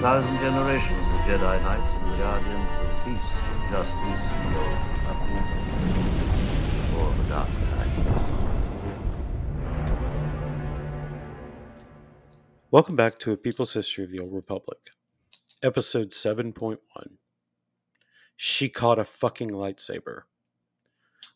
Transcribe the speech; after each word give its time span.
thousand 0.00 0.34
generations 0.38 1.06
of 1.12 1.20
Jedi 1.28 1.60
Knights 1.62 1.92
and 1.92 2.18
Guardians 2.18 2.70
of 2.80 2.88
Peace, 3.04 3.30
Justice, 3.70 4.22
Evil, 4.46 4.72
Uproot, 5.10 5.48
or 6.96 7.08
the 7.18 7.24
Dark 7.28 7.50
Knight. 7.50 7.92
Welcome 12.70 12.96
back 12.96 13.18
to 13.18 13.32
A 13.32 13.36
People's 13.36 13.74
History 13.74 14.04
of 14.04 14.10
the 14.10 14.20
Old 14.20 14.32
Republic, 14.32 14.78
Episode 15.62 16.12
7.1 16.12 16.78
She 18.36 18.70
Caught 18.70 18.98
a 18.98 19.04
Fucking 19.04 19.50
Lightsaber. 19.50 20.22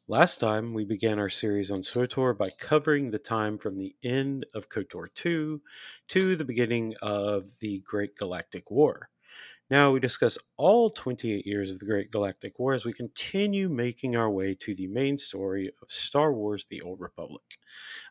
Last 0.06 0.36
time, 0.36 0.74
we 0.74 0.84
began 0.84 1.18
our 1.18 1.30
series 1.30 1.70
on 1.70 1.80
SWTOR 1.80 2.36
by 2.36 2.50
covering 2.50 3.10
the 3.10 3.18
time 3.18 3.56
from 3.56 3.78
the 3.78 3.96
end 4.02 4.44
of 4.52 4.68
KOTOR 4.68 5.06
2 5.14 5.62
to 6.08 6.36
the 6.36 6.44
beginning 6.44 6.94
of 7.00 7.58
the 7.60 7.80
Great 7.86 8.14
Galactic 8.14 8.70
War. 8.70 9.08
Now 9.70 9.92
we 9.92 10.00
discuss 10.00 10.36
all 10.58 10.90
28 10.90 11.46
years 11.46 11.72
of 11.72 11.78
the 11.78 11.86
Great 11.86 12.10
Galactic 12.10 12.58
War 12.58 12.74
as 12.74 12.84
we 12.84 12.92
continue 12.92 13.70
making 13.70 14.14
our 14.14 14.30
way 14.30 14.54
to 14.56 14.74
the 14.74 14.88
main 14.88 15.16
story 15.16 15.70
of 15.80 15.90
Star 15.90 16.34
Wars 16.34 16.66
The 16.66 16.82
Old 16.82 17.00
Republic. 17.00 17.56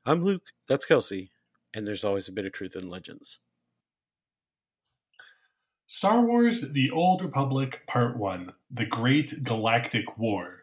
I'm 0.04 0.24
Luke, 0.24 0.48
that's 0.68 0.86
Kelsey, 0.86 1.30
and 1.76 1.86
there's 1.86 2.04
always 2.04 2.28
a 2.28 2.34
bit 2.34 2.48
of 2.48 2.54
truth 2.54 2.76
in 2.76 2.90
legends. 2.90 3.38
Star 5.86 6.22
Wars 6.22 6.72
The 6.72 6.90
Old 6.90 7.22
Republic 7.22 7.84
Part 7.86 8.18
1 8.18 8.52
The 8.72 8.88
Great 8.88 9.44
Galactic 9.44 10.18
War 10.18 10.63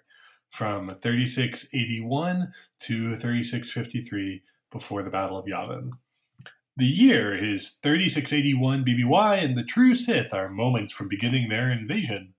from 0.51 0.97
3681 1.01 2.53
to 2.81 3.17
3653 3.17 4.43
before 4.71 5.03
the 5.03 5.11
Battle 5.11 5.39
of 5.39 5.47
Yavin. 5.47 5.93
The 6.77 6.87
year 6.87 7.35
is 7.35 7.79
3681 7.83 8.85
BBY, 8.85 9.45
and 9.45 9.57
the 9.57 9.65
true 9.65 9.95
Sith 9.95 10.33
are 10.33 10.49
moments 10.49 10.93
from 10.93 11.09
beginning 11.09 11.49
their 11.49 11.71
invasion. 11.71 12.34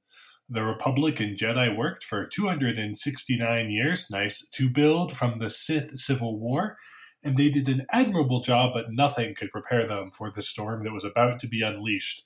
The 0.49 0.63
Republic 0.63 1.19
and 1.19 1.37
Jedi 1.37 1.75
worked 1.75 2.03
for 2.03 2.25
269 2.25 3.69
years, 3.69 4.09
nice, 4.09 4.47
to 4.49 4.69
build 4.69 5.15
from 5.15 5.39
the 5.39 5.49
Sith 5.49 5.97
Civil 5.97 6.39
War, 6.39 6.77
and 7.23 7.37
they 7.37 7.49
did 7.49 7.69
an 7.69 7.85
admirable 7.91 8.41
job, 8.41 8.71
but 8.73 8.91
nothing 8.91 9.35
could 9.35 9.51
prepare 9.51 9.87
them 9.87 10.09
for 10.09 10.31
the 10.31 10.41
storm 10.41 10.83
that 10.83 10.91
was 10.91 11.05
about 11.05 11.39
to 11.39 11.47
be 11.47 11.61
unleashed. 11.61 12.25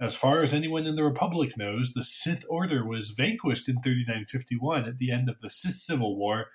As 0.00 0.16
far 0.16 0.42
as 0.42 0.52
anyone 0.52 0.86
in 0.86 0.96
the 0.96 1.04
Republic 1.04 1.56
knows, 1.56 1.92
the 1.92 2.02
Sith 2.02 2.44
Order 2.48 2.84
was 2.84 3.10
vanquished 3.10 3.68
in 3.68 3.80
3951 3.80 4.88
at 4.88 4.98
the 4.98 5.12
end 5.12 5.28
of 5.28 5.40
the 5.40 5.48
Sith 5.48 5.74
Civil 5.74 6.16
War, 6.16 6.46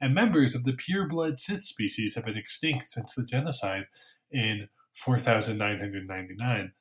and 0.00 0.14
members 0.14 0.54
of 0.54 0.64
the 0.64 0.72
pureblood 0.72 1.38
Sith 1.38 1.64
species 1.64 2.14
have 2.14 2.24
been 2.24 2.38
extinct 2.38 2.90
since 2.90 3.14
the 3.14 3.24
genocide 3.24 3.84
in 4.30 4.68
4999. 4.94 6.72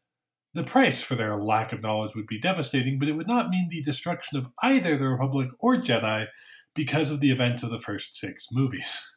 The 0.54 0.64
price 0.64 1.04
for 1.04 1.16
their 1.16 1.36
lack 1.36 1.74
of 1.74 1.82
knowledge 1.82 2.16
would 2.16 2.28
be 2.28 2.40
devastating, 2.40 2.98
but 2.98 3.10
it 3.10 3.14
would 3.14 3.28
not 3.28 3.50
mean 3.50 3.68
the 3.70 3.84
destruction 3.84 4.38
of 4.38 4.48
either 4.64 4.98
the 4.98 5.10
Republic 5.10 5.50
or 5.60 5.76
Jedi 5.76 6.28
because 6.74 7.12
of 7.12 7.20
the 7.20 7.32
events 7.32 7.62
of 7.62 7.70
the 7.72 7.80
first 7.80 8.16
six 8.16 8.48
movies. 8.52 9.02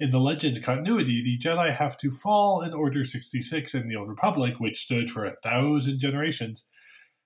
In 0.00 0.10
the 0.10 0.18
Legend 0.18 0.60
continuity, 0.62 1.22
the 1.22 1.38
Jedi 1.38 1.72
have 1.74 1.96
to 1.98 2.10
fall 2.10 2.62
in 2.62 2.74
Order 2.74 3.04
66 3.04 3.74
in 3.74 3.88
the 3.88 3.94
Old 3.94 4.08
Republic, 4.08 4.58
which 4.58 4.80
stood 4.80 5.08
for 5.08 5.24
a 5.24 5.36
thousand 5.42 6.00
generations, 6.00 6.68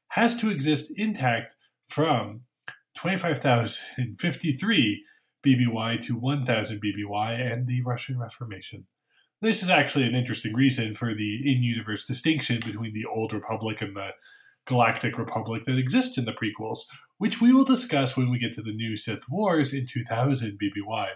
has 0.09 0.37
to 0.37 0.51
exist 0.51 0.93
intact 0.97 1.57
from 1.87 2.43
25,053 2.97 5.05
BBY 5.47 6.01
to 6.03 6.19
1000 6.19 6.83
BBY 6.83 7.53
and 7.53 7.67
the 7.67 7.83
Ruusan 7.83 8.19
Reformation. 8.19 8.87
This 9.41 9.63
is 9.63 9.71
actually 9.71 10.07
an 10.07 10.17
interesting 10.17 10.53
reason 10.53 10.95
for 10.95 11.15
the 11.15 11.41
in 11.45 11.63
universe 11.63 12.05
distinction 12.05 12.59
between 12.59 12.93
the 12.93 13.07
Old 13.07 13.33
Republic 13.33 13.81
and 13.81 13.97
the 13.97 14.11
Galactic 14.67 15.17
Republic 15.17 15.65
that 15.65 15.79
exists 15.79 16.19
in 16.19 16.27
the 16.27 16.33
prequels, 16.33 16.81
which 17.17 17.41
we 17.41 17.53
will 17.53 17.65
discuss 17.65 18.17
when 18.17 18.31
we 18.31 18.39
get 18.39 18.53
to 18.55 18.63
the 18.63 18.75
new 18.75 18.97
Sith 18.97 19.31
Wars 19.31 19.73
in 19.73 19.87
2000 19.87 20.59
BBY. 20.59 21.09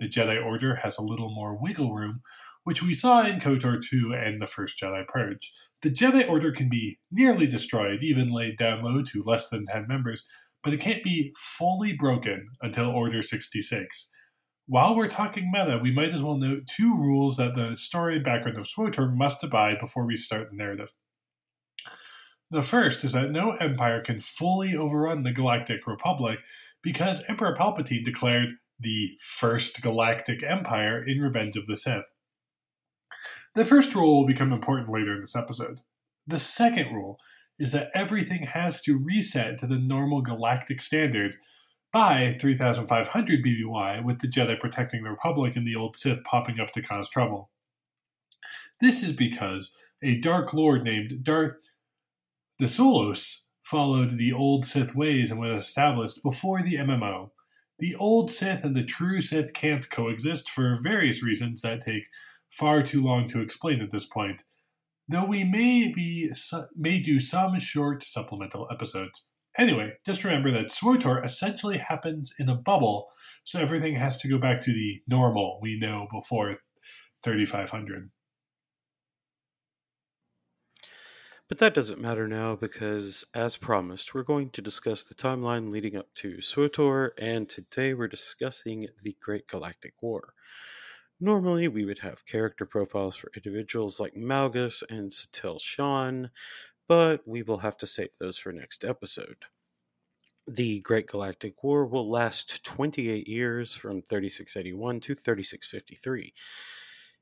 The 0.00 0.08
Jedi 0.08 0.42
Order 0.42 0.76
has 0.76 0.96
a 0.96 1.04
little 1.04 1.28
more 1.28 1.54
wiggle 1.54 1.94
room, 1.94 2.22
which 2.64 2.82
we 2.82 2.94
saw 2.94 3.22
in 3.26 3.38
KOTOR 3.38 3.80
2 3.86 4.14
and 4.14 4.40
the 4.40 4.46
First 4.46 4.80
Jedi 4.82 5.06
Purge. 5.06 5.52
The 5.82 5.90
Jedi 5.90 6.26
Order 6.26 6.52
can 6.52 6.70
be 6.70 6.98
nearly 7.10 7.46
destroyed, 7.46 8.02
even 8.02 8.32
laid 8.32 8.56
down 8.56 8.82
low 8.82 9.02
to 9.02 9.22
less 9.22 9.48
than 9.50 9.66
10 9.66 9.86
members, 9.86 10.26
but 10.64 10.72
it 10.72 10.80
can't 10.80 11.04
be 11.04 11.34
fully 11.36 11.92
broken 11.92 12.48
until 12.62 12.88
Order 12.88 13.20
66. 13.20 14.10
While 14.66 14.96
we're 14.96 15.08
talking 15.08 15.50
meta, 15.52 15.78
we 15.82 15.92
might 15.92 16.14
as 16.14 16.22
well 16.22 16.38
note 16.38 16.66
two 16.66 16.96
rules 16.96 17.36
that 17.36 17.54
the 17.54 17.76
story 17.76 18.18
background 18.18 18.56
of 18.56 18.66
SWTOR 18.66 19.14
must 19.14 19.44
abide 19.44 19.78
before 19.78 20.06
we 20.06 20.16
start 20.16 20.48
the 20.48 20.56
narrative. 20.56 20.88
The 22.50 22.62
first 22.62 23.04
is 23.04 23.12
that 23.12 23.30
no 23.30 23.52
empire 23.56 24.00
can 24.00 24.18
fully 24.18 24.74
overrun 24.74 25.24
the 25.24 25.32
Galactic 25.32 25.86
Republic 25.86 26.38
because 26.82 27.24
Emperor 27.28 27.54
Palpatine 27.54 28.04
declared 28.04 28.54
the 28.80 29.18
First 29.20 29.82
Galactic 29.82 30.42
Empire 30.42 31.02
in 31.02 31.20
Revenge 31.20 31.56
of 31.56 31.66
the 31.66 31.76
Sith. 31.76 32.10
The 33.54 33.64
first 33.64 33.94
rule 33.94 34.18
will 34.18 34.26
become 34.26 34.52
important 34.52 34.90
later 34.90 35.14
in 35.14 35.20
this 35.20 35.36
episode. 35.36 35.80
The 36.26 36.38
second 36.38 36.94
rule 36.94 37.18
is 37.58 37.72
that 37.72 37.90
everything 37.94 38.44
has 38.44 38.80
to 38.82 38.96
reset 38.96 39.58
to 39.58 39.66
the 39.66 39.78
normal 39.78 40.22
galactic 40.22 40.80
standard 40.80 41.36
by 41.92 42.36
3500 42.40 43.44
BBY, 43.44 44.04
with 44.04 44.20
the 44.20 44.28
Jedi 44.28 44.58
protecting 44.58 45.02
the 45.02 45.10
Republic 45.10 45.56
and 45.56 45.66
the 45.66 45.76
old 45.76 45.96
Sith 45.96 46.22
popping 46.24 46.60
up 46.60 46.72
to 46.72 46.82
cause 46.82 47.10
trouble. 47.10 47.50
This 48.80 49.02
is 49.02 49.12
because 49.12 49.74
a 50.02 50.18
Dark 50.20 50.54
Lord 50.54 50.84
named 50.84 51.22
Darth 51.22 51.56
Desolous 52.58 53.46
followed 53.62 54.18
the 54.18 54.32
old 54.32 54.64
Sith 54.64 54.94
ways 54.94 55.30
and 55.30 55.40
was 55.40 55.64
established 55.64 56.22
before 56.22 56.62
the 56.62 56.76
MMO, 56.76 57.30
the 57.80 57.94
old 57.96 58.30
Sith 58.30 58.62
and 58.64 58.76
the 58.76 58.84
true 58.84 59.20
Sith 59.20 59.52
can't 59.52 59.90
coexist 59.90 60.48
for 60.48 60.78
various 60.80 61.22
reasons 61.22 61.62
that 61.62 61.80
take 61.80 62.04
far 62.50 62.82
too 62.82 63.02
long 63.02 63.28
to 63.28 63.40
explain 63.40 63.80
at 63.80 63.90
this 63.90 64.06
point, 64.06 64.44
though 65.08 65.24
we 65.24 65.44
may 65.44 65.92
be 65.92 66.30
may 66.76 67.00
do 67.00 67.18
some 67.18 67.58
short 67.58 68.04
supplemental 68.04 68.68
episodes. 68.70 69.28
Anyway, 69.58 69.94
just 70.06 70.22
remember 70.22 70.52
that 70.52 70.70
SWTOR 70.70 71.24
essentially 71.24 71.78
happens 71.78 72.32
in 72.38 72.48
a 72.48 72.54
bubble, 72.54 73.08
so 73.42 73.60
everything 73.60 73.96
has 73.96 74.18
to 74.18 74.28
go 74.28 74.38
back 74.38 74.60
to 74.60 74.72
the 74.72 75.00
normal 75.08 75.58
we 75.60 75.78
know 75.78 76.06
before 76.12 76.58
3500. 77.24 78.10
But 81.50 81.58
that 81.58 81.74
doesn't 81.74 82.00
matter 82.00 82.28
now 82.28 82.54
because, 82.54 83.24
as 83.34 83.56
promised, 83.56 84.14
we're 84.14 84.22
going 84.22 84.50
to 84.50 84.62
discuss 84.62 85.02
the 85.02 85.16
timeline 85.16 85.72
leading 85.72 85.96
up 85.96 86.06
to 86.14 86.36
SWTOR, 86.36 87.10
and 87.18 87.48
today 87.48 87.92
we're 87.92 88.06
discussing 88.06 88.86
the 89.02 89.16
Great 89.20 89.48
Galactic 89.48 89.94
War. 90.00 90.32
Normally, 91.18 91.66
we 91.66 91.84
would 91.84 91.98
have 91.98 92.24
character 92.24 92.64
profiles 92.64 93.16
for 93.16 93.32
individuals 93.34 93.98
like 93.98 94.14
Malgus 94.14 94.84
and 94.88 95.10
Satele 95.10 95.60
Shan, 95.60 96.30
but 96.86 97.26
we 97.26 97.42
will 97.42 97.58
have 97.58 97.76
to 97.78 97.86
save 97.86 98.10
those 98.20 98.38
for 98.38 98.52
next 98.52 98.84
episode. 98.84 99.46
The 100.46 100.78
Great 100.82 101.08
Galactic 101.08 101.64
War 101.64 101.84
will 101.84 102.08
last 102.08 102.62
28 102.62 103.26
years 103.26 103.74
from 103.74 104.02
3681 104.02 105.00
to 105.00 105.14
3653 105.16 106.32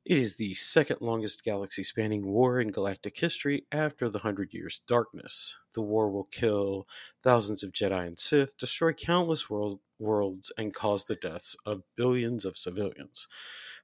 it 0.09 0.17
is 0.17 0.37
the 0.37 0.55
second 0.55 1.03
longest 1.03 1.45
galaxy 1.45 1.85
spanning 1.85 2.25
war 2.25 2.59
in 2.59 2.69
galactic 2.69 3.19
history 3.19 3.67
after 3.71 4.09
the 4.09 4.21
Hundred 4.21 4.55
Years' 4.55 4.81
Darkness. 4.89 5.59
The 5.75 5.83
war 5.83 6.11
will 6.11 6.25
kill 6.25 6.89
thousands 7.23 7.63
of 7.63 7.73
Jedi 7.73 8.07
and 8.07 8.19
Sith, 8.19 8.57
destroy 8.57 8.95
countless 8.95 9.51
world, 9.51 9.81
worlds, 9.99 10.51
and 10.57 10.75
cause 10.75 11.05
the 11.05 11.15
deaths 11.15 11.55
of 11.67 11.83
billions 11.95 12.47
of 12.47 12.57
civilians. 12.57 13.29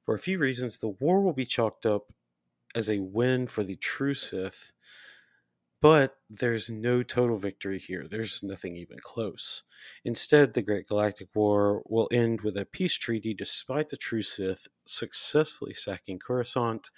For 0.03 0.15
a 0.15 0.19
few 0.19 0.39
reasons, 0.39 0.81
the 0.81 0.89
war 0.89 1.21
will 1.21 1.35
be 1.35 1.45
chalked 1.45 1.85
up 1.85 2.05
as 2.75 2.89
a 2.89 3.01
win 3.01 3.47
for 3.47 3.63
the 3.63 3.77
true 3.77 4.15
Sith 4.15 4.73
but 5.85 6.17
there's 6.31 6.71
no 6.71 7.03
total 7.03 7.37
victory 7.37 7.79
here. 7.79 8.07
There's 8.11 8.43
nothing 8.43 8.75
even 8.75 8.97
close. 9.03 9.65
Instead, 10.03 10.55
the 10.55 10.63
Great 10.63 10.89
Galactic 10.89 11.29
War 11.35 11.83
will 11.85 12.09
end 12.11 12.41
with 12.41 12.57
a 12.57 12.65
peace 12.65 12.95
treaty 12.95 13.35
despite 13.35 13.91
the 13.91 13.99
true 13.99 14.23
Sith 14.23 14.67
successfully 14.87 15.75
sacking 15.75 16.19
Coruscant. 16.19 16.89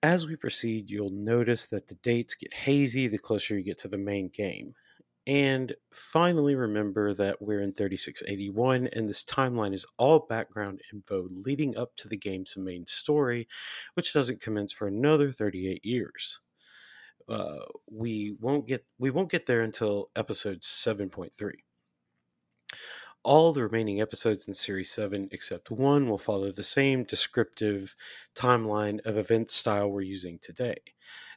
As 0.00 0.28
we 0.28 0.36
proceed, 0.36 0.90
you'll 0.90 1.10
notice 1.10 1.66
that 1.66 1.88
the 1.88 1.96
dates 1.96 2.36
get 2.36 2.54
hazy 2.54 3.08
the 3.08 3.18
closer 3.18 3.58
you 3.58 3.64
get 3.64 3.78
to 3.78 3.88
the 3.88 3.98
main 3.98 4.30
game. 4.32 4.74
And 5.26 5.74
finally, 5.90 6.54
remember 6.54 7.14
that 7.14 7.42
we're 7.42 7.62
in 7.62 7.72
3681, 7.72 8.90
and 8.92 9.08
this 9.08 9.24
timeline 9.24 9.74
is 9.74 9.84
all 9.98 10.20
background 10.20 10.82
info 10.92 11.26
leading 11.28 11.76
up 11.76 11.96
to 11.96 12.06
the 12.06 12.16
game's 12.16 12.56
main 12.56 12.86
story, 12.86 13.48
which 13.94 14.12
doesn't 14.12 14.40
commence 14.40 14.72
for 14.72 14.86
another 14.86 15.32
38 15.32 15.84
years 15.84 16.38
uh, 17.28 17.58
we 17.90 18.36
won't 18.40 18.66
get 18.66 18.84
we 18.98 19.10
won't 19.10 19.30
get 19.30 19.46
there 19.46 19.62
until 19.62 20.10
episode 20.16 20.60
7.3 20.62 21.30
all 23.24 23.52
the 23.52 23.62
remaining 23.62 24.00
episodes 24.00 24.46
in 24.46 24.54
series 24.54 24.90
7 24.90 25.28
except 25.32 25.70
one 25.70 26.08
will 26.08 26.18
follow 26.18 26.50
the 26.52 26.62
same 26.62 27.04
descriptive 27.04 27.94
timeline 28.34 29.00
of 29.04 29.18
event 29.18 29.50
style 29.50 29.88
we're 29.90 30.02
using 30.02 30.38
today 30.40 30.76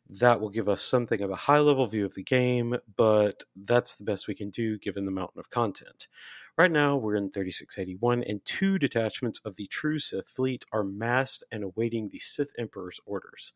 That 0.10 0.42
will 0.42 0.50
give 0.52 0.70
us 0.70 0.84
something 0.84 1.22
of 1.22 1.32
a 1.32 1.38
high 1.38 1.60
level 1.62 1.88
view 1.88 2.06
of 2.06 2.16
the 2.16 2.24
game, 2.24 2.78
but 2.98 3.44
that's 3.56 3.96
the 3.96 4.06
best 4.06 4.28
we 4.28 4.36
can 4.36 4.52
do 4.52 4.78
given 4.80 5.06
the 5.06 5.12
mountain 5.12 5.40
of 5.40 5.52
content. 5.52 6.10
Right 6.58 6.72
now, 6.72 6.98
we're 6.98 7.16
in 7.16 7.32
3681, 7.32 8.24
and 8.24 8.46
two 8.46 8.80
detachments 8.80 9.40
of 9.46 9.56
the 9.58 9.68
true 9.68 10.00
Sith 10.00 10.28
fleet 10.28 10.66
are 10.74 10.84
massed 10.84 11.46
and 11.52 11.64
awaiting 11.64 12.10
the 12.10 12.20
Sith 12.20 12.52
Emperor's 12.60 13.00
orders. 13.06 13.54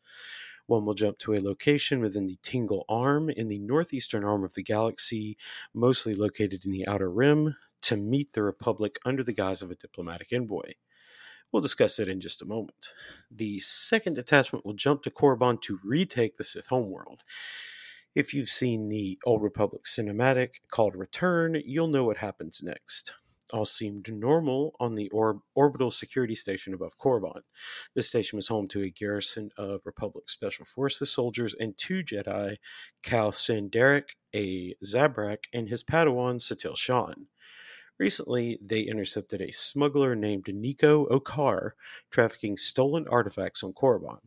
One 0.66 0.86
will 0.86 0.94
jump 0.94 1.18
to 1.18 1.34
a 1.34 1.40
location 1.42 2.00
within 2.00 2.26
the 2.26 2.38
Tingel 2.42 2.84
Arm 2.88 3.28
in 3.28 3.48
the 3.48 3.58
northeastern 3.58 4.24
arm 4.24 4.44
of 4.44 4.54
the 4.54 4.62
galaxy, 4.62 5.36
mostly 5.74 6.14
located 6.14 6.64
in 6.64 6.72
the 6.72 6.86
Outer 6.88 7.10
Rim, 7.10 7.56
to 7.82 7.96
meet 7.96 8.32
the 8.32 8.42
Republic 8.42 8.98
under 9.04 9.22
the 9.22 9.34
guise 9.34 9.60
of 9.60 9.70
a 9.70 9.74
diplomatic 9.74 10.32
envoy. 10.32 10.72
We'll 11.52 11.60
discuss 11.60 11.98
it 11.98 12.08
in 12.08 12.20
just 12.20 12.40
a 12.40 12.46
moment. 12.46 12.88
The 13.30 13.60
second 13.60 14.14
detachment 14.14 14.64
will 14.64 14.72
jump 14.72 15.02
to 15.02 15.10
Korriban 15.10 15.60
to 15.62 15.78
retake 15.84 16.36
the 16.36 16.44
Sith 16.44 16.68
homeworld. 16.68 17.20
If 18.14 18.32
you've 18.32 18.48
seen 18.48 18.88
the 18.88 19.18
Old 19.24 19.42
Republic 19.42 19.82
cinematic 19.84 20.60
called 20.70 20.96
Return, 20.96 21.60
you'll 21.66 21.88
know 21.88 22.04
what 22.04 22.18
happens 22.18 22.62
next 22.62 23.14
all 23.54 23.64
seemed 23.64 24.12
normal 24.12 24.74
on 24.80 24.96
the 24.96 25.08
orb- 25.10 25.40
orbital 25.54 25.90
security 25.92 26.34
station 26.34 26.74
above 26.74 26.98
Korriban. 26.98 27.42
This 27.94 28.08
station 28.08 28.36
was 28.36 28.48
home 28.48 28.66
to 28.68 28.82
a 28.82 28.90
garrison 28.90 29.50
of 29.56 29.80
Republic 29.84 30.28
Special 30.28 30.64
Forces 30.64 31.12
soldiers 31.12 31.54
and 31.54 31.78
two 31.78 32.02
Jedi, 32.02 32.56
Kao 33.04 33.30
Cen 33.30 33.70
Darach, 33.70 34.10
a 34.34 34.74
Zabrak, 34.84 35.44
and 35.52 35.68
his 35.68 35.84
Padawan 35.84 36.40
Satele 36.40 36.76
Shan. 36.76 37.28
Recently, 37.96 38.58
they 38.60 38.80
intercepted 38.80 39.40
a 39.40 39.52
smuggler 39.52 40.16
named 40.16 40.46
Niko 40.46 41.08
Okarr 41.08 41.70
trafficking 42.10 42.56
stolen 42.56 43.06
artifacts 43.06 43.62
on 43.62 43.72
Korriban. 43.72 44.18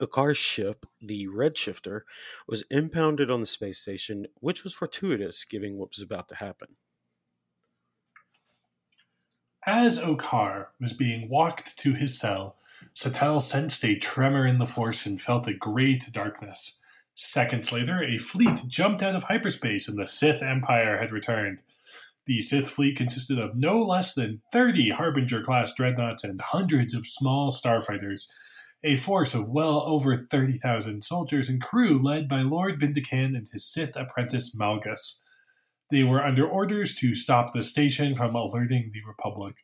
Okarr's 0.00 0.38
ship, 0.38 0.86
the 1.00 1.26
Redshifter, 1.26 2.02
was 2.46 2.62
impounded 2.70 3.32
on 3.32 3.40
the 3.40 3.46
space 3.46 3.80
station, 3.80 4.28
which 4.36 4.62
was 4.62 4.74
fortuitous 4.74 5.44
given 5.44 5.76
what 5.76 5.90
was 5.90 6.00
about 6.00 6.28
to 6.28 6.36
happen. 6.36 6.76
As 9.70 9.98
Okarr 9.98 10.68
was 10.80 10.94
being 10.94 11.28
walked 11.28 11.76
to 11.80 11.92
his 11.92 12.18
cell, 12.18 12.56
Satele 12.94 13.42
sensed 13.42 13.84
a 13.84 13.98
tremor 13.98 14.46
in 14.46 14.56
the 14.56 14.64
force 14.64 15.04
and 15.04 15.20
felt 15.20 15.46
a 15.46 15.52
great 15.52 16.10
darkness. 16.10 16.80
Seconds 17.14 17.70
later, 17.70 18.02
a 18.02 18.16
fleet 18.16 18.66
jumped 18.66 19.02
out 19.02 19.14
of 19.14 19.24
hyperspace 19.24 19.86
and 19.86 19.98
the 19.98 20.08
Sith 20.08 20.42
Empire 20.42 20.96
had 20.96 21.12
returned. 21.12 21.60
The 22.24 22.40
Sith 22.40 22.70
fleet 22.70 22.96
consisted 22.96 23.38
of 23.38 23.56
no 23.56 23.82
less 23.82 24.14
than 24.14 24.40
30 24.52 24.88
Harbinger 24.88 25.42
class 25.42 25.74
dreadnoughts 25.74 26.24
and 26.24 26.40
hundreds 26.40 26.94
of 26.94 27.06
small 27.06 27.52
starfighters, 27.52 28.26
a 28.82 28.96
force 28.96 29.34
of 29.34 29.50
well 29.50 29.82
over 29.84 30.16
30,000 30.16 31.04
soldiers 31.04 31.50
and 31.50 31.60
crew 31.60 32.02
led 32.02 32.26
by 32.26 32.40
Lord 32.40 32.80
Vindican 32.80 33.36
and 33.36 33.46
his 33.50 33.66
Sith 33.66 33.96
apprentice 33.96 34.56
Malgus. 34.56 35.20
They 35.90 36.04
were 36.04 36.24
under 36.24 36.46
orders 36.46 36.94
to 36.96 37.14
stop 37.14 37.52
the 37.52 37.62
station 37.62 38.14
from 38.14 38.34
alerting 38.34 38.90
the 38.92 39.02
Republic. 39.06 39.54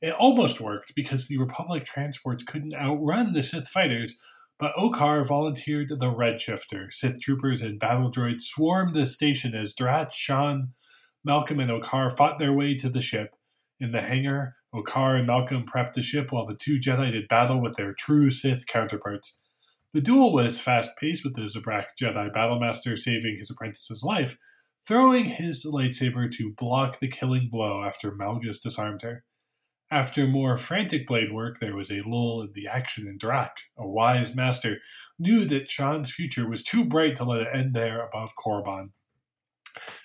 It 0.00 0.14
almost 0.14 0.60
worked 0.60 0.94
because 0.94 1.26
the 1.26 1.38
Republic 1.38 1.86
transports 1.86 2.44
couldn't 2.44 2.74
outrun 2.74 3.32
the 3.32 3.42
Sith 3.42 3.68
fighters, 3.68 4.18
but 4.58 4.74
Okarr 4.76 5.26
volunteered 5.26 5.88
the 5.88 6.12
Redshifter. 6.12 6.92
Sith 6.92 7.20
troopers 7.20 7.62
and 7.62 7.80
battle 7.80 8.12
droids 8.12 8.42
swarmed 8.42 8.94
the 8.94 9.06
station 9.06 9.54
as 9.54 9.74
Darach, 9.74 10.12
Shan, 10.12 10.74
Malcom, 11.26 11.60
and 11.60 11.70
Okarr 11.70 12.16
fought 12.16 12.38
their 12.38 12.52
way 12.52 12.76
to 12.76 12.88
the 12.88 13.00
ship. 13.00 13.34
In 13.80 13.92
the 13.92 14.02
hangar, 14.02 14.56
Okarr 14.74 15.18
and 15.18 15.28
Malcom 15.28 15.64
prepped 15.64 15.94
the 15.94 16.02
ship 16.02 16.30
while 16.30 16.46
the 16.46 16.54
two 16.54 16.78
Jedi 16.78 17.10
did 17.12 17.28
battle 17.28 17.60
with 17.60 17.76
their 17.76 17.92
true 17.92 18.30
Sith 18.30 18.66
counterparts. 18.66 19.38
The 19.92 20.00
duel 20.00 20.32
was 20.32 20.60
fast 20.60 20.96
paced, 20.98 21.24
with 21.24 21.34
the 21.34 21.42
Zabrak 21.42 21.86
Jedi 22.00 22.32
Battlemaster 22.32 22.98
saving 22.98 23.36
his 23.38 23.50
apprentice's 23.50 24.02
life, 24.02 24.38
throwing 24.86 25.26
his 25.26 25.64
lightsaber 25.64 26.30
to 26.32 26.52
block 26.52 27.00
the 27.00 27.08
killing 27.08 27.48
blow 27.50 27.82
after 27.84 28.12
Malgus 28.12 28.62
disarmed 28.62 29.02
her. 29.02 29.24
After 29.90 30.26
more 30.26 30.56
frantic 30.56 31.06
blade 31.06 31.32
work, 31.32 31.60
there 31.60 31.76
was 31.76 31.90
a 31.90 32.02
lull 32.06 32.42
in 32.42 32.52
the 32.54 32.66
action, 32.66 33.06
and 33.06 33.20
Darach, 33.20 33.58
a 33.78 33.86
wise 33.86 34.34
master, 34.34 34.78
knew 35.18 35.46
that 35.46 35.70
Shan's 35.70 36.12
future 36.12 36.48
was 36.48 36.64
too 36.64 36.84
bright 36.84 37.16
to 37.16 37.24
let 37.24 37.42
it 37.42 37.48
end 37.52 37.74
there 37.74 38.04
above 38.04 38.32
Korriban. 38.36 38.90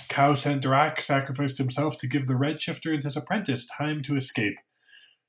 Kao 0.09 0.33
Cen 0.33 0.59
Darach 0.59 0.99
sacrificed 0.99 1.57
himself 1.57 1.97
to 1.99 2.07
give 2.07 2.27
the 2.27 2.33
Redshifter 2.33 2.93
and 2.93 3.03
his 3.03 3.15
apprentice 3.15 3.67
time 3.67 4.01
to 4.03 4.15
escape. 4.15 4.55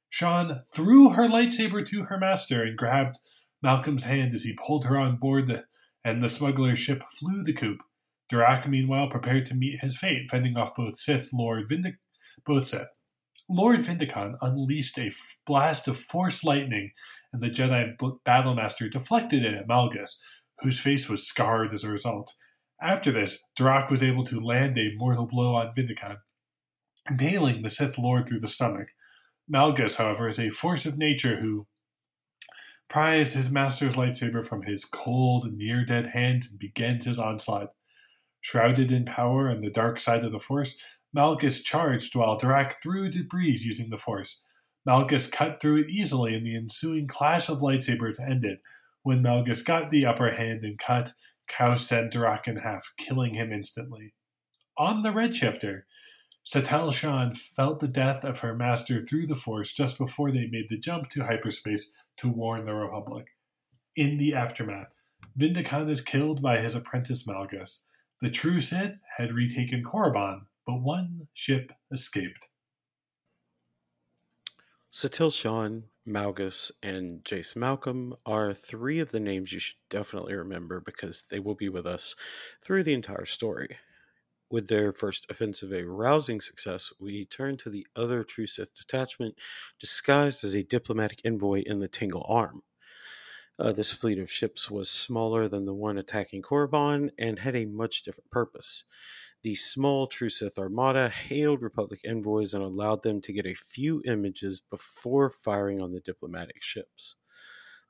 Shan 0.08 0.62
threw 0.74 1.10
her 1.10 1.28
lightsaber 1.28 1.86
to 1.86 2.04
her 2.04 2.18
master 2.18 2.62
and 2.62 2.76
grabbed 2.76 3.18
Malcom's 3.62 4.04
hand 4.04 4.34
as 4.34 4.44
he 4.44 4.54
pulled 4.54 4.86
her 4.86 4.98
on 4.98 5.16
board, 5.16 5.46
the, 5.46 5.64
and 6.04 6.22
the 6.22 6.28
smuggler's 6.28 6.78
ship 6.78 7.04
flew 7.08 7.42
the 7.44 7.52
coop. 7.52 7.80
Darach, 8.30 8.68
meanwhile, 8.68 9.08
prepared 9.08 9.46
to 9.46 9.54
meet 9.54 9.80
his 9.80 9.96
fate, 9.96 10.30
fending 10.30 10.56
off 10.56 10.74
both 10.74 10.96
Sith 10.96 11.30
Lord 11.32 11.68
Vindic- 11.68 11.98
both 12.46 12.66
Sith. 12.66 12.88
Lord 13.48 13.84
Vindican 13.84 14.36
unleashed 14.40 14.98
a 14.98 15.06
f- 15.06 15.36
blast 15.46 15.88
of 15.88 15.98
force 15.98 16.44
lightning, 16.44 16.92
and 17.32 17.42
the 17.42 17.50
Jedi 17.50 17.98
b- 17.98 18.12
Battlemaster 18.26 18.90
deflected 18.90 19.44
it 19.44 19.54
at 19.54 19.66
Malgus, 19.66 20.20
whose 20.60 20.78
face 20.78 21.08
was 21.08 21.26
scarred 21.26 21.74
as 21.74 21.84
a 21.84 21.90
result. 21.90 22.34
After 22.80 23.10
this, 23.12 23.44
Darach 23.58 23.90
was 23.90 24.02
able 24.02 24.24
to 24.24 24.40
land 24.40 24.78
a 24.78 24.94
mortal 24.96 25.26
blow 25.26 25.54
on 25.54 25.74
Vindican, 25.74 26.18
impaling 27.08 27.62
the 27.62 27.70
Sith 27.70 27.98
Lord 27.98 28.28
through 28.28 28.40
the 28.40 28.48
stomach. 28.48 28.88
Malgus, 29.52 29.96
however, 29.96 30.28
is 30.28 30.38
a 30.38 30.50
force 30.50 30.86
of 30.86 30.96
nature 30.96 31.40
who 31.40 31.66
pries 32.88 33.32
his 33.32 33.50
master's 33.50 33.96
lightsaber 33.96 34.46
from 34.46 34.62
his 34.62 34.84
cold, 34.84 35.52
near 35.52 35.84
dead 35.84 36.08
hands 36.08 36.50
and 36.50 36.58
begins 36.58 37.04
his 37.04 37.18
onslaught. 37.18 37.72
Shrouded 38.40 38.90
in 38.90 39.04
power 39.04 39.48
and 39.48 39.62
the 39.62 39.70
dark 39.70 40.00
side 40.00 40.24
of 40.24 40.32
the 40.32 40.38
Force, 40.38 40.78
Malgus 41.14 41.62
charged 41.62 42.14
while 42.14 42.38
Darach 42.38 42.74
threw 42.82 43.10
debris 43.10 43.60
using 43.62 43.90
the 43.90 43.98
Force. 43.98 44.42
Malgus 44.88 45.30
cut 45.30 45.60
through 45.60 45.82
it 45.82 45.90
easily, 45.90 46.34
and 46.34 46.46
the 46.46 46.56
ensuing 46.56 47.06
clash 47.06 47.48
of 47.48 47.58
lightsabers 47.58 48.20
ended. 48.20 48.58
When 49.02 49.22
Malgus 49.22 49.64
got 49.64 49.90
the 49.90 50.06
upper 50.06 50.30
hand 50.30 50.64
and 50.64 50.78
cut, 50.78 51.12
Kao 51.48 51.74
Cen 51.74 52.08
Darach 52.08 52.46
in 52.46 52.58
half, 52.58 52.92
killing 52.96 53.34
him 53.34 53.52
instantly. 53.52 54.14
On 54.78 55.02
the 55.02 55.10
Redshifter, 55.10 55.82
Satele 56.46 56.92
Shan 56.92 57.34
felt 57.34 57.80
the 57.80 57.88
death 57.88 58.24
of 58.24 58.38
her 58.38 58.54
master 58.54 59.04
through 59.04 59.26
the 59.26 59.34
Force 59.34 59.72
just 59.72 59.98
before 59.98 60.30
they 60.30 60.46
made 60.46 60.68
the 60.68 60.78
jump 60.78 61.08
to 61.10 61.24
hyperspace 61.24 61.92
to 62.16 62.28
warn 62.28 62.64
the 62.64 62.74
Republic. 62.74 63.26
In 63.96 64.16
the 64.16 64.34
aftermath, 64.34 64.94
Vindican 65.36 65.90
is 65.90 66.00
killed 66.00 66.40
by 66.40 66.60
his 66.60 66.74
apprentice 66.74 67.26
Malgus. 67.26 67.82
The 68.22 68.30
true 68.30 68.60
Sith 68.60 69.02
had 69.16 69.32
retaken 69.32 69.82
Korriban, 69.82 70.42
but 70.66 70.82
one 70.82 71.28
ship 71.32 71.72
escaped. 71.90 72.48
Satele 74.92 75.32
Shan, 75.32 75.84
Malgus, 76.06 76.70
and 76.82 77.24
Jace 77.24 77.56
Malcom 77.56 78.16
are 78.26 78.52
three 78.52 78.98
of 78.98 79.10
the 79.10 79.20
names 79.20 79.52
you 79.52 79.58
should 79.58 79.76
definitely 79.88 80.34
remember 80.34 80.80
because 80.80 81.26
they 81.30 81.38
will 81.38 81.54
be 81.54 81.68
with 81.70 81.86
us 81.86 82.14
through 82.60 82.82
the 82.82 82.92
entire 82.92 83.24
story. 83.24 83.78
With 84.50 84.68
their 84.68 84.92
first 84.92 85.30
offensive 85.30 85.72
a 85.72 85.84
rousing 85.84 86.40
success, 86.40 86.92
we 87.00 87.24
turn 87.24 87.56
to 87.58 87.70
the 87.70 87.86
other 87.96 88.24
True 88.24 88.46
Sith 88.46 88.74
detachment 88.74 89.36
disguised 89.78 90.44
as 90.44 90.54
a 90.54 90.64
diplomatic 90.64 91.22
envoy 91.24 91.62
in 91.62 91.80
the 91.80 91.88
Tingel 91.88 92.26
Arm. 92.28 92.62
Uh, 93.60 93.72
this 93.72 93.92
fleet 93.92 94.18
of 94.18 94.30
ships 94.30 94.70
was 94.70 94.88
smaller 94.88 95.46
than 95.46 95.66
the 95.66 95.74
one 95.74 95.98
attacking 95.98 96.40
Korriban 96.40 97.10
and 97.18 97.40
had 97.40 97.54
a 97.54 97.66
much 97.66 98.00
different 98.00 98.30
purpose. 98.30 98.84
The 99.42 99.54
small 99.54 100.06
True 100.06 100.30
Sith 100.30 100.58
Armada 100.58 101.10
hailed 101.10 101.60
Republic 101.60 102.00
envoys 102.02 102.54
and 102.54 102.64
allowed 102.64 103.02
them 103.02 103.20
to 103.20 103.34
get 103.34 103.44
a 103.44 103.52
few 103.52 104.00
images 104.06 104.62
before 104.62 105.28
firing 105.28 105.82
on 105.82 105.92
the 105.92 106.00
diplomatic 106.00 106.62
ships. 106.62 107.16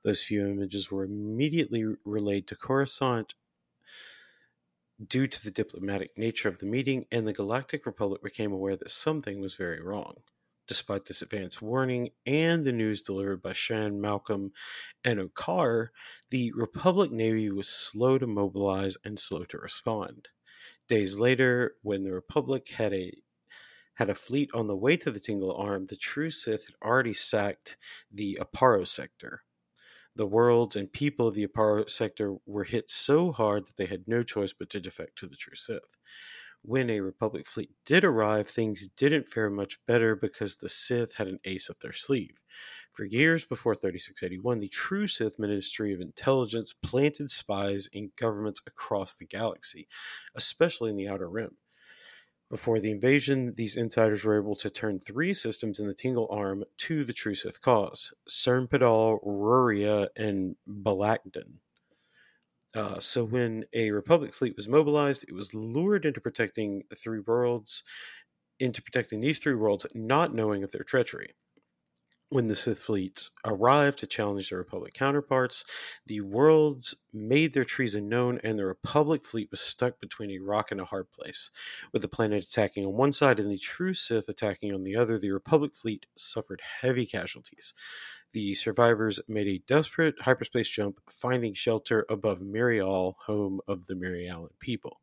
Those 0.02 0.24
few 0.24 0.44
images 0.44 0.90
were 0.90 1.04
immediately 1.04 1.84
relayed 2.04 2.48
to 2.48 2.56
Coruscant 2.56 3.34
due 5.06 5.28
to 5.28 5.44
the 5.44 5.52
diplomatic 5.52 6.18
nature 6.18 6.48
of 6.48 6.58
the 6.58 6.66
meeting, 6.66 7.06
and 7.12 7.28
the 7.28 7.32
Galactic 7.32 7.86
Republic 7.86 8.24
became 8.24 8.50
aware 8.50 8.76
that 8.76 8.90
something 8.90 9.40
was 9.40 9.54
very 9.54 9.80
wrong. 9.80 10.16
Despite 10.70 11.06
this 11.06 11.20
advance 11.20 11.60
warning 11.60 12.10
and 12.24 12.64
the 12.64 12.70
news 12.70 13.02
delivered 13.02 13.42
by 13.42 13.54
Shan, 13.54 14.00
Malcom, 14.00 14.52
and 15.02 15.18
Okarr, 15.18 15.88
the 16.30 16.52
Republic 16.52 17.10
Navy 17.10 17.50
was 17.50 17.68
slow 17.68 18.18
to 18.18 18.26
mobilize 18.28 18.96
and 19.04 19.18
slow 19.18 19.42
to 19.46 19.58
respond. 19.58 20.28
Days 20.86 21.18
later, 21.18 21.74
when 21.82 22.04
the 22.04 22.12
Republic 22.12 22.68
had 22.68 22.94
a 22.94 23.12
had 23.94 24.08
a 24.08 24.14
fleet 24.14 24.48
on 24.54 24.68
the 24.68 24.76
way 24.76 24.96
to 24.98 25.10
the 25.10 25.18
Tingel 25.18 25.58
Arm, 25.58 25.86
the 25.86 25.96
True 25.96 26.30
Sith 26.30 26.66
had 26.66 26.76
already 26.80 27.14
sacked 27.14 27.76
the 28.08 28.38
Aparo 28.40 28.86
sector. 28.86 29.42
The 30.14 30.26
worlds 30.26 30.76
and 30.76 30.92
people 30.92 31.26
of 31.26 31.34
the 31.34 31.48
Aparo 31.48 31.90
sector 31.90 32.36
were 32.46 32.62
hit 32.62 32.90
so 32.90 33.32
hard 33.32 33.66
that 33.66 33.76
they 33.76 33.86
had 33.86 34.06
no 34.06 34.22
choice 34.22 34.52
but 34.52 34.70
to 34.70 34.78
defect 34.78 35.18
to 35.18 35.26
the 35.26 35.34
True 35.34 35.56
Sith 35.56 35.96
when 36.62 36.90
a 36.90 37.00
Republic 37.00 37.46
fleet 37.46 37.70
did 37.86 38.04
arrive, 38.04 38.48
things 38.48 38.88
didn't 38.96 39.28
fare 39.28 39.50
much 39.50 39.78
better 39.86 40.14
because 40.14 40.56
the 40.56 40.68
Sith 40.68 41.14
had 41.14 41.26
an 41.26 41.38
ace 41.44 41.70
up 41.70 41.80
their 41.80 41.92
sleeve. 41.92 42.42
For 42.92 43.04
years 43.04 43.44
before 43.44 43.74
3681, 43.74 44.60
the 44.60 44.68
true 44.68 45.06
Sith 45.06 45.38
Ministry 45.38 45.94
of 45.94 46.00
Intelligence 46.00 46.74
planted 46.82 47.30
spies 47.30 47.88
in 47.92 48.12
governments 48.16 48.60
across 48.66 49.14
the 49.14 49.26
galaxy, 49.26 49.88
especially 50.34 50.90
in 50.90 50.96
the 50.96 51.08
Outer 51.08 51.28
Rim. 51.28 51.56
Before 52.50 52.80
the 52.80 52.90
invasion, 52.90 53.54
these 53.56 53.76
insiders 53.76 54.24
were 54.24 54.36
able 54.36 54.56
to 54.56 54.68
turn 54.68 54.98
three 54.98 55.32
systems 55.32 55.78
in 55.78 55.86
the 55.86 55.94
Tingel 55.94 56.26
Arm 56.32 56.64
to 56.78 57.04
the 57.04 57.12
true 57.12 57.34
Sith 57.34 57.60
cause 57.60 58.12
Cern 58.28 58.68
Ruria, 58.68 60.08
and 60.16 60.56
Balakdan. 60.68 61.60
Uh, 62.74 63.00
so 63.00 63.24
when 63.24 63.64
a 63.72 63.90
Republic 63.90 64.32
fleet 64.32 64.56
was 64.56 64.68
mobilized, 64.68 65.24
it 65.26 65.34
was 65.34 65.54
lured 65.54 66.04
into 66.04 66.20
protecting 66.20 66.84
the 66.88 66.96
three 66.96 67.20
worlds, 67.20 67.82
into 68.60 68.82
protecting 68.82 69.20
these 69.20 69.38
three 69.38 69.54
worlds, 69.54 69.86
not 69.94 70.34
knowing 70.34 70.62
of 70.62 70.70
their 70.70 70.84
treachery 70.84 71.34
when 72.30 72.46
the 72.46 72.56
Sith 72.56 72.78
fleets 72.78 73.32
arrived 73.44 73.98
to 73.98 74.06
challenge 74.06 74.48
their 74.48 74.58
Republic 74.58 74.94
counterparts, 74.94 75.64
the 76.06 76.20
worlds 76.20 76.94
made 77.12 77.52
their 77.52 77.64
treason 77.64 78.08
known, 78.08 78.40
and 78.44 78.56
the 78.56 78.64
Republic 78.64 79.24
fleet 79.24 79.50
was 79.50 79.60
stuck 79.60 80.00
between 80.00 80.30
a 80.30 80.38
rock 80.38 80.70
and 80.70 80.80
a 80.80 80.84
hard 80.84 81.10
place. 81.10 81.50
With 81.92 82.02
the 82.02 82.08
planet 82.08 82.44
attacking 82.44 82.86
on 82.86 82.94
one 82.94 83.12
side 83.12 83.40
and 83.40 83.50
the 83.50 83.58
true 83.58 83.94
Sith 83.94 84.28
attacking 84.28 84.72
on 84.72 84.84
the 84.84 84.94
other, 84.94 85.18
the 85.18 85.32
Republic 85.32 85.74
fleet 85.74 86.06
suffered 86.16 86.62
heavy 86.80 87.04
casualties. 87.04 87.74
The 88.32 88.54
survivors 88.54 89.20
made 89.26 89.48
a 89.48 89.62
desperate 89.66 90.14
hyperspace 90.20 90.68
jump, 90.68 91.00
finding 91.08 91.52
shelter 91.52 92.06
above 92.08 92.40
Mirial, 92.40 93.16
home 93.26 93.60
of 93.66 93.86
the 93.86 93.94
Mirialan 93.94 94.50
people. 94.60 95.00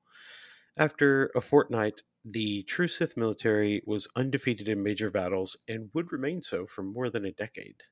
After 0.78 1.32
a 1.36 1.42
fortnight, 1.42 2.04
the 2.24 2.64
True 2.64 2.88
Sith 2.88 3.18
military 3.18 3.82
was 3.86 4.08
undefeated 4.16 4.70
in 4.70 4.84
major 4.84 5.10
battles 5.10 5.58
and 5.68 5.90
would 5.94 6.12
remain 6.12 6.42
so 6.42 6.66
for 6.66 6.84
more 6.84 7.10
than 7.10 7.26
a 7.26 7.32
decade. 7.32 7.84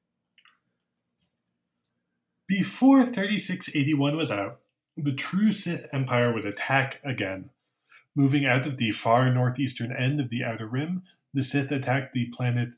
Before 2.47 3.03
3681 3.03 4.15
was 4.15 4.31
out, 4.31 4.59
the 4.95 5.13
True 5.13 5.51
Sith 5.51 5.87
Empire 5.91 6.33
would 6.33 6.45
attack 6.45 7.01
again. 7.03 7.49
Moving 8.15 8.45
out 8.45 8.65
of 8.65 8.77
the 8.77 8.91
far 8.91 9.29
northeastern 9.33 9.91
end 9.91 10.21
of 10.21 10.29
the 10.29 10.43
Outer 10.43 10.67
Rim, 10.67 11.03
the 11.33 11.43
Sith 11.43 11.71
attacked 11.71 12.13
the 12.13 12.27
planet 12.27 12.69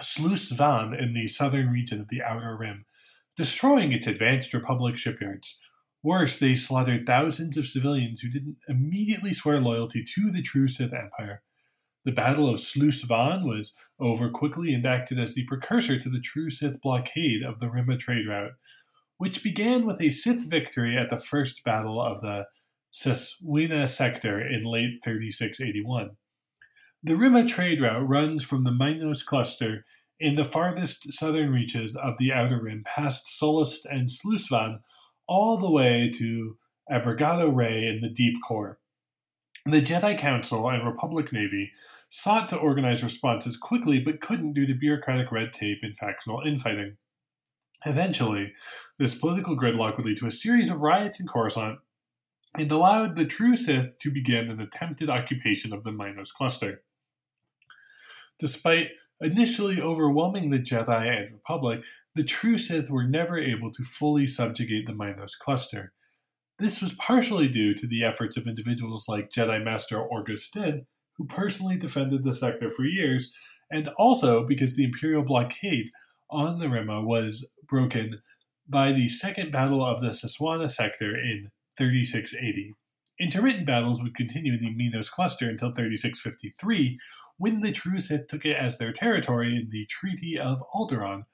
Sluis 0.00 0.50
Van 0.50 0.94
in 0.94 1.12
the 1.12 1.26
southern 1.26 1.68
region 1.68 2.00
of 2.00 2.08
the 2.08 2.22
Outer 2.22 2.56
Rim, 2.56 2.86
destroying 3.36 3.92
its 3.92 4.06
advanced 4.06 4.54
Republic 4.54 4.96
shipyards. 4.96 5.60
Worse, 6.02 6.38
they 6.38 6.54
slaughtered 6.54 7.06
thousands 7.06 7.56
of 7.56 7.66
civilians 7.66 8.20
who 8.20 8.28
didn't 8.28 8.56
immediately 8.68 9.32
swear 9.32 9.60
loyalty 9.60 10.04
to 10.14 10.30
the 10.30 10.42
true 10.42 10.66
Sith 10.66 10.92
Empire. 10.92 11.42
The 12.04 12.12
Battle 12.12 12.48
of 12.48 12.56
Sluis 12.56 13.06
Van 13.06 13.46
was 13.46 13.76
over 14.00 14.28
quickly 14.28 14.74
and 14.74 14.84
acted 14.84 15.20
as 15.20 15.34
the 15.34 15.44
precursor 15.44 16.00
to 16.00 16.08
the 16.08 16.20
true 16.20 16.50
Sith 16.50 16.80
blockade 16.80 17.44
of 17.44 17.60
the 17.60 17.66
Rimma 17.66 18.00
trade 18.00 18.26
route, 18.26 18.54
which 19.18 19.44
began 19.44 19.86
with 19.86 20.00
a 20.00 20.10
Sith 20.10 20.48
victory 20.48 20.98
at 20.98 21.10
the 21.10 21.18
first 21.18 21.62
battle 21.62 22.02
of 22.02 22.20
the 22.20 22.46
Seswenna 22.92 23.88
sector 23.88 24.40
in 24.40 24.64
late 24.64 24.98
3681. 25.04 26.16
The 27.04 27.14
Rimma 27.14 27.48
trade 27.48 27.80
route 27.80 28.08
runs 28.08 28.44
from 28.44 28.62
the 28.62 28.70
Minos 28.70 29.24
cluster 29.24 29.84
in 30.20 30.36
the 30.36 30.44
farthest 30.44 31.12
southern 31.12 31.50
reaches 31.50 31.96
of 31.96 32.14
the 32.16 32.32
Outer 32.32 32.62
Rim 32.62 32.84
past 32.86 33.26
Sullust 33.26 33.84
and 33.90 34.08
Sluis 34.08 34.48
Van 34.48 34.78
all 35.26 35.58
the 35.58 35.68
way 35.68 36.12
to 36.14 36.58
Abregado-rae 36.88 37.88
in 37.88 38.02
the 38.02 38.08
deep 38.08 38.34
core. 38.46 38.78
The 39.66 39.82
Jedi 39.82 40.16
Council 40.16 40.68
and 40.68 40.86
Republic 40.86 41.32
Navy 41.32 41.72
sought 42.08 42.48
to 42.50 42.56
organize 42.56 43.02
responses 43.02 43.56
quickly 43.56 43.98
but 43.98 44.20
couldn't 44.20 44.52
due 44.52 44.66
to 44.66 44.74
bureaucratic 44.74 45.32
red 45.32 45.52
tape 45.52 45.78
and 45.82 45.98
factional 45.98 46.42
infighting. 46.42 46.98
Eventually, 47.84 48.52
this 49.00 49.16
political 49.16 49.56
gridlock 49.56 49.96
would 49.96 50.06
lead 50.06 50.18
to 50.18 50.28
a 50.28 50.30
series 50.30 50.70
of 50.70 50.82
riots 50.82 51.18
in 51.18 51.26
Coruscant 51.26 51.80
and 52.56 52.70
allowed 52.70 53.16
the 53.16 53.24
true 53.24 53.56
Sith 53.56 53.98
to 53.98 54.12
begin 54.12 54.48
an 54.48 54.60
attempted 54.60 55.10
occupation 55.10 55.72
of 55.72 55.82
the 55.82 55.90
Minos 55.90 56.30
cluster. 56.30 56.84
Despite 58.42 58.88
initially 59.20 59.80
overwhelming 59.80 60.50
the 60.50 60.58
Jedi 60.58 61.06
and 61.06 61.32
Republic, 61.32 61.84
the 62.16 62.24
true 62.24 62.58
Sith 62.58 62.90
were 62.90 63.06
never 63.06 63.38
able 63.38 63.70
to 63.70 63.84
fully 63.84 64.26
subjugate 64.26 64.84
the 64.86 64.92
Minos 64.92 65.36
cluster. 65.36 65.92
This 66.58 66.82
was 66.82 66.92
partially 66.92 67.46
due 67.46 67.72
to 67.72 67.86
the 67.86 68.02
efforts 68.02 68.36
of 68.36 68.48
individuals 68.48 69.04
like 69.06 69.30
Jedi 69.30 69.64
Master 69.64 69.96
Orgus 69.96 70.50
who 71.16 71.24
personally 71.24 71.76
defended 71.76 72.24
the 72.24 72.32
sector 72.32 72.68
for 72.68 72.84
years, 72.84 73.32
and 73.70 73.86
also 73.96 74.44
because 74.44 74.74
the 74.74 74.84
Imperial 74.84 75.22
blockade 75.22 75.92
on 76.28 76.58
the 76.58 76.66
Rimma 76.66 77.04
was 77.06 77.48
broken 77.68 78.22
by 78.68 78.90
the 78.90 79.08
Second 79.08 79.52
Battle 79.52 79.86
of 79.86 80.00
the 80.00 80.08
Seswenna 80.08 80.68
sector 80.68 81.14
in 81.14 81.52
3680. 81.78 82.74
Intermittent 83.20 83.66
battles 83.66 84.02
would 84.02 84.16
continue 84.16 84.54
in 84.54 84.60
the 84.60 84.74
Minos 84.74 85.08
cluster 85.08 85.48
until 85.48 85.72
3653, 85.72 86.98
when 87.42 87.60
the 87.60 87.72
True 87.72 87.98
Sith 87.98 88.28
took 88.28 88.44
it 88.44 88.56
as 88.56 88.78
their 88.78 88.92
territory 88.92 89.56
in 89.56 89.70
the 89.70 89.84
Treaty 89.86 90.38
of 90.38 90.62
Alderaan, 90.72 91.24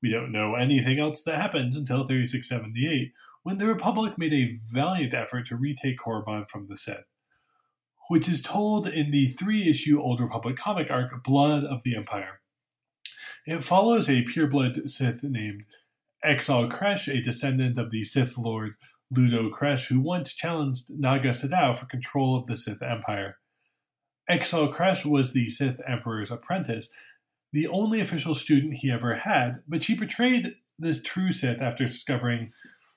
we 0.00 0.08
don't 0.08 0.30
know 0.30 0.54
anything 0.54 1.00
else 1.00 1.24
that 1.24 1.40
happens 1.40 1.76
until 1.76 2.06
3678, 2.06 3.10
when 3.42 3.58
the 3.58 3.66
Republic 3.66 4.16
made 4.16 4.32
a 4.32 4.60
valiant 4.68 5.12
effort 5.12 5.46
to 5.46 5.56
retake 5.56 5.98
Korriban 5.98 6.48
from 6.48 6.68
the 6.68 6.76
Sith, 6.76 7.08
which 8.08 8.28
is 8.28 8.40
told 8.42 8.86
in 8.86 9.10
the 9.10 9.26
three 9.26 9.68
issue 9.68 10.00
Old 10.00 10.20
Republic 10.20 10.54
comic 10.54 10.88
arc 10.88 11.24
Blood 11.24 11.64
of 11.64 11.82
the 11.82 11.96
Empire. 11.96 12.40
It 13.44 13.64
follows 13.64 14.08
a 14.08 14.22
pureblood 14.22 14.88
Sith 14.88 15.24
named 15.24 15.64
Exal 16.24 16.70
Kresh, 16.70 17.12
a 17.12 17.20
descendant 17.20 17.76
of 17.76 17.90
the 17.90 18.04
Sith 18.04 18.38
Lord 18.38 18.74
Ludo 19.10 19.50
Kresh, 19.50 19.88
who 19.88 19.98
once 19.98 20.32
challenged 20.32 20.90
Naga 20.90 21.30
Sadow 21.30 21.76
for 21.76 21.86
control 21.86 22.36
of 22.36 22.46
the 22.46 22.54
Sith 22.54 22.84
Empire. 22.84 23.38
Exal 24.30 24.72
Kresh 24.72 25.04
was 25.04 25.32
the 25.32 25.48
Sith 25.48 25.80
Emperor's 25.86 26.30
apprentice 26.30 26.90
the 27.52 27.66
only 27.68 28.00
official 28.00 28.34
student 28.34 28.74
he 28.74 28.90
ever 28.90 29.14
had, 29.14 29.62
but 29.66 29.82
she 29.82 29.94
betrayed 29.94 30.56
this 30.78 31.02
true 31.02 31.32
Sith 31.32 31.62
after 31.62 31.86
discovering 31.86 32.52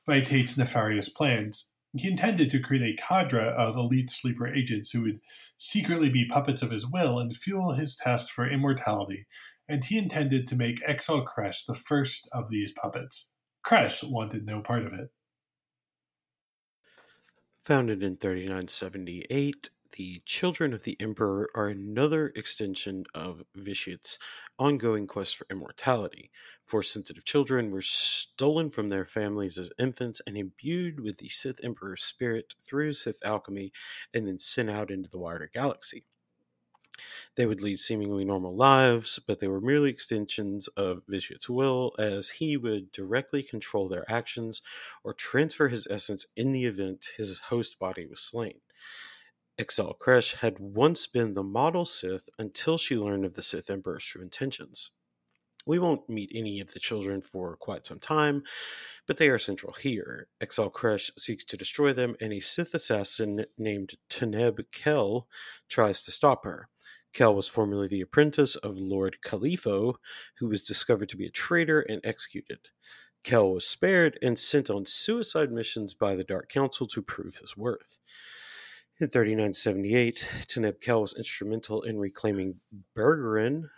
Vitiate's 0.06 0.58
nefarious 0.58 1.08
plans. 1.08 1.72
He 1.96 2.10
intended 2.10 2.50
to 2.50 2.60
create 2.60 2.84
a 2.84 3.02
cadre 3.02 3.48
of 3.48 3.78
elite 3.78 4.12
sleeper 4.12 4.48
agents 4.48 4.92
who 4.92 5.04
would 5.04 5.22
secretly 5.56 6.10
be 6.10 6.26
puppets 6.26 6.62
of 6.62 6.72
his 6.72 6.86
will 6.86 7.20
and 7.20 7.36
fuel 7.36 7.74
his 7.74 7.96
test 7.96 8.32
for 8.32 8.50
immortality, 8.50 9.28
and 9.68 9.86
he 9.86 9.98
intended 9.98 10.46
to 10.48 10.56
make 10.56 10.86
Exal 10.86 11.26
Kresh 11.26 11.66
the 11.66 11.74
first 11.74 12.28
of 12.34 12.50
these 12.50 12.74
puppets. 12.74 13.32
Kresh 13.66 14.04
wanted 14.04 14.46
no 14.46 14.62
part 14.62 14.86
of 14.86 14.94
it. 14.94 15.10
Founded 17.64 18.04
in 18.04 18.18
3978, 18.18 19.70
the 19.92 20.22
Children 20.26 20.74
of 20.74 20.84
the 20.84 20.98
Emperor 21.00 21.50
are 21.56 21.68
another 21.68 22.28
extension 22.36 23.06
of 23.14 23.44
Vitiate's 23.56 24.20
ongoing 24.58 25.08
quest 25.08 25.38
for 25.38 25.48
immortality. 25.50 26.32
Four 26.64 26.84
sensitive 26.84 27.26
children 27.26 27.72
were 27.72 27.82
stolen 27.82 28.70
from 28.72 28.90
their 28.90 29.06
families 29.06 29.58
as 29.58 29.72
infants 29.80 30.22
and 30.28 30.38
imbued 30.38 31.00
with 31.00 31.18
the 31.18 31.30
Sith 31.30 31.60
Emperor's 31.64 32.04
spirit 32.04 32.54
through 32.62 32.94
Sith 32.94 33.20
alchemy 33.24 33.72
and 34.14 34.28
then 34.28 34.40
sent 34.40 34.70
out 34.70 34.92
into 34.92 35.10
the 35.10 35.20
wider 35.20 35.50
galaxy. 35.54 36.06
They 37.36 37.46
would 37.46 37.62
lead 37.62 37.78
seemingly 37.80 38.26
normal 38.26 38.56
lives, 38.56 39.20
but 39.20 39.40
they 39.40 39.48
were 39.48 39.62
merely 39.62 39.90
extensions 39.90 40.68
of 40.70 41.04
Vitiate's 41.08 41.50
will, 41.50 41.94
as 41.98 42.30
he 42.32 42.58
would 42.58 42.92
directly 42.92 43.42
control 43.44 43.88
their 43.88 44.10
actions 44.12 44.62
or 45.04 45.14
transfer 45.14 45.70
his 45.70 45.88
essence 45.90 46.26
in 46.36 46.52
the 46.52 46.66
event 46.66 47.12
his 47.18 47.40
host 47.40 47.80
body 47.80 48.06
was 48.06 48.20
slain. 48.20 48.60
Exal 49.60 49.98
Kresh 50.00 50.36
had 50.36 50.58
once 50.58 51.06
been 51.06 51.34
the 51.34 51.44
model 51.44 51.84
Sith 51.84 52.30
until 52.40 52.78
she 52.78 52.96
learned 52.96 53.26
of 53.26 53.34
the 53.34 53.42
Sith 53.42 53.70
Emperor's 53.70 54.06
true 54.06 54.22
intentions. 54.22 54.92
We 55.66 55.80
won't 55.80 56.08
meet 56.08 56.32
any 56.34 56.62
of 56.62 56.72
the 56.72 56.80
children 56.80 57.22
for 57.22 57.58
quite 57.58 57.86
some 57.86 58.00
time, 58.00 58.44
but 59.06 59.18
they 59.18 59.28
are 59.28 59.38
central 59.38 59.74
here. 59.74 60.30
Exal 60.42 60.72
Kresh 60.72 61.12
seeks 61.20 61.44
to 61.44 61.58
destroy 61.58 61.92
them, 61.92 62.16
and 62.22 62.32
a 62.32 62.40
Sith 62.40 62.74
assassin 62.74 63.46
named 63.58 63.96
Teneb 64.10 64.62
Kel 64.72 65.28
tries 65.68 66.04
to 66.04 66.12
stop 66.12 66.46
her. 66.46 66.70
Kel 67.12 67.36
was 67.36 67.50
formerly 67.50 67.90
the 67.90 68.00
apprentice 68.00 68.56
of 68.56 68.78
Lord 68.78 69.18
Khalifo, 69.26 69.96
who 70.38 70.48
was 70.48 70.64
discovered 70.64 71.10
to 71.10 71.18
be 71.18 71.26
a 71.26 71.32
traitor 71.32 71.82
and 71.82 72.00
executed. 72.06 72.70
Kel 73.26 73.52
was 73.52 73.68
spared 73.68 74.18
and 74.22 74.40
sent 74.40 74.70
on 74.70 74.86
suicide 74.86 75.52
missions 75.52 75.94
by 75.94 76.16
the 76.16 76.24
Dark 76.24 76.48
Council 76.48 76.88
to 76.88 77.02
prove 77.02 77.36
his 77.36 77.58
worth. 77.58 77.98
In 79.02 79.08
3978, 79.08 80.30
Teneb 80.48 80.82
Kel 80.82 81.00
was 81.00 81.14
instrumental 81.14 81.84
in 81.84 82.00
reclaiming 82.00 82.60
Bergerin 82.94 83.70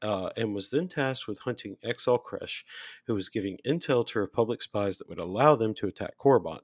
uh, 0.00 0.30
and 0.38 0.54
was 0.54 0.70
then 0.70 0.88
tasked 0.88 1.28
with 1.28 1.40
hunting 1.40 1.76
Exal 1.84 2.18
Kresh, 2.18 2.64
who 3.06 3.14
was 3.14 3.28
giving 3.28 3.58
intel 3.66 4.06
to 4.06 4.18
Republic 4.18 4.62
spies 4.62 4.96
that 4.96 5.08
would 5.10 5.18
allow 5.18 5.54
them 5.54 5.74
to 5.74 5.86
attack 5.86 6.16
Korriban. 6.16 6.60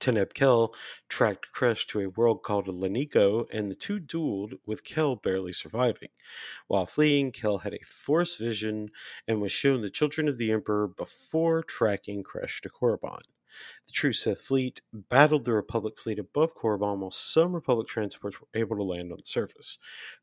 Teneb 0.00 0.34
Kel 0.34 0.74
tracked 1.08 1.46
Kresh 1.54 1.86
to 1.86 2.00
a 2.00 2.08
world 2.08 2.42
called 2.42 2.66
Leniko, 2.66 3.46
and 3.52 3.70
the 3.70 3.76
two 3.76 4.00
dueled, 4.00 4.54
with 4.66 4.82
Kel 4.82 5.14
barely 5.14 5.52
surviving. 5.52 6.08
While 6.66 6.86
fleeing, 6.86 7.30
Kel 7.30 7.58
had 7.58 7.74
a 7.74 7.84
force 7.86 8.36
vision 8.36 8.90
and 9.28 9.40
was 9.40 9.52
shown 9.52 9.80
the 9.80 9.90
children 9.90 10.26
of 10.26 10.38
the 10.38 10.50
Emperor 10.50 10.88
before 10.88 11.62
tracking 11.62 12.24
Kresh 12.24 12.60
to 12.62 12.68
Korriban. 12.68 13.22
The 13.86 13.92
true 13.92 14.12
Sith 14.12 14.40
fleet 14.40 14.80
battled 14.92 15.44
the 15.44 15.52
Republic 15.52 15.98
fleet 15.98 16.18
above 16.18 16.54
Korriban 16.54 16.98
while 16.98 17.10
some 17.10 17.54
Republic 17.54 17.88
transports 17.88 18.40
were 18.40 18.48
able 18.54 18.76
to 18.76 18.82
land 18.82 19.12
on 19.12 19.18
the 19.18 19.26
surface. 19.26 19.78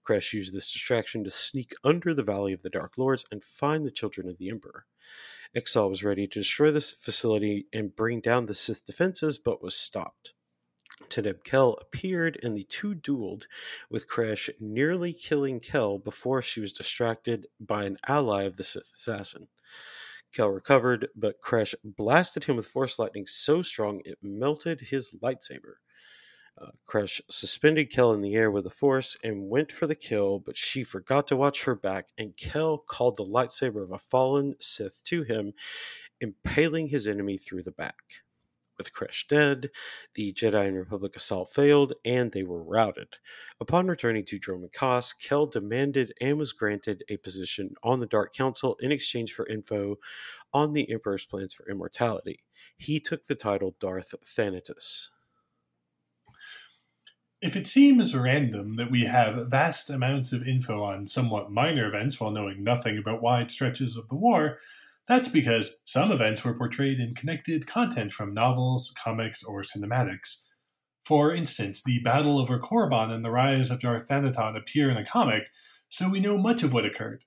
Kresh 0.07 0.33
used 0.33 0.53
this 0.53 0.71
distraction 0.71 1.23
to 1.23 1.31
sneak 1.31 1.73
under 1.83 2.13
the 2.13 2.23
Valley 2.23 2.53
of 2.53 2.61
the 2.61 2.69
Dark 2.69 2.97
Lords 2.97 3.25
and 3.31 3.43
find 3.43 3.85
the 3.85 3.91
children 3.91 4.27
of 4.27 4.37
the 4.37 4.49
Emperor. 4.49 4.85
Exal 5.55 5.89
was 5.89 6.03
ready 6.03 6.27
to 6.27 6.39
destroy 6.39 6.71
this 6.71 6.91
facility 6.91 7.67
and 7.73 7.95
bring 7.95 8.21
down 8.21 8.45
the 8.45 8.53
Sith 8.53 8.85
defenses, 8.85 9.37
but 9.37 9.61
was 9.61 9.75
stopped. 9.75 10.33
Teneb 11.09 11.43
Kel 11.43 11.77
appeared 11.81 12.39
and 12.41 12.55
the 12.55 12.63
two 12.63 12.95
dueled, 12.95 13.47
with 13.89 14.07
Kresh 14.07 14.49
nearly 14.59 15.13
killing 15.13 15.59
Kel 15.59 15.97
before 15.97 16.41
she 16.41 16.59
was 16.59 16.71
distracted 16.71 17.47
by 17.59 17.85
an 17.85 17.97
ally 18.07 18.43
of 18.43 18.57
the 18.57 18.63
Sith 18.63 18.91
assassin. 18.95 19.47
Kel 20.33 20.49
recovered, 20.49 21.09
but 21.15 21.41
Kresh 21.41 21.75
blasted 21.83 22.45
him 22.45 22.55
with 22.55 22.65
Force 22.65 22.97
Lightning 22.97 23.25
so 23.25 23.61
strong 23.61 24.01
it 24.05 24.17
melted 24.21 24.81
his 24.81 25.13
lightsaber. 25.21 25.75
Uh, 26.57 26.71
Kresh 26.87 27.21
suspended 27.29 27.91
Kel 27.91 28.13
in 28.13 28.21
the 28.21 28.35
air 28.35 28.51
with 28.51 28.65
the 28.65 28.69
Force 28.69 29.17
and 29.23 29.49
went 29.49 29.71
for 29.71 29.87
the 29.87 29.95
kill, 29.95 30.39
but 30.39 30.57
she 30.57 30.83
forgot 30.83 31.27
to 31.27 31.35
watch 31.35 31.63
her 31.63 31.75
back, 31.75 32.09
and 32.17 32.37
Kel 32.37 32.77
called 32.77 33.17
the 33.17 33.25
lightsaber 33.25 33.83
of 33.83 33.91
a 33.91 33.97
fallen 33.97 34.55
Sith 34.59 35.03
to 35.05 35.23
him, 35.23 35.53
impaling 36.19 36.89
his 36.89 37.07
enemy 37.07 37.37
through 37.37 37.63
the 37.63 37.71
back. 37.71 37.95
With 38.81 38.95
Kresh 38.95 39.27
dead, 39.27 39.69
the 40.15 40.33
Jedi 40.33 40.67
and 40.67 40.75
Republic 40.75 41.15
assault 41.15 41.53
failed, 41.53 41.93
and 42.03 42.31
they 42.31 42.41
were 42.41 42.63
routed. 42.63 43.09
Upon 43.59 43.85
returning 43.85 44.25
to 44.25 44.39
Dromund 44.39 44.73
Kaas, 44.73 45.13
Kel 45.13 45.45
demanded 45.45 46.15
and 46.19 46.39
was 46.39 46.51
granted 46.51 47.03
a 47.07 47.17
position 47.17 47.75
on 47.83 47.99
the 47.99 48.07
Dark 48.07 48.33
Council 48.33 48.77
in 48.79 48.91
exchange 48.91 49.33
for 49.33 49.45
info 49.45 49.97
on 50.51 50.73
the 50.73 50.91
Emperor's 50.91 51.25
plans 51.25 51.53
for 51.53 51.69
immortality. 51.69 52.39
He 52.75 52.99
took 52.99 53.25
the 53.25 53.35
title 53.35 53.75
Darth 53.79 54.15
Thanaton. 54.25 55.11
If 57.39 57.55
it 57.55 57.67
seems 57.67 58.15
random 58.15 58.77
that 58.77 58.89
we 58.89 59.05
have 59.05 59.47
vast 59.47 59.91
amounts 59.91 60.33
of 60.33 60.47
info 60.47 60.81
on 60.81 61.05
somewhat 61.05 61.51
minor 61.51 61.87
events 61.87 62.19
while 62.19 62.31
knowing 62.31 62.63
nothing 62.63 62.97
about 62.97 63.21
wide 63.21 63.51
stretches 63.51 63.95
of 63.95 64.09
the 64.09 64.15
war, 64.15 64.57
that's 65.07 65.29
because 65.29 65.77
some 65.85 66.11
events 66.11 66.45
were 66.45 66.53
portrayed 66.53 66.99
in 66.99 67.15
connected 67.15 67.67
content 67.67 68.13
from 68.13 68.33
novels, 68.33 68.93
comics, 69.03 69.43
or 69.43 69.61
cinematics. 69.61 70.43
For 71.03 71.33
instance, 71.33 71.81
the 71.83 71.99
battle 71.99 72.39
over 72.39 72.59
Korriban 72.59 73.11
and 73.11 73.25
the 73.25 73.31
rise 73.31 73.71
of 73.71 73.79
Darth 73.79 74.07
Thanaton 74.07 74.55
appear 74.55 74.89
in 74.89 74.97
a 74.97 75.05
comic, 75.05 75.43
so 75.89 76.07
we 76.07 76.19
know 76.19 76.37
much 76.37 76.63
of 76.63 76.73
what 76.73 76.85
occurred, 76.85 77.25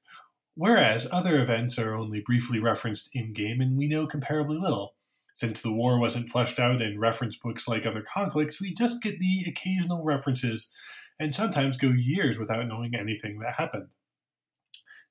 whereas 0.54 1.08
other 1.12 1.42
events 1.42 1.78
are 1.78 1.94
only 1.94 2.20
briefly 2.20 2.60
referenced 2.60 3.10
in 3.12 3.32
game 3.32 3.60
and 3.60 3.76
we 3.76 3.88
know 3.88 4.06
comparably 4.06 4.60
little. 4.60 4.94
Since 5.34 5.60
the 5.60 5.72
war 5.72 5.98
wasn't 5.98 6.28
fleshed 6.28 6.60
out 6.60 6.80
in 6.80 7.00
reference 7.00 7.36
books 7.36 7.66
like 7.66 7.84
other 7.84 8.02
conflicts, 8.02 8.60
we 8.60 8.72
just 8.72 9.02
get 9.02 9.18
the 9.18 9.44
occasional 9.48 10.04
references 10.04 10.72
and 11.18 11.34
sometimes 11.34 11.76
go 11.76 11.88
years 11.88 12.38
without 12.38 12.68
knowing 12.68 12.94
anything 12.94 13.40
that 13.40 13.56
happened. 13.56 13.88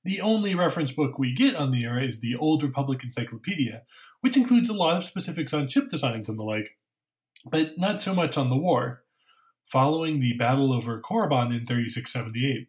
The 0.03 0.21
only 0.21 0.53
reference 0.55 0.91
book 0.91 1.17
we 1.17 1.33
get 1.33 1.55
on 1.55 1.71
the 1.71 1.83
era 1.83 2.03
is 2.03 2.19
the 2.19 2.35
Old 2.35 2.61
Republic 2.61 3.03
Encyclopedia, 3.03 3.83
which 4.21 4.37
includes 4.37 4.69
a 4.69 4.73
lot 4.73 4.97
of 4.97 5.05
specifics 5.05 5.53
on 5.53 5.67
ship 5.67 5.89
designs 5.89 6.27
and 6.27 6.37
the 6.37 6.43
like, 6.43 6.77
but 7.45 7.77
not 7.77 8.01
so 8.01 8.13
much 8.13 8.37
on 8.37 8.49
the 8.49 8.57
war. 8.57 9.03
Following 9.65 10.19
the 10.19 10.33
battle 10.33 10.73
over 10.73 11.01
Korriban 11.01 11.55
in 11.55 11.65
3678, 11.65 12.67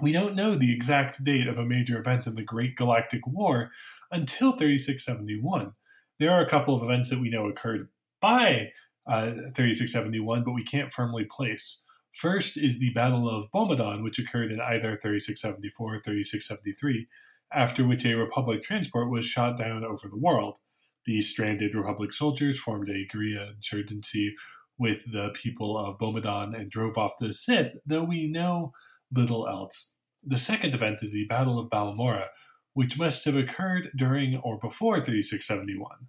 we 0.00 0.12
don't 0.12 0.34
know 0.34 0.54
the 0.54 0.72
exact 0.72 1.22
date 1.22 1.46
of 1.46 1.58
a 1.58 1.64
major 1.64 1.98
event 1.98 2.26
in 2.26 2.34
the 2.34 2.42
Great 2.42 2.74
Galactic 2.74 3.26
War 3.26 3.70
until 4.10 4.52
3671 4.52 5.72
there 6.18 6.30
are 6.30 6.40
a 6.40 6.48
couple 6.48 6.74
of 6.74 6.82
events 6.82 7.10
that 7.10 7.20
we 7.20 7.30
know 7.30 7.46
occurred 7.46 7.88
by 8.20 8.72
uh, 9.06 9.32
3671, 9.54 10.44
but 10.44 10.52
we 10.52 10.64
can't 10.64 10.92
firmly 10.92 11.24
place. 11.24 11.82
First 12.16 12.56
is 12.56 12.78
the 12.78 12.94
Battle 12.94 13.28
of 13.28 13.52
Bomadon, 13.52 14.02
which 14.02 14.18
occurred 14.18 14.50
in 14.50 14.58
either 14.58 14.96
3674 14.96 15.96
or 15.96 16.00
3673, 16.00 17.08
after 17.52 17.86
which 17.86 18.06
a 18.06 18.14
Republic 18.14 18.62
transport 18.62 19.10
was 19.10 19.26
shot 19.26 19.58
down 19.58 19.84
over 19.84 20.08
the 20.08 20.16
world. 20.16 20.60
The 21.04 21.20
stranded 21.20 21.74
Republic 21.74 22.14
soldiers 22.14 22.58
formed 22.58 22.88
a 22.88 23.06
guerrilla 23.06 23.52
insurgency 23.56 24.34
with 24.78 25.12
the 25.12 25.28
people 25.34 25.76
of 25.76 25.98
Bomadon 25.98 26.58
and 26.58 26.70
drove 26.70 26.96
off 26.96 27.18
the 27.20 27.34
Sith, 27.34 27.76
though 27.84 28.04
we 28.04 28.28
know 28.28 28.72
little 29.14 29.46
else. 29.46 29.92
The 30.24 30.38
second 30.38 30.74
event 30.74 31.00
is 31.02 31.12
the 31.12 31.26
Battle 31.26 31.58
of 31.58 31.68
Balmorra, 31.68 32.28
which 32.72 32.98
must 32.98 33.26
have 33.26 33.36
occurred 33.36 33.90
during 33.94 34.38
or 34.38 34.58
before 34.58 35.04
3671. 35.04 36.08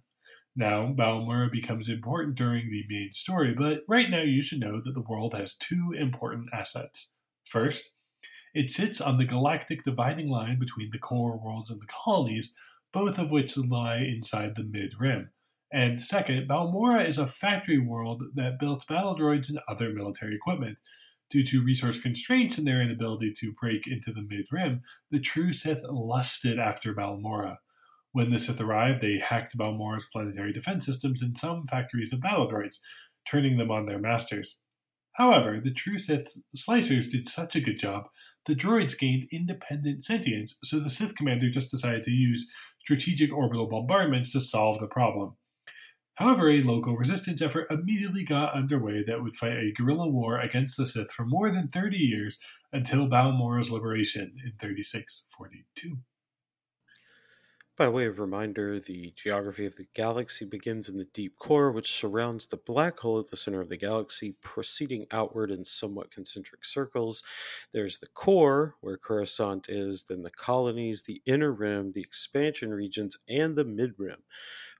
Now, 0.56 0.92
Balmorra 0.92 1.50
becomes 1.50 1.88
important 1.88 2.34
during 2.34 2.70
the 2.70 2.84
main 2.88 3.12
story, 3.12 3.54
but 3.54 3.82
right 3.86 4.10
now 4.10 4.22
you 4.22 4.42
should 4.42 4.60
know 4.60 4.80
that 4.84 4.94
the 4.94 5.04
world 5.08 5.34
has 5.34 5.54
two 5.54 5.92
important 5.96 6.48
assets. 6.52 7.12
First, 7.48 7.92
it 8.54 8.70
sits 8.70 9.00
on 9.00 9.18
the 9.18 9.24
galactic 9.24 9.84
dividing 9.84 10.28
line 10.28 10.58
between 10.58 10.90
the 10.90 10.98
core 10.98 11.38
worlds 11.38 11.70
and 11.70 11.80
the 11.80 11.86
colonies, 11.86 12.54
both 12.92 13.18
of 13.18 13.30
which 13.30 13.56
lie 13.56 13.98
inside 13.98 14.56
the 14.56 14.64
mid 14.64 14.94
rim. 14.98 15.30
And 15.72 16.00
second, 16.00 16.48
Balmorra 16.48 17.06
is 17.06 17.18
a 17.18 17.26
factory 17.26 17.78
world 17.78 18.24
that 18.34 18.58
built 18.58 18.86
battle 18.88 19.16
droids 19.16 19.50
and 19.50 19.60
other 19.68 19.92
military 19.92 20.34
equipment. 20.34 20.78
Due 21.30 21.44
to 21.44 21.62
resource 21.62 22.00
constraints 22.00 22.56
and 22.56 22.66
their 22.66 22.80
inability 22.80 23.34
to 23.38 23.52
break 23.52 23.86
into 23.86 24.12
the 24.12 24.22
mid 24.22 24.46
rim, 24.50 24.82
the 25.10 25.20
true 25.20 25.52
Sith 25.52 25.84
lusted 25.84 26.58
after 26.58 26.94
Balmorra. 26.94 27.58
When 28.18 28.32
the 28.32 28.40
Sith 28.40 28.60
arrived, 28.60 29.00
they 29.00 29.20
hacked 29.20 29.56
Balmorra's 29.56 30.08
planetary 30.12 30.52
defense 30.52 30.84
systems 30.84 31.22
and 31.22 31.38
some 31.38 31.68
factories 31.68 32.12
of 32.12 32.20
battle 32.20 32.50
droids, 32.50 32.78
turning 33.24 33.58
them 33.58 33.70
on 33.70 33.86
their 33.86 34.00
masters. 34.00 34.60
However, 35.12 35.60
the 35.60 35.72
true 35.72 36.00
Sith 36.00 36.36
slicers 36.56 37.12
did 37.12 37.28
such 37.28 37.54
a 37.54 37.60
good 37.60 37.78
job, 37.78 38.08
the 38.44 38.56
droids 38.56 38.98
gained 38.98 39.28
independent 39.30 40.02
sentience, 40.02 40.58
so 40.64 40.80
the 40.80 40.90
Sith 40.90 41.14
commander 41.14 41.48
just 41.48 41.70
decided 41.70 42.02
to 42.02 42.10
use 42.10 42.50
strategic 42.80 43.32
orbital 43.32 43.68
bombardments 43.68 44.32
to 44.32 44.40
solve 44.40 44.80
the 44.80 44.88
problem. 44.88 45.36
However, 46.16 46.50
a 46.50 46.60
local 46.62 46.96
resistance 46.96 47.40
effort 47.40 47.70
immediately 47.70 48.24
got 48.24 48.52
underway 48.52 49.04
that 49.04 49.22
would 49.22 49.36
fight 49.36 49.58
a 49.58 49.72
guerrilla 49.72 50.08
war 50.08 50.40
against 50.40 50.76
the 50.76 50.86
Sith 50.86 51.12
for 51.12 51.24
more 51.24 51.52
than 51.52 51.68
30 51.68 51.96
years 51.96 52.40
until 52.72 53.06
Balmorra's 53.06 53.70
liberation 53.70 54.38
in 54.44 54.54
3642. 54.60 55.98
By 57.78 57.88
way 57.88 58.06
of 58.06 58.18
reminder, 58.18 58.80
the 58.80 59.12
geography 59.14 59.64
of 59.64 59.76
the 59.76 59.86
galaxy 59.94 60.44
begins 60.44 60.88
in 60.88 60.98
the 60.98 61.04
deep 61.04 61.38
core, 61.38 61.70
which 61.70 61.92
surrounds 61.92 62.48
the 62.48 62.56
black 62.56 62.98
hole 62.98 63.20
at 63.20 63.30
the 63.30 63.36
center 63.36 63.60
of 63.60 63.68
the 63.68 63.76
galaxy, 63.76 64.34
proceeding 64.42 65.06
outward 65.12 65.52
in 65.52 65.62
somewhat 65.64 66.10
concentric 66.10 66.64
circles. 66.64 67.22
There's 67.72 67.98
the 67.98 68.08
core, 68.08 68.74
where 68.80 68.96
Coruscant 68.96 69.68
is, 69.68 70.02
then 70.02 70.22
the 70.22 70.30
colonies, 70.32 71.04
the 71.04 71.22
inner 71.24 71.52
rim, 71.52 71.92
the 71.92 72.00
expansion 72.00 72.74
regions, 72.74 73.16
and 73.28 73.54
the 73.54 73.64
mid 73.64 73.92
rim. 73.96 74.24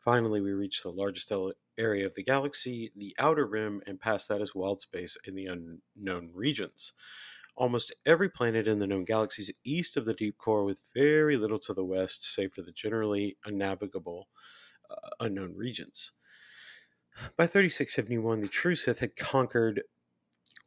Finally, 0.00 0.40
we 0.40 0.50
reach 0.50 0.82
the 0.82 0.90
largest 0.90 1.30
area 1.78 2.04
of 2.04 2.16
the 2.16 2.24
galaxy, 2.24 2.90
the 2.96 3.14
outer 3.16 3.46
rim, 3.46 3.80
and 3.86 4.00
past 4.00 4.28
that 4.28 4.40
is 4.40 4.56
wild 4.56 4.80
space 4.80 5.16
in 5.24 5.36
the 5.36 5.46
unknown 5.46 6.30
regions. 6.34 6.94
Almost 7.58 7.92
every 8.06 8.28
planet 8.28 8.68
in 8.68 8.78
the 8.78 8.86
known 8.86 9.04
galaxy 9.04 9.42
is 9.42 9.52
east 9.64 9.96
of 9.96 10.04
the 10.04 10.14
deep 10.14 10.38
core, 10.38 10.64
with 10.64 10.90
very 10.94 11.36
little 11.36 11.58
to 11.58 11.74
the 11.74 11.84
west, 11.84 12.22
save 12.24 12.52
for 12.52 12.62
the 12.62 12.70
generally 12.70 13.36
unnavigable 13.44 14.28
uh, 14.88 15.08
unknown 15.18 15.56
regions. 15.56 16.12
By 17.36 17.48
3671, 17.48 18.42
the 18.42 18.48
True 18.48 18.76
Sith 18.76 19.00
had 19.00 19.16
conquered 19.16 19.82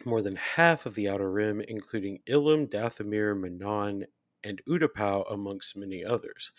more 0.04 0.22
than 0.22 0.36
half 0.36 0.86
of 0.86 0.96
the 0.96 1.08
Outer 1.08 1.32
Rim, 1.32 1.62
including 1.62 2.20
Ilum, 2.28 2.70
Dathomir, 2.70 3.40
Manaan, 3.40 4.04
and 4.44 4.62
Utapau, 4.68 5.24
amongst 5.32 5.78
many 5.78 6.04
others 6.04 6.52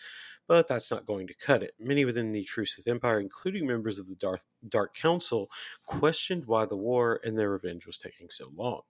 but 0.47 0.67
that's 0.67 0.91
not 0.91 1.05
going 1.05 1.27
to 1.27 1.33
cut 1.33 1.63
it. 1.63 1.73
Many 1.79 2.05
within 2.05 2.31
the 2.31 2.43
True 2.43 2.65
Sith 2.65 2.87
Empire, 2.87 3.19
including 3.19 3.65
members 3.65 3.97
of 3.97 4.07
the 4.07 4.15
Darth, 4.15 4.43
Dark 4.67 4.95
Council, 4.95 5.49
questioned 5.85 6.45
why 6.45 6.65
the 6.65 6.77
war 6.77 7.19
and 7.23 7.37
their 7.37 7.49
revenge 7.49 7.85
was 7.85 7.97
taking 7.97 8.29
so 8.29 8.51
long. 8.55 8.81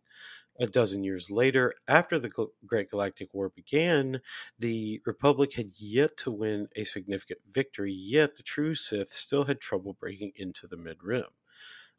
A 0.59 0.67
dozen 0.67 1.03
years 1.03 1.31
later, 1.31 1.73
after 1.87 2.19
the 2.19 2.31
Great 2.65 2.91
Galactic 2.91 3.33
War 3.33 3.49
began, 3.49 4.21
the 4.59 5.01
Republic 5.05 5.53
had 5.55 5.71
yet 5.79 6.15
to 6.17 6.31
win 6.31 6.67
a 6.75 6.83
significant 6.83 7.39
victory, 7.49 7.91
yet 7.91 8.35
the 8.35 8.43
true 8.43 8.75
Sith 8.75 9.13
still 9.13 9.45
had 9.45 9.59
trouble 9.59 9.93
breaking 9.99 10.31
into 10.35 10.67
the 10.67 10.77
Mid 10.77 11.03
Rim. 11.03 11.25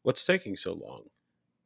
What's 0.03 0.25
taking 0.25 0.55
so 0.57 0.73
long? 0.73 1.07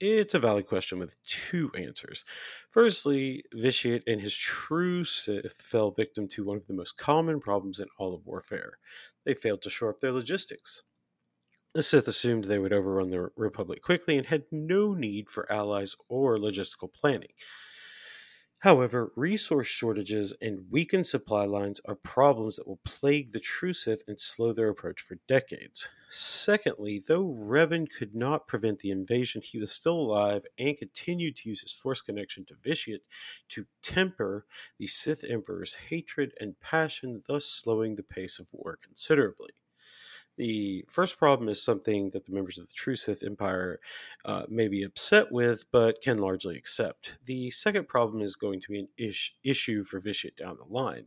It's 0.00 0.32
a 0.32 0.38
valid 0.38 0.66
question 0.66 0.98
with 0.98 1.16
two 1.24 1.72
answers. 1.76 2.24
Firstly, 2.68 3.44
Vitiate 3.52 4.04
and 4.06 4.20
his 4.20 4.36
true 4.36 5.04
Sith 5.04 5.60
fell 5.60 5.90
victim 5.90 6.28
to 6.28 6.44
one 6.44 6.56
of 6.56 6.68
the 6.68 6.72
most 6.72 6.96
common 6.96 7.40
problems 7.40 7.80
in 7.80 7.88
all 7.98 8.14
of 8.14 8.24
warfare. 8.24 8.78
They 9.26 9.34
failed 9.34 9.60
to 9.62 9.70
shore 9.70 9.90
up 9.90 10.00
their 10.00 10.12
logistics. 10.12 10.84
The 11.78 11.84
Sith 11.84 12.08
assumed 12.08 12.42
they 12.42 12.58
would 12.58 12.72
overrun 12.72 13.10
the 13.10 13.30
Republic 13.36 13.82
quickly 13.82 14.16
and 14.18 14.26
had 14.26 14.46
no 14.50 14.94
need 14.94 15.28
for 15.28 15.46
allies 15.48 15.94
or 16.08 16.36
logistical 16.36 16.92
planning. 16.92 17.28
However, 18.58 19.12
resource 19.14 19.68
shortages 19.68 20.34
and 20.42 20.72
weakened 20.72 21.06
supply 21.06 21.44
lines 21.44 21.80
are 21.84 21.94
problems 21.94 22.56
that 22.56 22.66
will 22.66 22.80
plague 22.82 23.30
the 23.30 23.38
true 23.38 23.72
Sith 23.72 24.02
and 24.08 24.18
slow 24.18 24.52
their 24.52 24.70
approach 24.70 25.00
for 25.00 25.20
decades. 25.28 25.88
Secondly, 26.08 27.00
though 27.06 27.32
Revan 27.32 27.86
could 27.88 28.12
not 28.12 28.48
prevent 28.48 28.80
the 28.80 28.90
invasion, 28.90 29.40
he 29.40 29.60
was 29.60 29.70
still 29.70 30.00
alive 30.00 30.46
and 30.58 30.76
continued 30.76 31.36
to 31.36 31.48
use 31.48 31.60
his 31.60 31.72
Force 31.72 32.02
connection 32.02 32.44
to 32.46 32.56
Vitiate 32.60 33.04
to 33.50 33.66
temper 33.82 34.46
the 34.80 34.88
Sith 34.88 35.22
Emperor's 35.22 35.74
hatred 35.90 36.32
and 36.40 36.58
passion, 36.58 37.22
thus 37.28 37.46
slowing 37.46 37.94
the 37.94 38.02
pace 38.02 38.40
of 38.40 38.48
war 38.52 38.76
considerably. 38.82 39.50
The 40.38 40.84
first 40.86 41.18
problem 41.18 41.48
is 41.48 41.60
something 41.60 42.10
that 42.10 42.24
the 42.24 42.32
members 42.32 42.58
of 42.58 42.68
the 42.68 42.74
True 42.74 42.94
Sith 42.94 43.24
Empire 43.24 43.80
uh, 44.24 44.44
may 44.48 44.68
be 44.68 44.84
upset 44.84 45.32
with, 45.32 45.64
but 45.72 46.00
can 46.00 46.18
largely 46.18 46.56
accept. 46.56 47.18
The 47.26 47.50
second 47.50 47.88
problem 47.88 48.22
is 48.22 48.36
going 48.36 48.60
to 48.60 48.68
be 48.70 48.78
an 48.78 48.88
ish- 48.96 49.34
issue 49.42 49.82
for 49.82 49.98
Vitiate 49.98 50.36
down 50.36 50.56
the 50.56 50.72
line. 50.72 51.06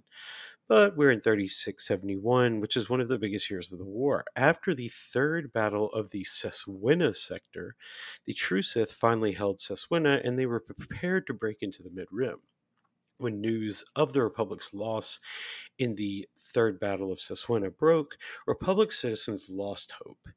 But 0.68 0.98
we're 0.98 1.12
in 1.12 1.22
3671, 1.22 2.60
which 2.60 2.76
is 2.76 2.90
one 2.90 3.00
of 3.00 3.08
the 3.08 3.18
biggest 3.18 3.50
years 3.50 3.72
of 3.72 3.80
the 3.80 3.86
war. 3.86 4.26
After 4.36 4.76
the 4.76 4.90
third 4.90 5.54
battle 5.54 5.88
of 5.94 6.12
the 6.12 6.26
Seswenna 6.26 7.16
sector, 7.16 7.76
the 8.26 8.34
True 8.34 8.62
Sith 8.62 8.92
finally 8.92 9.32
held 9.32 9.60
Seswenna 9.60 10.22
and 10.26 10.38
they 10.38 10.46
were 10.46 10.60
prepared 10.60 11.26
to 11.28 11.34
break 11.34 11.58
into 11.62 11.82
the 11.82 11.90
Mid 11.90 12.08
Rim 12.12 12.40
when 13.22 13.42
news 13.42 13.84
of 13.96 14.14
the 14.14 14.24
Republic's 14.24 14.74
loss 14.74 15.20
in 15.78 15.96
the 15.96 16.28
Third 16.38 16.80
Battle 16.80 17.12
of 17.12 17.20
Seswenna 17.20 17.76
broke, 17.76 18.18
Republic 18.46 18.92
citizens 18.92 19.50
lost 19.50 19.94
hope. 20.04 20.28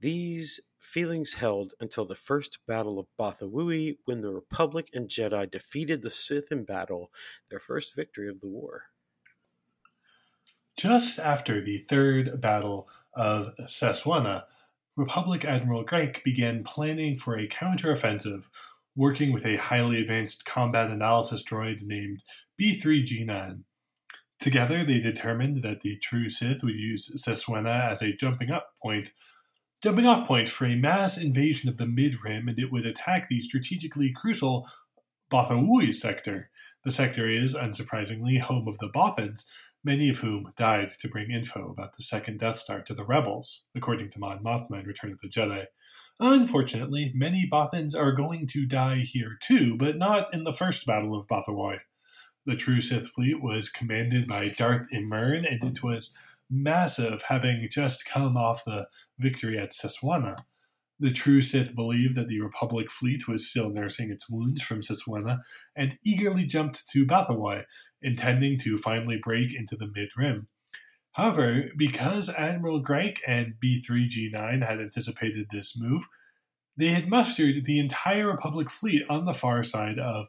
These 0.00 0.60
feelings 0.78 1.34
held 1.34 1.72
until 1.80 2.04
the 2.04 2.14
First 2.14 2.58
Battle 2.66 2.98
of 2.98 3.06
Bothawui, 3.18 3.96
when 4.04 4.20
the 4.20 4.30
Republic 4.30 4.88
and 4.92 5.08
Jedi 5.08 5.50
defeated 5.50 6.02
the 6.02 6.10
Sith 6.10 6.52
in 6.52 6.64
battle, 6.64 7.10
their 7.50 7.58
first 7.58 7.96
victory 7.96 8.28
of 8.28 8.40
the 8.40 8.48
war. 8.48 8.84
Just 10.76 11.18
after 11.18 11.64
the 11.64 11.78
Third 11.78 12.40
Battle 12.40 12.88
of 13.14 13.54
Seswenna, 13.68 14.44
Republic 14.96 15.44
Admiral 15.44 15.84
Grike 15.84 16.22
began 16.22 16.62
planning 16.64 17.16
for 17.16 17.36
a 17.36 17.48
counteroffensive 17.48 18.46
working 18.96 19.32
with 19.32 19.44
a 19.44 19.56
highly 19.56 20.00
advanced 20.00 20.44
combat 20.44 20.90
analysis 20.90 21.44
droid 21.44 21.82
named 21.82 22.22
B3G9. 22.60 23.62
Together, 24.38 24.84
they 24.84 25.00
determined 25.00 25.62
that 25.62 25.80
the 25.80 25.96
true 25.96 26.28
Sith 26.28 26.62
would 26.62 26.74
use 26.74 27.10
Seswenna 27.16 27.90
as 27.90 28.02
a 28.02 28.12
jumping 28.12 28.50
up 28.50 28.74
point, 28.82 29.12
jumping 29.82 30.06
off 30.06 30.26
point 30.26 30.48
for 30.48 30.66
a 30.66 30.76
mass 30.76 31.16
invasion 31.16 31.68
of 31.70 31.76
the 31.76 31.86
Mid 31.86 32.22
Rim, 32.22 32.48
and 32.48 32.58
it 32.58 32.70
would 32.70 32.86
attack 32.86 33.28
the 33.28 33.40
strategically 33.40 34.12
crucial 34.14 34.68
Bothawui 35.30 35.94
sector. 35.94 36.50
The 36.84 36.92
sector 36.92 37.28
is, 37.28 37.54
unsurprisingly, 37.54 38.40
home 38.40 38.68
of 38.68 38.78
the 38.78 38.88
Bothans, 38.88 39.46
many 39.82 40.08
of 40.08 40.18
whom 40.18 40.52
died 40.56 40.90
to 41.00 41.08
bring 41.08 41.30
info 41.30 41.70
about 41.70 41.96
the 41.96 42.02
second 42.02 42.40
Death 42.40 42.56
Star 42.56 42.82
to 42.82 42.94
the 42.94 43.04
rebels, 43.04 43.64
according 43.74 44.10
to 44.10 44.18
Mon 44.18 44.42
Mothma 44.42 44.80
in 44.80 44.86
Return 44.86 45.12
of 45.12 45.20
the 45.20 45.28
Jedi. 45.28 45.64
Unfortunately, 46.20 47.12
many 47.14 47.48
Bothans 47.50 47.98
are 47.98 48.12
going 48.12 48.46
to 48.48 48.66
die 48.66 48.98
here 49.00 49.36
too, 49.40 49.76
but 49.76 49.96
not 49.96 50.32
in 50.32 50.44
the 50.44 50.52
first 50.52 50.86
Battle 50.86 51.18
of 51.18 51.26
Bothawui. 51.26 51.78
The 52.46 52.56
true 52.56 52.80
Sith 52.80 53.08
fleet 53.08 53.42
was 53.42 53.68
commanded 53.68 54.26
by 54.28 54.48
Darth 54.48 54.86
Imern, 54.92 55.44
and 55.46 55.64
it 55.64 55.82
was 55.82 56.16
massive, 56.50 57.24
having 57.28 57.66
just 57.70 58.04
come 58.04 58.36
off 58.36 58.64
the 58.64 58.88
victory 59.18 59.58
at 59.58 59.72
Seswenna. 59.72 60.36
The 61.00 61.10
true 61.10 61.42
Sith 61.42 61.74
believed 61.74 62.14
that 62.14 62.28
the 62.28 62.40
Republic 62.40 62.90
fleet 62.90 63.26
was 63.26 63.48
still 63.48 63.70
nursing 63.70 64.10
its 64.10 64.30
wounds 64.30 64.62
from 64.62 64.80
Seswenna 64.80 65.40
and 65.74 65.98
eagerly 66.04 66.46
jumped 66.46 66.86
to 66.90 67.04
Bothawui, 67.04 67.64
intending 68.00 68.58
to 68.58 68.78
finally 68.78 69.18
break 69.20 69.52
into 69.52 69.74
the 69.76 69.90
mid 69.92 70.10
rim. 70.16 70.46
However, 71.14 71.70
because 71.76 72.28
Admiral 72.28 72.82
Grike 72.82 73.18
and 73.26 73.54
B3G9 73.64 74.66
had 74.66 74.80
anticipated 74.80 75.46
this 75.50 75.78
move, 75.78 76.08
they 76.76 76.88
had 76.88 77.08
mustered 77.08 77.64
the 77.64 77.78
entire 77.78 78.26
Republic 78.26 78.68
fleet 78.68 79.02
on 79.08 79.24
the 79.24 79.32
far 79.32 79.62
side 79.62 79.98
of 79.98 80.26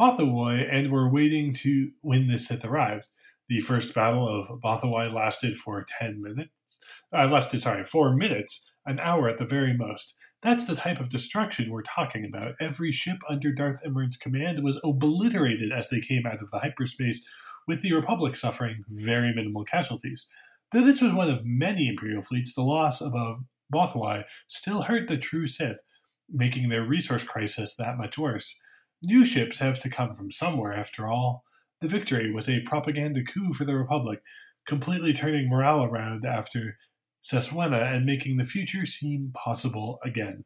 Bothawui 0.00 0.66
and 0.72 0.90
were 0.90 1.10
waiting 1.10 1.52
to 1.54 1.90
when 2.00 2.26
the 2.26 2.38
Sith 2.38 2.64
arrived. 2.64 3.08
The 3.50 3.60
first 3.60 3.94
battle 3.94 4.26
of 4.26 4.60
Bothawui 4.60 5.12
lasted 5.12 5.58
for 5.58 5.84
10 5.98 6.22
minutes. 6.22 6.80
Uh, 7.12 7.26
lasted, 7.26 7.60
sorry, 7.60 7.84
4 7.84 8.14
minutes, 8.14 8.70
an 8.86 8.98
hour 9.00 9.28
at 9.28 9.36
the 9.36 9.44
very 9.44 9.74
most. 9.76 10.14
That's 10.40 10.66
the 10.66 10.76
type 10.76 11.00
of 11.00 11.10
destruction 11.10 11.70
we're 11.70 11.82
talking 11.82 12.24
about. 12.24 12.54
Every 12.60 12.92
ship 12.92 13.18
under 13.28 13.52
Darth 13.52 13.82
Imern's 13.84 14.16
command 14.16 14.62
was 14.62 14.80
obliterated 14.82 15.70
as 15.70 15.90
they 15.90 16.00
came 16.00 16.24
out 16.26 16.40
of 16.40 16.50
the 16.50 16.60
hyperspace 16.60 17.26
with 17.68 17.82
the 17.82 17.92
Republic 17.92 18.34
suffering 18.34 18.82
very 18.88 19.32
minimal 19.32 19.64
casualties. 19.64 20.26
Though 20.72 20.84
this 20.84 21.02
was 21.02 21.12
one 21.12 21.30
of 21.30 21.44
many 21.44 21.88
Imperial 21.88 22.22
fleets, 22.22 22.54
the 22.54 22.62
loss 22.62 23.00
of 23.00 23.14
a 23.14 23.36
Bothawui 23.72 24.24
still 24.48 24.82
hurt 24.82 25.06
the 25.06 25.18
true 25.18 25.46
Sith, 25.46 25.80
making 26.28 26.68
their 26.68 26.84
resource 26.84 27.22
crisis 27.22 27.76
that 27.76 27.98
much 27.98 28.18
worse. 28.18 28.58
New 29.02 29.24
ships 29.24 29.60
have 29.60 29.78
to 29.80 29.88
come 29.88 30.14
from 30.14 30.30
somewhere, 30.30 30.72
after 30.72 31.06
all. 31.06 31.44
The 31.80 31.88
victory 31.88 32.32
was 32.32 32.48
a 32.48 32.62
propaganda 32.62 33.22
coup 33.22 33.52
for 33.52 33.64
the 33.64 33.76
Republic, 33.76 34.20
completely 34.66 35.12
turning 35.12 35.48
morale 35.48 35.84
around 35.84 36.26
after 36.26 36.76
Seswenna 37.22 37.94
and 37.94 38.04
making 38.04 38.36
the 38.36 38.44
future 38.44 38.86
seem 38.86 39.30
possible 39.34 39.98
again. 40.02 40.44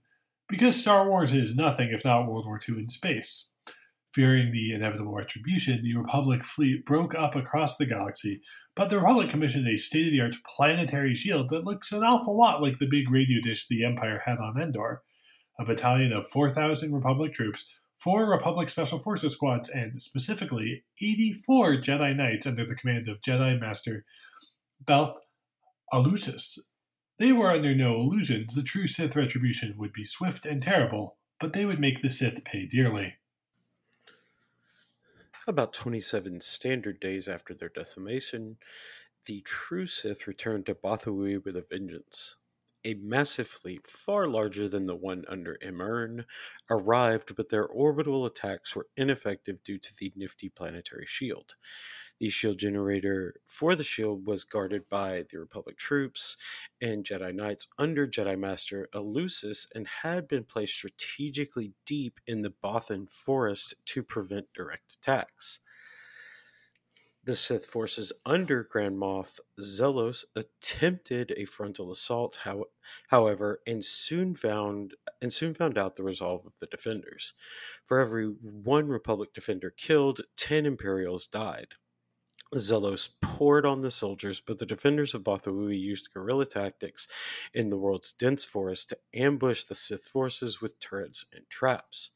Because 0.48 0.76
Star 0.76 1.08
Wars 1.08 1.32
is 1.32 1.56
nothing 1.56 1.90
if 1.90 2.04
not 2.04 2.26
World 2.26 2.44
War 2.44 2.60
II 2.68 2.78
in 2.78 2.88
space. 2.88 3.52
Fearing 4.14 4.52
the 4.52 4.74
inevitable 4.74 5.14
retribution, 5.14 5.82
the 5.82 5.96
Republic 5.96 6.44
fleet 6.44 6.84
broke 6.84 7.14
up 7.14 7.34
across 7.34 7.78
the 7.78 7.86
galaxy, 7.86 8.42
but 8.76 8.90
the 8.90 8.98
Republic 8.98 9.30
commissioned 9.30 9.66
a 9.66 9.78
state 9.78 10.06
of 10.06 10.12
the 10.12 10.20
art 10.20 10.34
planetary 10.46 11.14
shield 11.14 11.48
that 11.48 11.64
looks 11.64 11.92
an 11.92 12.04
awful 12.04 12.36
lot 12.36 12.60
like 12.60 12.78
the 12.78 12.88
big 12.90 13.10
radio 13.10 13.40
dish 13.40 13.66
the 13.66 13.84
Empire 13.84 14.22
had 14.26 14.38
on 14.38 14.60
Endor. 14.60 15.02
A 15.58 15.64
battalion 15.64 16.12
of 16.12 16.28
4,000 16.28 16.92
Republic 16.92 17.32
troops, 17.32 17.66
four 17.96 18.28
Republic 18.28 18.68
Special 18.68 18.98
Forces 18.98 19.32
squads, 19.32 19.70
and 19.70 20.02
specifically 20.02 20.84
84 21.00 21.76
Jedi 21.76 22.14
Knights 22.14 22.46
under 22.46 22.66
the 22.66 22.74
command 22.74 23.08
of 23.08 23.22
Jedi 23.22 23.58
Master 23.58 24.04
Belth 24.84 25.16
Allusis. 25.92 26.58
They 27.18 27.32
were 27.32 27.52
under 27.52 27.74
no 27.74 27.94
illusions 27.94 28.54
the 28.54 28.62
true 28.62 28.86
Sith 28.86 29.16
retribution 29.16 29.74
would 29.78 29.92
be 29.92 30.04
swift 30.04 30.44
and 30.44 30.60
terrible, 30.60 31.16
but 31.40 31.54
they 31.54 31.64
would 31.64 31.80
make 31.80 32.02
the 32.02 32.10
Sith 32.10 32.44
pay 32.44 32.66
dearly. 32.66 33.14
About 35.48 35.72
27 35.72 36.40
standard 36.40 37.00
days 37.00 37.28
after 37.28 37.52
their 37.52 37.68
decimation, 37.68 38.58
the 39.26 39.40
true 39.40 39.86
Sith 39.86 40.28
returned 40.28 40.66
to 40.66 40.74
Bothawui 40.76 41.44
with 41.44 41.56
a 41.56 41.66
vengeance. 41.68 42.36
A 42.84 42.94
massive 42.94 43.48
fleet, 43.48 43.84
far 43.84 44.28
larger 44.28 44.68
than 44.68 44.86
the 44.86 44.94
one 44.94 45.24
under 45.26 45.58
Imern, 45.60 46.26
arrived, 46.70 47.34
but 47.34 47.48
their 47.48 47.66
orbital 47.66 48.24
attacks 48.24 48.76
were 48.76 48.86
ineffective 48.96 49.64
due 49.64 49.78
to 49.78 49.92
the 49.96 50.12
nifty 50.14 50.48
planetary 50.48 51.06
shield. 51.06 51.56
The 52.22 52.30
shield 52.30 52.58
generator 52.58 53.34
for 53.44 53.74
the 53.74 53.82
shield 53.82 54.28
was 54.28 54.44
guarded 54.44 54.88
by 54.88 55.24
the 55.28 55.40
Republic 55.40 55.76
troops 55.76 56.36
and 56.80 57.04
Jedi 57.04 57.34
Knights 57.34 57.66
under 57.78 58.06
Jedi 58.06 58.38
Master 58.38 58.88
Allusis 58.94 59.66
and 59.74 59.88
had 59.88 60.28
been 60.28 60.44
placed 60.44 60.74
strategically 60.74 61.72
deep 61.84 62.20
in 62.28 62.42
the 62.42 62.54
Bothan 62.62 63.10
forest 63.10 63.74
to 63.86 64.04
prevent 64.04 64.52
direct 64.54 64.94
attacks. 64.94 65.62
The 67.24 67.34
Sith 67.34 67.66
forces 67.66 68.12
under 68.24 68.62
Grand 68.62 68.98
Moff 68.98 69.40
Zelos 69.60 70.24
attempted 70.36 71.34
a 71.36 71.44
frontal 71.44 71.90
assault, 71.90 72.38
how, 72.44 72.66
however, 73.08 73.62
and 73.66 73.84
soon 73.84 74.36
found 74.36 74.94
and 75.20 75.32
soon 75.32 75.54
found 75.54 75.76
out 75.76 75.96
the 75.96 76.04
resolve 76.04 76.46
of 76.46 76.56
the 76.60 76.66
defenders. 76.66 77.34
For 77.82 77.98
every 77.98 78.26
one 78.26 78.86
Republic 78.86 79.34
defender 79.34 79.70
killed, 79.70 80.20
ten 80.36 80.66
Imperials 80.66 81.26
died. 81.26 81.74
Zelos 82.54 83.08
poured 83.20 83.64
on 83.64 83.80
the 83.80 83.90
soldiers, 83.90 84.40
but 84.40 84.58
the 84.58 84.66
defenders 84.66 85.14
of 85.14 85.24
Bothawui 85.24 85.78
used 85.78 86.12
guerrilla 86.12 86.46
tactics 86.46 87.08
in 87.54 87.70
the 87.70 87.78
world's 87.78 88.12
dense 88.12 88.44
forest 88.44 88.90
to 88.90 88.98
ambush 89.14 89.64
the 89.64 89.74
Sith 89.74 90.04
forces 90.04 90.60
with 90.60 90.78
turrets 90.78 91.24
and 91.32 91.48
traps. 91.48 92.10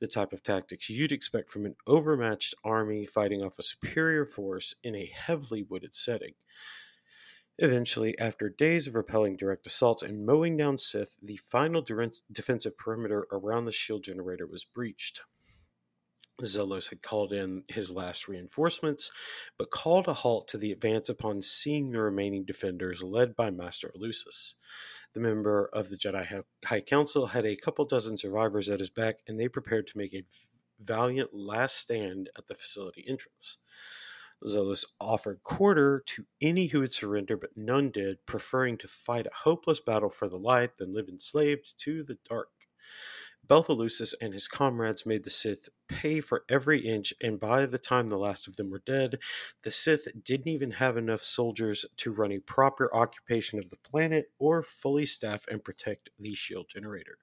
The 0.00 0.06
type 0.06 0.32
of 0.32 0.42
tactics 0.42 0.90
you'd 0.90 1.12
expect 1.12 1.48
from 1.48 1.66
an 1.66 1.76
overmatched 1.86 2.54
army 2.64 3.06
fighting 3.06 3.42
off 3.42 3.58
a 3.58 3.62
superior 3.62 4.24
force 4.24 4.74
in 4.82 4.94
a 4.94 5.06
heavily 5.06 5.62
wooded 5.62 5.94
setting. 5.94 6.34
Eventually, 7.58 8.18
after 8.18 8.50
days 8.50 8.86
of 8.86 8.94
repelling 8.94 9.36
direct 9.36 9.66
assaults 9.66 10.02
and 10.02 10.26
mowing 10.26 10.58
down 10.58 10.76
Sith, 10.76 11.16
the 11.22 11.38
final 11.38 11.82
defensive 12.32 12.76
perimeter 12.76 13.26
around 13.32 13.64
the 13.64 13.72
shield 13.72 14.04
generator 14.04 14.46
was 14.46 14.64
breached. 14.64 15.22
Zelos 16.42 16.90
had 16.90 17.02
called 17.02 17.32
in 17.32 17.64
his 17.68 17.90
last 17.90 18.28
reinforcements, 18.28 19.10
but 19.58 19.70
called 19.70 20.06
a 20.06 20.12
halt 20.12 20.48
to 20.48 20.58
the 20.58 20.72
advance 20.72 21.08
upon 21.08 21.42
seeing 21.42 21.90
the 21.90 22.00
remaining 22.00 22.44
defenders 22.44 23.02
led 23.02 23.34
by 23.34 23.50
Master 23.50 23.92
Allusis. 23.96 24.54
The 25.14 25.20
member 25.20 25.70
of 25.72 25.88
the 25.88 25.96
Jedi 25.96 26.42
High 26.64 26.80
Council 26.82 27.28
had 27.28 27.46
a 27.46 27.56
couple 27.56 27.84
dozen 27.86 28.18
survivors 28.18 28.68
at 28.68 28.80
his 28.80 28.90
back, 28.90 29.20
and 29.26 29.40
they 29.40 29.48
prepared 29.48 29.86
to 29.88 29.98
make 29.98 30.12
a 30.12 30.24
valiant 30.78 31.32
last 31.32 31.76
stand 31.76 32.28
at 32.36 32.48
the 32.48 32.54
facility 32.54 33.04
entrance. 33.08 33.58
Zelos 34.46 34.84
offered 35.00 35.42
quarter 35.42 36.02
to 36.06 36.26
any 36.42 36.66
who 36.66 36.80
would 36.80 36.92
surrender, 36.92 37.38
but 37.38 37.56
none 37.56 37.90
did, 37.90 38.24
preferring 38.26 38.76
to 38.78 38.88
fight 38.88 39.26
a 39.26 39.30
hopeless 39.44 39.80
battle 39.80 40.10
for 40.10 40.28
the 40.28 40.38
light 40.38 40.76
than 40.76 40.92
live 40.92 41.08
enslaved 41.08 41.78
to 41.78 42.02
the 42.02 42.18
dark. 42.28 42.50
Belth 43.46 43.68
Allusis 43.68 44.14
and 44.20 44.32
his 44.34 44.48
comrades 44.48 45.06
made 45.06 45.24
the 45.24 45.30
Sith 45.30 45.68
pay 45.88 46.20
for 46.20 46.44
every 46.48 46.80
inch, 46.80 47.14
and 47.20 47.38
by 47.38 47.64
the 47.66 47.78
time 47.78 48.08
the 48.08 48.18
last 48.18 48.48
of 48.48 48.56
them 48.56 48.70
were 48.70 48.82
dead, 48.84 49.18
the 49.62 49.70
Sith 49.70 50.08
didn't 50.24 50.48
even 50.48 50.72
have 50.72 50.96
enough 50.96 51.22
soldiers 51.22 51.86
to 51.98 52.12
run 52.12 52.32
a 52.32 52.40
proper 52.40 52.92
occupation 52.94 53.58
of 53.58 53.70
the 53.70 53.76
planet 53.76 54.30
or 54.38 54.62
fully 54.62 55.06
staff 55.06 55.44
and 55.48 55.64
protect 55.64 56.10
the 56.18 56.34
shield 56.34 56.68
generator. 56.68 57.18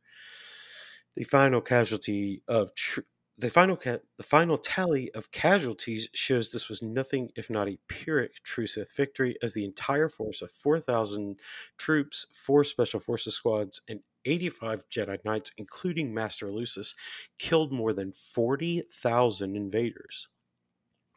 The 1.16 1.24
final 1.24 1.62
casualty 1.62 2.42
of 2.48 2.74
tr- 2.74 3.02
the 3.38 3.50
final 3.50 3.76
ca- 3.76 4.00
the 4.18 4.24
final 4.24 4.58
tally 4.58 5.12
of 5.14 5.32
casualties 5.32 6.08
shows 6.14 6.52
this 6.52 6.70
was 6.70 6.82
nothing 6.82 7.32
if 7.36 7.50
not 7.50 7.68
a 7.68 7.80
pyrrhic 7.88 8.32
true 8.44 8.68
Sith 8.68 8.96
victory, 8.96 9.38
as 9.42 9.54
the 9.54 9.66
entire 9.66 10.08
force 10.08 10.42
of 10.42 10.52
4,000 10.52 11.40
troops, 11.78 12.28
four 12.32 12.64
special 12.64 13.00
forces 13.00 13.36
squads, 13.36 13.82
and 13.90 14.02
85 14.26 14.86
Jedi 14.90 15.24
Knights, 15.24 15.52
including 15.58 16.14
Master 16.14 16.48
Allusis, 16.48 16.96
killed 17.40 17.72
more 17.72 17.94
than 17.94 18.12
40,000 18.12 19.56
invaders. 19.56 20.28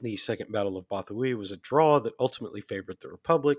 The 0.01 0.17
Second 0.17 0.53
Battle 0.53 0.77
of 0.77 0.89
Bothawui 0.89 1.37
was 1.37 1.51
a 1.51 1.57
draw 1.57 2.01
that 2.01 2.13
ultimately 2.21 2.61
favored 2.61 2.99
the 3.01 3.09
Republic, 3.09 3.59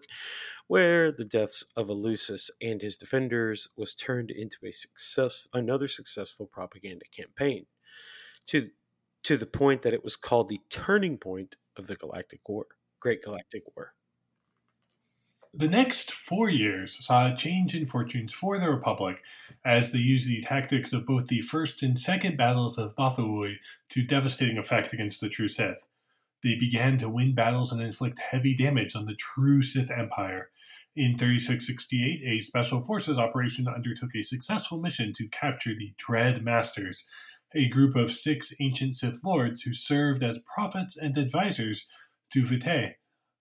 where 0.67 1.11
the 1.11 1.25
deaths 1.25 1.63
of 1.75 1.87
Allusis 1.87 2.51
and 2.61 2.81
his 2.81 2.95
defenders 2.95 3.69
was 3.75 3.95
turned 3.95 4.29
into 4.29 4.57
a 4.63 4.71
success, 4.71 5.47
another 5.51 5.87
successful 5.87 6.45
propaganda 6.45 7.05
campaign, 7.11 7.65
to 8.47 8.69
to 9.23 9.35
the 9.35 9.47
point 9.47 9.81
that 9.81 9.93
it 9.93 10.03
was 10.03 10.15
called 10.15 10.47
the 10.47 10.61
turning 10.69 11.17
point 11.17 11.55
of 11.75 11.87
the 11.87 11.95
Galactic 11.95 12.47
War, 12.47 12.67
Great 12.99 13.21
Galactic 13.23 13.63
War. 13.75 13.93
The 15.57 15.67
next 15.67 16.11
four 16.11 16.51
years 16.51 17.03
saw 17.03 17.25
a 17.25 17.35
change 17.35 17.73
in 17.73 17.87
fortunes 17.87 18.31
for 18.31 18.59
the 18.59 18.69
Republic 18.69 19.23
as 19.65 19.91
they 19.91 19.97
used 19.97 20.29
the 20.29 20.39
tactics 20.39 20.93
of 20.93 21.07
both 21.07 21.25
the 21.25 21.41
first 21.41 21.81
and 21.81 21.97
second 21.97 22.37
battles 22.37 22.77
of 22.77 22.95
Bothawui 22.95 23.55
to 23.89 24.03
devastating 24.03 24.59
effect 24.59 24.93
against 24.93 25.19
the 25.19 25.29
true 25.29 25.47
Sith. 25.47 25.79
They 26.43 26.53
began 26.53 26.99
to 26.99 27.09
win 27.09 27.33
battles 27.33 27.71
and 27.71 27.81
inflict 27.81 28.19
heavy 28.19 28.55
damage 28.55 28.95
on 28.95 29.07
the 29.07 29.15
true 29.15 29.63
Sith 29.63 29.89
Empire. 29.89 30.51
In 30.95 31.17
3668, 31.17 32.21
a 32.23 32.39
Special 32.39 32.81
Forces 32.81 33.17
operation 33.17 33.67
undertook 33.67 34.13
a 34.15 34.21
successful 34.21 34.77
mission 34.77 35.11
to 35.13 35.27
capture 35.27 35.73
the 35.73 35.95
Dread 35.97 36.43
Masters, 36.43 37.07
a 37.55 37.67
group 37.67 37.95
of 37.95 38.11
six 38.11 38.53
ancient 38.59 38.93
Sith 38.93 39.23
lords 39.23 39.63
who 39.63 39.73
served 39.73 40.21
as 40.21 40.37
prophets 40.37 40.95
and 40.95 41.17
advisors 41.17 41.87
to 42.31 42.45
Vitiate. 42.45 42.97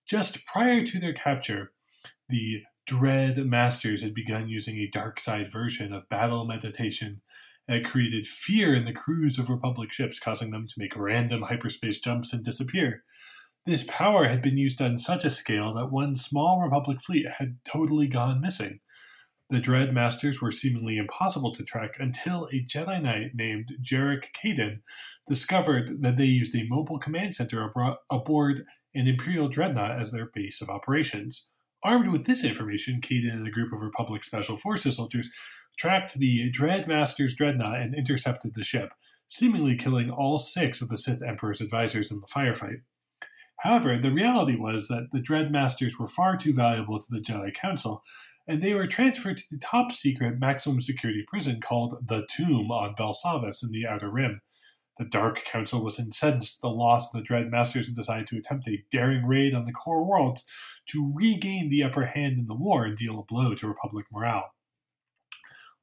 Just 0.07 0.46
prior 0.46 0.83
to 0.87 0.98
their 0.98 1.12
capture, 1.12 1.72
the 2.28 2.62
Dread 2.86 3.38
Masters 3.38 4.02
had 4.02 4.14
begun 4.14 4.48
using 4.48 4.76
a 4.76 4.88
dark 4.88 5.18
side 5.18 5.50
version 5.52 5.92
of 5.92 6.08
battle 6.08 6.44
meditation 6.44 7.20
that 7.66 7.84
created 7.84 8.28
fear 8.28 8.74
in 8.74 8.84
the 8.84 8.92
crews 8.92 9.38
of 9.38 9.50
Republic 9.50 9.92
ships, 9.92 10.20
causing 10.20 10.52
them 10.52 10.68
to 10.68 10.74
make 10.78 10.96
random 10.96 11.42
hyperspace 11.42 11.98
jumps 12.00 12.32
and 12.32 12.44
disappear. 12.44 13.02
This 13.64 13.84
power 13.88 14.28
had 14.28 14.40
been 14.40 14.56
used 14.56 14.80
on 14.80 14.96
such 14.96 15.24
a 15.24 15.30
scale 15.30 15.74
that 15.74 15.90
one 15.90 16.14
small 16.14 16.60
Republic 16.60 17.00
fleet 17.00 17.26
had 17.38 17.58
totally 17.64 18.06
gone 18.06 18.40
missing. 18.40 18.78
The 19.50 19.58
Dread 19.58 19.92
Masters 19.92 20.40
were 20.40 20.52
seemingly 20.52 20.96
impossible 20.96 21.52
to 21.54 21.64
track 21.64 21.96
until 21.98 22.48
a 22.52 22.64
Jedi 22.64 23.02
Knight 23.02 23.32
named 23.34 23.72
Jarek 23.82 24.26
Caden 24.40 24.80
discovered 25.26 26.02
that 26.02 26.16
they 26.16 26.24
used 26.24 26.54
a 26.54 26.66
mobile 26.68 26.98
command 27.00 27.34
center 27.34 27.72
aboard 28.10 28.64
an 28.94 29.08
Imperial 29.08 29.48
Dreadnought 29.48 30.00
as 30.00 30.12
their 30.12 30.30
base 30.32 30.62
of 30.62 30.68
operations. 30.68 31.48
Armed 31.87 32.09
with 32.09 32.25
this 32.25 32.42
information, 32.42 33.01
Caden 33.01 33.33
and 33.33 33.46
a 33.46 33.51
group 33.51 33.72
of 33.72 33.81
Republic 33.81 34.25
Special 34.25 34.57
Forces 34.57 34.96
soldiers 34.96 35.31
tracked 35.79 36.14
the 36.14 36.51
Dreadmaster's 36.51 37.37
dreadnought 37.37 37.81
and 37.81 37.94
intercepted 37.94 38.55
the 38.55 38.64
ship, 38.64 38.90
seemingly 39.29 39.77
killing 39.77 40.11
all 40.11 40.38
six 40.38 40.83
of 40.83 40.88
the 40.88 40.96
Sith 40.96 41.22
Emperor's 41.22 41.61
advisors 41.61 42.11
in 42.11 42.20
the 42.20 42.27
firefight. 42.27 42.81
However, 43.61 43.96
the 43.96 44.11
reality 44.11 44.57
was 44.57 44.88
that 44.88 45.11
the 45.12 45.20
Dreadmasters 45.20 45.92
were 45.96 46.09
far 46.09 46.37
too 46.37 46.53
valuable 46.53 46.99
to 46.99 47.07
the 47.09 47.20
Jedi 47.20 47.55
Council, 47.55 48.03
and 48.49 48.61
they 48.61 48.75
were 48.75 48.88
transferred 48.88 49.37
to 49.37 49.44
the 49.49 49.59
top 49.59 49.92
secret 49.92 50.40
maximum 50.40 50.81
security 50.81 51.25
prison 51.29 51.61
called 51.61 52.05
the 52.05 52.27
Tomb 52.29 52.72
on 52.72 52.96
Belsavis 52.99 53.62
in 53.62 53.70
the 53.70 53.87
Outer 53.87 54.11
Rim. 54.11 54.40
The 54.98 55.04
Dark 55.04 55.44
Council 55.44 55.85
was 55.85 55.98
incensed 55.98 56.59
at 56.59 56.62
the 56.62 56.68
loss 56.74 57.12
of 57.12 57.18
the 57.18 57.24
Dread 57.24 57.50
Masters 57.50 57.88
and 57.88 57.96
decided 57.96 58.26
to 58.28 58.38
attempt 58.38 58.66
a 58.66 58.85
daring 58.90 59.26
raid 59.26 59.54
on 59.54 59.66
the 59.66 59.72
core 59.72 60.04
worlds 60.04 60.44
to 60.87 61.12
regain 61.14 61.68
the 61.68 61.82
upper 61.82 62.06
hand 62.06 62.38
in 62.38 62.46
the 62.46 62.54
war 62.54 62.85
and 62.85 62.96
deal 62.96 63.18
a 63.18 63.22
blow 63.22 63.54
to 63.54 63.68
Republic 63.68 64.06
morale. 64.11 64.54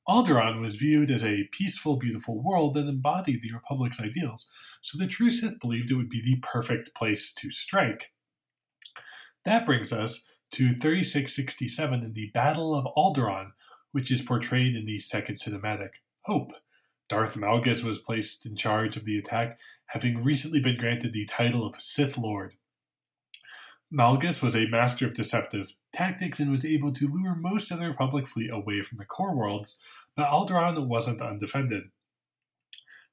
Alderaan 0.08 0.60
was 0.60 0.76
viewed 0.76 1.10
as 1.10 1.24
a 1.24 1.48
peaceful, 1.52 1.96
beautiful 1.96 2.42
world 2.42 2.74
that 2.74 2.88
embodied 2.88 3.42
the 3.42 3.54
Republic's 3.54 4.02
ideals, 4.02 4.50
so 4.82 4.98
the 4.98 5.08
true 5.08 5.32
Sith 5.32 5.60
believed 5.62 5.92
it 5.92 5.96
would 5.96 6.10
be 6.10 6.22
the 6.22 6.40
perfect 6.42 6.94
place 6.94 7.34
to 7.36 7.52
strike. 7.52 8.12
That 9.46 9.66
brings 9.66 9.94
us 9.94 10.26
to 10.52 10.74
3667 10.74 12.04
in 12.04 12.14
the 12.14 12.32
Battle 12.34 12.76
of 12.76 12.86
Alderaan, 12.98 13.52
which 13.92 14.12
is 14.12 14.22
portrayed 14.22 14.76
in 14.76 14.86
the 14.86 15.00
second 15.00 15.36
cinematic, 15.36 16.02
Hope. 16.24 16.52
Darth 17.10 17.36
Malgus 17.36 17.84
was 17.84 18.00
placed 18.00 18.46
in 18.46 18.56
charge 18.56 18.98
of 18.98 19.06
the 19.06 19.18
attack, 19.18 19.60
having 19.88 20.24
recently 20.24 20.60
been 20.60 20.78
granted 20.78 21.14
the 21.14 21.26
title 21.26 21.66
of 21.66 21.82
Sith 21.82 22.18
Lord. 22.18 22.56
Malgus 23.94 24.42
was 24.42 24.56
a 24.56 24.68
master 24.68 25.06
of 25.06 25.14
deceptive 25.14 25.74
tactics 25.94 26.40
and 26.40 26.50
was 26.50 26.66
able 26.66 26.92
to 26.94 27.08
lure 27.08 27.36
most 27.36 27.70
of 27.70 27.80
the 27.80 27.88
Republic 27.88 28.28
fleet 28.28 28.50
away 28.50 28.82
from 28.82 28.98
the 28.98 29.06
core 29.06 29.36
worlds, 29.36 29.80
but 30.16 30.28
Alderaan 30.28 30.88
wasn't 30.88 31.22
undefended. 31.22 31.84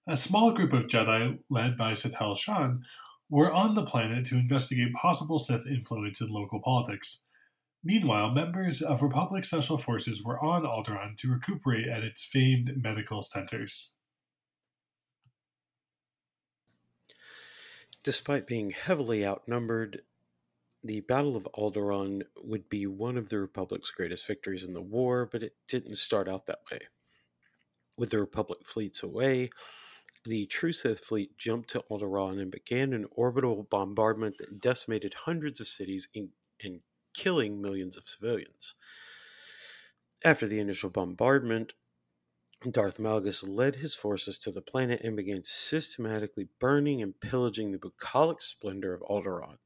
A 0.07 0.17
small 0.17 0.53
group 0.53 0.73
of 0.73 0.87
Jedi, 0.87 1.39
led 1.51 1.77
by 1.77 1.93
Satele 1.93 2.37
Shan, 2.37 2.85
were 3.29 3.53
on 3.53 3.75
the 3.75 3.85
planet 3.85 4.25
to 4.27 4.37
investigate 4.37 4.95
possible 4.95 5.39
Sith 5.39 5.67
influence 5.67 6.21
in 6.21 6.29
local 6.31 6.61
politics. 6.61 7.25
Meanwhile, 7.83 8.31
members 8.33 8.83
of 8.83 9.03
Republic 9.03 9.45
Special 9.45 9.79
Forces 9.79 10.23
were 10.23 10.39
on 10.39 10.65
Alderaan 10.65 11.17
to 11.17 11.33
recuperate 11.33 11.89
at 11.89 12.05
its 12.05 12.23
famed 12.23 12.83
medical 12.83 13.23
centers. 13.23 13.95
Despite 18.03 18.47
being 18.47 18.71
heavily 18.71 19.27
outnumbered, 19.27 20.03
the 20.83 21.01
Battle 21.01 21.37
of 21.37 21.49
Alderaan 21.55 22.23
would 22.43 22.69
be 22.69 22.87
one 22.87 23.17
of 23.17 23.29
the 23.29 23.39
Republic's 23.39 23.91
greatest 23.91 24.27
victories 24.27 24.65
in 24.65 24.73
the 24.73 24.83
war, 24.83 25.29
but 25.31 25.43
it 25.43 25.55
didn't 25.69 25.97
start 25.97 26.29
out 26.29 26.47
that 26.47 26.61
way. 26.71 26.81
With 27.99 28.11
the 28.11 28.21
Republic 28.21 28.61
fleets 28.67 29.03
away, 29.03 29.51
the 30.25 30.47
True 30.47 30.73
Sith 30.73 31.01
fleet 31.01 31.37
jumped 31.39 31.71
to 31.71 31.85
Alderaan 31.91 32.41
and 32.41 32.51
began 32.51 32.93
an 32.93 33.07
orbital 33.13 33.67
bombardment 33.71 34.37
that 34.39 34.61
decimated 34.61 35.15
hundreds 35.25 35.61
of 35.61 35.69
cities 35.69 36.09
and, 36.15 36.81
killing 37.15 37.61
millions 37.61 37.97
of 37.97 38.09
civilians. 38.09 38.75
After 40.25 40.47
the 40.47 40.61
initial 40.61 40.91
bombardment, 40.91 41.73
Darth 42.71 42.99
Malgus 42.99 43.43
led 43.43 43.77
his 43.77 43.95
forces 43.95 44.37
to 44.39 44.51
the 44.51 44.61
planet 44.61 45.01
and 45.03 45.17
began 45.17 45.43
systematically 45.43 46.49
burning 46.59 47.01
and 47.01 47.19
pillaging 47.19 47.73
the 47.73 47.79
bucolic 47.79 48.43
splendor 48.43 48.93
of 48.93 49.01
Alderaan. 49.03 49.57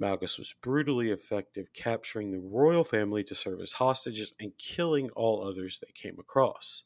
Malgus 0.00 0.38
was 0.38 0.54
brutally 0.60 1.10
effective, 1.10 1.72
capturing 1.72 2.30
the 2.30 2.40
royal 2.40 2.84
family 2.84 3.22
to 3.24 3.34
serve 3.34 3.60
as 3.60 3.72
hostages 3.72 4.32
and 4.40 4.56
killing 4.58 5.10
all 5.10 5.46
others 5.46 5.78
they 5.78 5.92
came 5.92 6.18
across. 6.18 6.84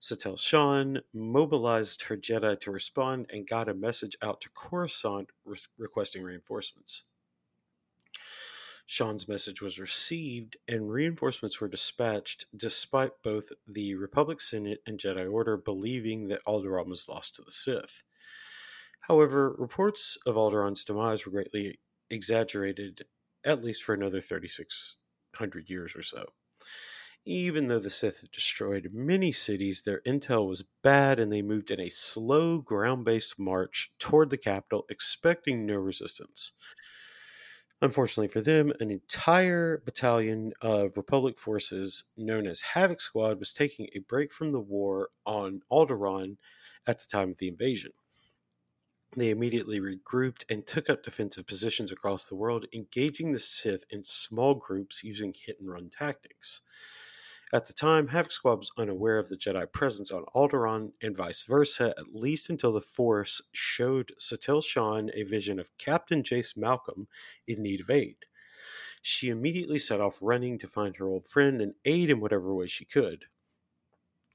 Satele 0.00 0.38
Shan 0.38 1.00
mobilized 1.12 2.02
her 2.02 2.16
Jedi 2.16 2.58
to 2.60 2.70
respond 2.70 3.26
and 3.32 3.48
got 3.48 3.68
a 3.68 3.74
message 3.74 4.16
out 4.22 4.40
to 4.40 4.50
Coruscant 4.50 5.30
re- 5.44 5.58
requesting 5.76 6.22
reinforcements. 6.22 7.04
Shan's 8.90 9.28
message 9.28 9.60
was 9.60 9.78
received, 9.78 10.56
and 10.66 10.90
reinforcements 10.90 11.60
were 11.60 11.68
dispatched 11.68 12.46
despite 12.56 13.22
both 13.22 13.52
the 13.66 13.94
Republic 13.94 14.40
Senate 14.40 14.80
and 14.86 14.98
Jedi 14.98 15.30
Order 15.30 15.58
believing 15.58 16.28
that 16.28 16.42
Alderaan 16.46 16.88
was 16.88 17.06
lost 17.06 17.36
to 17.36 17.42
the 17.42 17.50
Sith. 17.50 18.02
However, 19.00 19.54
reports 19.58 20.16
of 20.24 20.36
Alderaan's 20.36 20.86
demise 20.86 21.26
were 21.26 21.32
greatly 21.32 21.80
exaggerated 22.08 23.04
at 23.44 23.62
least 23.62 23.82
for 23.82 23.92
another 23.92 24.22
3,600 24.22 25.68
years 25.68 25.94
or 25.94 26.02
so. 26.02 26.24
Even 27.26 27.68
though 27.68 27.78
the 27.78 27.90
Sith 27.90 28.22
had 28.22 28.30
destroyed 28.30 28.88
many 28.94 29.32
cities, 29.32 29.82
their 29.82 30.00
intel 30.06 30.48
was 30.48 30.64
bad 30.82 31.20
and 31.20 31.30
they 31.30 31.42
moved 31.42 31.70
in 31.70 31.78
a 31.78 31.90
slow 31.90 32.62
ground 32.62 33.04
based 33.04 33.38
march 33.38 33.92
toward 33.98 34.30
the 34.30 34.38
capital, 34.38 34.86
expecting 34.88 35.66
no 35.66 35.76
resistance. 35.76 36.52
Unfortunately 37.80 38.26
for 38.28 38.40
them, 38.40 38.72
an 38.80 38.90
entire 38.90 39.78
battalion 39.84 40.52
of 40.60 40.96
Republic 40.96 41.38
forces 41.38 42.04
known 42.16 42.46
as 42.46 42.60
Havoc 42.60 43.00
Squad 43.00 43.38
was 43.38 43.52
taking 43.52 43.88
a 43.94 44.00
break 44.00 44.32
from 44.32 44.50
the 44.50 44.60
war 44.60 45.10
on 45.24 45.62
Alderaan 45.70 46.38
at 46.86 46.98
the 46.98 47.06
time 47.06 47.30
of 47.30 47.38
the 47.38 47.46
invasion. 47.46 47.92
They 49.16 49.30
immediately 49.30 49.80
regrouped 49.80 50.44
and 50.50 50.66
took 50.66 50.90
up 50.90 51.02
defensive 51.02 51.46
positions 51.46 51.92
across 51.92 52.24
the 52.24 52.36
world, 52.36 52.66
engaging 52.72 53.32
the 53.32 53.38
Sith 53.38 53.84
in 53.90 54.04
small 54.04 54.54
groups 54.54 55.04
using 55.04 55.32
hit 55.34 55.60
and 55.60 55.70
run 55.70 55.88
tactics. 55.88 56.60
At 57.50 57.64
the 57.64 57.72
time, 57.72 58.08
Havoc 58.08 58.30
Squad 58.30 58.58
was 58.58 58.70
unaware 58.76 59.18
of 59.18 59.30
the 59.30 59.36
Jedi 59.36 59.72
presence 59.72 60.10
on 60.10 60.26
Alderaan 60.34 60.92
and 61.00 61.16
vice 61.16 61.44
versa, 61.44 61.94
at 61.96 62.14
least 62.14 62.50
until 62.50 62.72
the 62.72 62.82
Force 62.82 63.40
showed 63.52 64.12
Satele 64.20 64.62
Shan 64.62 65.10
a 65.14 65.22
vision 65.22 65.58
of 65.58 65.74
Captain 65.78 66.22
Jace 66.22 66.58
Malcom 66.58 67.06
in 67.46 67.62
need 67.62 67.80
of 67.80 67.88
aid. 67.88 68.16
She 69.00 69.30
immediately 69.30 69.78
set 69.78 70.00
off 70.00 70.18
running 70.20 70.58
to 70.58 70.66
find 70.66 70.96
her 70.96 71.06
old 71.08 71.26
friend 71.26 71.62
and 71.62 71.74
aid 71.86 72.10
in 72.10 72.20
whatever 72.20 72.54
way 72.54 72.66
she 72.66 72.84
could. 72.84 73.24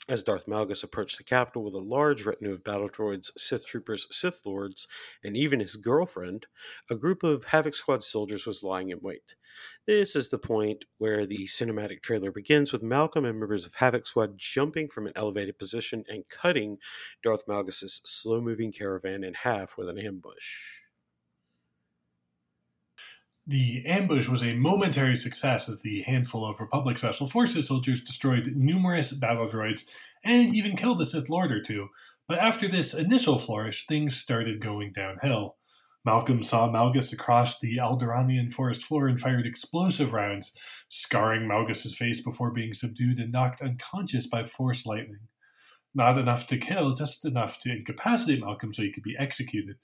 As 0.09 0.21
Darth 0.21 0.47
Malgus 0.47 0.83
approached 0.83 1.17
the 1.17 1.23
capital 1.23 1.63
with 1.63 1.73
a 1.75 1.79
large 1.79 2.25
retinue 2.25 2.51
of 2.51 2.61
battle 2.61 2.89
droids, 2.89 3.31
Sith 3.37 3.65
troopers, 3.65 4.05
Sith 4.11 4.41
lords, 4.45 4.85
and 5.23 5.37
even 5.37 5.61
his 5.61 5.77
girlfriend, 5.77 6.45
a 6.89 6.95
group 6.95 7.23
of 7.23 7.45
Havoc 7.45 7.73
Squad 7.73 8.03
soldiers 8.03 8.45
was 8.45 8.63
lying 8.63 8.89
in 8.89 8.99
wait. 9.01 9.35
This 9.87 10.13
is 10.13 10.27
the 10.27 10.37
point 10.37 10.83
where 10.97 11.25
the 11.25 11.45
cinematic 11.45 12.01
trailer 12.01 12.33
begins 12.33 12.73
with 12.73 12.83
Malcom 12.83 13.23
and 13.23 13.39
members 13.39 13.65
of 13.65 13.75
Havoc 13.75 14.05
Squad 14.05 14.37
jumping 14.37 14.89
from 14.89 15.07
an 15.07 15.13
elevated 15.15 15.57
position 15.57 16.03
and 16.09 16.27
cutting 16.27 16.79
Darth 17.23 17.47
Malgus's 17.47 18.01
slow-moving 18.03 18.73
caravan 18.73 19.23
in 19.23 19.33
half 19.33 19.77
with 19.77 19.87
an 19.87 19.97
ambush. 19.97 20.82
The 23.45 23.83
ambush 23.85 24.29
was 24.29 24.41
a 24.41 24.55
momentary 24.55 25.17
success 25.17 25.67
as 25.67 25.81
the 25.81 26.03
handful 26.03 26.49
of 26.49 26.61
Republic 26.61 26.97
Special 26.97 27.27
Forces 27.27 27.67
soldiers 27.67 28.01
destroyed 28.01 28.53
numerous 28.55 29.11
battle 29.11 29.49
droids 29.49 29.81
and 30.23 30.55
even 30.55 30.77
killed 30.77 31.01
a 31.01 31.05
Sith 31.05 31.27
Lord 31.27 31.51
or 31.51 31.61
two. 31.61 31.89
But 32.25 32.39
after 32.39 32.69
this 32.69 32.93
initial 32.93 33.37
flourish, 33.37 33.85
things 33.85 34.15
started 34.15 34.61
going 34.61 34.93
downhill. 34.93 35.57
Malcom 36.07 36.41
saw 36.43 36.69
Malgus 36.69 37.11
across 37.11 37.59
the 37.59 37.77
Alderaanian 37.77 38.51
forest 38.51 38.83
floor 38.83 39.07
and 39.07 39.19
fired 39.19 39.45
explosive 39.45 40.13
rounds, 40.13 40.53
scarring 40.87 41.47
Malgus's 41.47 41.97
face 41.97 42.21
before 42.21 42.51
being 42.51 42.73
subdued 42.73 43.19
and 43.19 43.33
knocked 43.33 43.61
unconscious 43.61 44.25
by 44.25 44.45
force 44.45 44.85
lightning. 44.85 45.27
Not 45.93 46.17
enough 46.17 46.47
to 46.47 46.57
kill, 46.57 46.93
just 46.93 47.25
enough 47.25 47.59
to 47.59 47.71
incapacitate 47.71 48.41
Malcom 48.41 48.73
so 48.73 48.83
he 48.83 48.91
could 48.91 49.03
be 49.03 49.17
executed. 49.19 49.75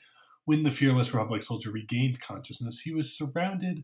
When 0.49 0.63
the 0.63 0.71
fearless 0.71 1.13
Republic 1.13 1.43
soldier 1.43 1.69
regained 1.69 2.21
consciousness, 2.21 2.81
he 2.81 2.91
was 2.91 3.15
surrounded 3.15 3.83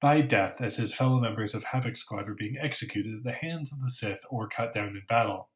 by 0.00 0.22
death 0.22 0.62
as 0.62 0.76
his 0.76 0.94
fellow 0.94 1.20
members 1.20 1.54
of 1.54 1.64
Havoc 1.64 1.94
Squad 1.94 2.26
were 2.26 2.34
being 2.34 2.56
executed 2.58 3.18
at 3.18 3.22
the 3.22 3.32
hands 3.32 3.70
of 3.70 3.82
the 3.82 3.90
Sith 3.90 4.22
or 4.30 4.48
cut 4.48 4.72
down 4.72 4.96
in 4.96 5.02
battle. 5.10 5.50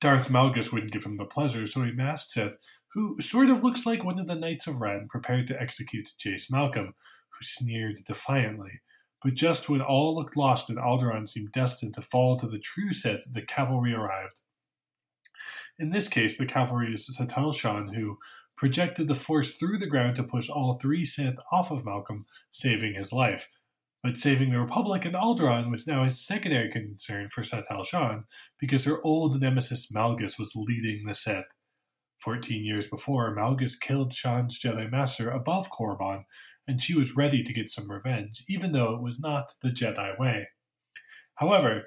Darth 0.00 0.30
Malgus 0.30 0.72
wouldn't 0.72 0.92
give 0.92 1.04
him 1.04 1.18
the 1.18 1.26
pleasure, 1.26 1.66
so 1.66 1.82
he 1.82 1.92
masked 1.92 2.30
Sith, 2.30 2.56
who 2.94 3.20
sort 3.20 3.50
of 3.50 3.62
looks 3.62 3.84
like 3.84 4.02
one 4.02 4.18
of 4.18 4.26
the 4.26 4.34
Knights 4.34 4.66
of 4.66 4.80
Ren, 4.80 5.06
prepared 5.06 5.46
to 5.48 5.60
execute 5.60 6.12
Jace 6.18 6.50
Malcom, 6.50 6.86
who 6.86 7.42
sneered 7.42 7.98
defiantly. 8.06 8.80
But 9.22 9.34
just 9.34 9.68
when 9.68 9.82
all 9.82 10.14
looked 10.14 10.34
lost 10.34 10.70
and 10.70 10.78
Alderaan 10.78 11.28
seemed 11.28 11.52
destined 11.52 11.92
to 11.96 12.00
fall 12.00 12.38
to 12.38 12.48
the 12.48 12.58
true 12.58 12.94
Sith, 12.94 13.26
the 13.30 13.42
cavalry 13.42 13.92
arrived. 13.92 14.40
In 15.78 15.90
this 15.90 16.08
case, 16.08 16.38
the 16.38 16.46
cavalry 16.46 16.94
is 16.94 17.06
Satele 17.08 17.54
Shan, 17.54 17.88
who 17.88 18.16
projected 18.60 19.08
the 19.08 19.14
force 19.14 19.54
through 19.54 19.78
the 19.78 19.86
ground 19.86 20.14
to 20.14 20.22
push 20.22 20.50
all 20.50 20.74
three 20.74 21.02
Sith 21.02 21.38
off 21.50 21.70
of 21.70 21.82
Malcom, 21.82 22.26
saving 22.50 22.92
his 22.92 23.10
life. 23.10 23.48
But 24.02 24.18
saving 24.18 24.50
the 24.50 24.60
Republic 24.60 25.06
and 25.06 25.14
Alderaan 25.14 25.70
was 25.70 25.86
now 25.86 26.04
a 26.04 26.10
secondary 26.10 26.70
concern 26.70 27.30
for 27.30 27.40
Satele 27.40 27.86
Shan 27.86 28.24
because 28.58 28.84
her 28.84 29.02
old 29.02 29.40
nemesis 29.40 29.90
Malgus 29.90 30.38
was 30.38 30.52
leading 30.54 31.06
the 31.06 31.14
Sith. 31.14 31.46
Fourteen 32.18 32.62
years 32.62 32.86
before, 32.86 33.34
Malgus 33.34 33.80
killed 33.80 34.12
Shan's 34.12 34.60
Jedi 34.60 34.92
Master 34.92 35.30
above 35.30 35.70
Korriban, 35.70 36.24
and 36.68 36.82
she 36.82 36.94
was 36.94 37.16
ready 37.16 37.42
to 37.42 37.54
get 37.54 37.70
some 37.70 37.90
revenge, 37.90 38.44
even 38.46 38.72
though 38.72 38.94
it 38.94 39.02
was 39.02 39.18
not 39.18 39.54
the 39.62 39.70
Jedi 39.70 40.18
way. 40.18 40.48
However, 41.36 41.86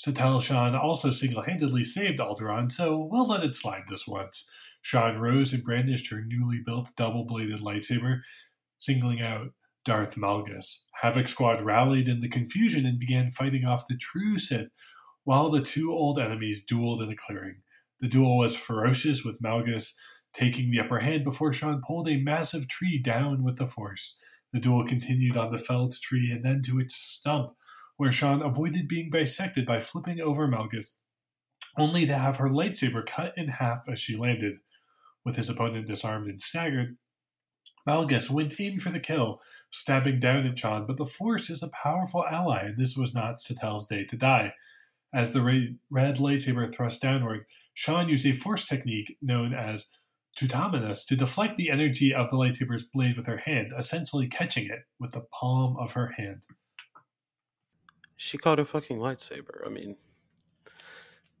Satele 0.00 0.40
Shan 0.40 0.76
also 0.76 1.10
single 1.10 1.42
handedly 1.42 1.82
saved 1.82 2.20
Alderaan, 2.20 2.70
so 2.70 3.08
we'll 3.10 3.26
let 3.26 3.42
it 3.42 3.56
slide 3.56 3.84
this 3.90 4.06
once. 4.06 4.48
Shan 4.82 5.18
rose 5.18 5.52
and 5.52 5.64
brandished 5.64 6.10
her 6.10 6.22
newly 6.24 6.60
built 6.64 6.90
double 6.96 7.24
bladed 7.24 7.60
lightsaber, 7.60 8.20
singling 8.78 9.20
out 9.20 9.52
Darth 9.84 10.16
Malgus. 10.16 10.86
Havoc 11.00 11.28
Squad 11.28 11.62
rallied 11.64 12.08
in 12.08 12.20
the 12.20 12.28
confusion 12.28 12.84
and 12.84 12.98
began 12.98 13.30
fighting 13.30 13.64
off 13.64 13.88
the 13.88 13.96
true 13.96 14.38
Sith, 14.38 14.70
while 15.24 15.50
the 15.50 15.62
two 15.62 15.92
old 15.92 16.18
enemies 16.18 16.64
dueled 16.64 17.02
in 17.02 17.10
a 17.10 17.16
clearing. 17.16 17.62
The 18.00 18.08
duel 18.08 18.36
was 18.36 18.56
ferocious, 18.56 19.24
with 19.24 19.40
Malgus 19.40 19.94
taking 20.32 20.70
the 20.70 20.80
upper 20.80 21.00
hand 21.00 21.24
before 21.24 21.52
Shan 21.52 21.82
pulled 21.86 22.08
a 22.08 22.16
massive 22.16 22.68
tree 22.68 22.98
down 22.98 23.44
with 23.44 23.58
the 23.58 23.66
Force. 23.66 24.20
The 24.52 24.60
duel 24.60 24.84
continued 24.84 25.36
on 25.36 25.52
the 25.52 25.58
felled 25.58 26.00
tree 26.00 26.30
and 26.30 26.44
then 26.44 26.62
to 26.62 26.80
its 26.80 26.94
stump, 26.94 27.52
where 27.96 28.12
Shan 28.12 28.42
avoided 28.42 28.88
being 28.88 29.10
bisected 29.10 29.66
by 29.66 29.80
flipping 29.80 30.20
over 30.20 30.48
Malgus, 30.48 30.94
only 31.78 32.06
to 32.06 32.18
have 32.18 32.36
her 32.36 32.48
lightsaber 32.48 33.06
cut 33.06 33.32
in 33.36 33.48
half 33.48 33.88
as 33.88 34.00
she 34.00 34.16
landed. 34.16 34.58
With 35.24 35.36
his 35.36 35.48
opponent 35.48 35.86
disarmed 35.86 36.28
and 36.28 36.42
staggered, 36.42 36.96
Malgus 37.86 38.30
went 38.30 38.58
in 38.60 38.78
for 38.78 38.90
the 38.90 39.00
kill, 39.00 39.40
stabbing 39.70 40.20
down 40.20 40.46
at 40.46 40.58
Shan, 40.58 40.86
but 40.86 40.96
the 40.96 41.06
Force 41.06 41.50
is 41.50 41.62
a 41.62 41.68
powerful 41.68 42.24
ally, 42.24 42.66
and 42.66 42.78
this 42.78 42.96
was 42.96 43.12
not 43.12 43.40
Satele's 43.40 43.86
day 43.86 44.04
to 44.04 44.16
die. 44.16 44.54
As 45.12 45.32
the 45.32 45.42
red 45.90 46.16
lightsaber 46.16 46.72
thrust 46.72 47.02
downward, 47.02 47.46
Shan 47.74 48.08
used 48.08 48.26
a 48.26 48.32
Force 48.32 48.66
technique 48.66 49.16
known 49.20 49.52
as 49.52 49.90
Tutaminis 50.38 51.06
to 51.06 51.16
deflect 51.16 51.56
the 51.56 51.70
energy 51.70 52.14
of 52.14 52.30
the 52.30 52.36
lightsaber's 52.36 52.84
blade 52.84 53.16
with 53.16 53.26
her 53.26 53.38
hand, 53.38 53.72
essentially 53.76 54.28
catching 54.28 54.66
it 54.66 54.86
with 54.98 55.12
the 55.12 55.20
palm 55.20 55.76
of 55.76 55.92
her 55.92 56.14
hand. 56.16 56.46
She 58.16 58.38
caught 58.38 58.60
a 58.60 58.64
fucking 58.64 58.98
lightsaber. 58.98 59.66
I 59.66 59.68
mean, 59.68 59.96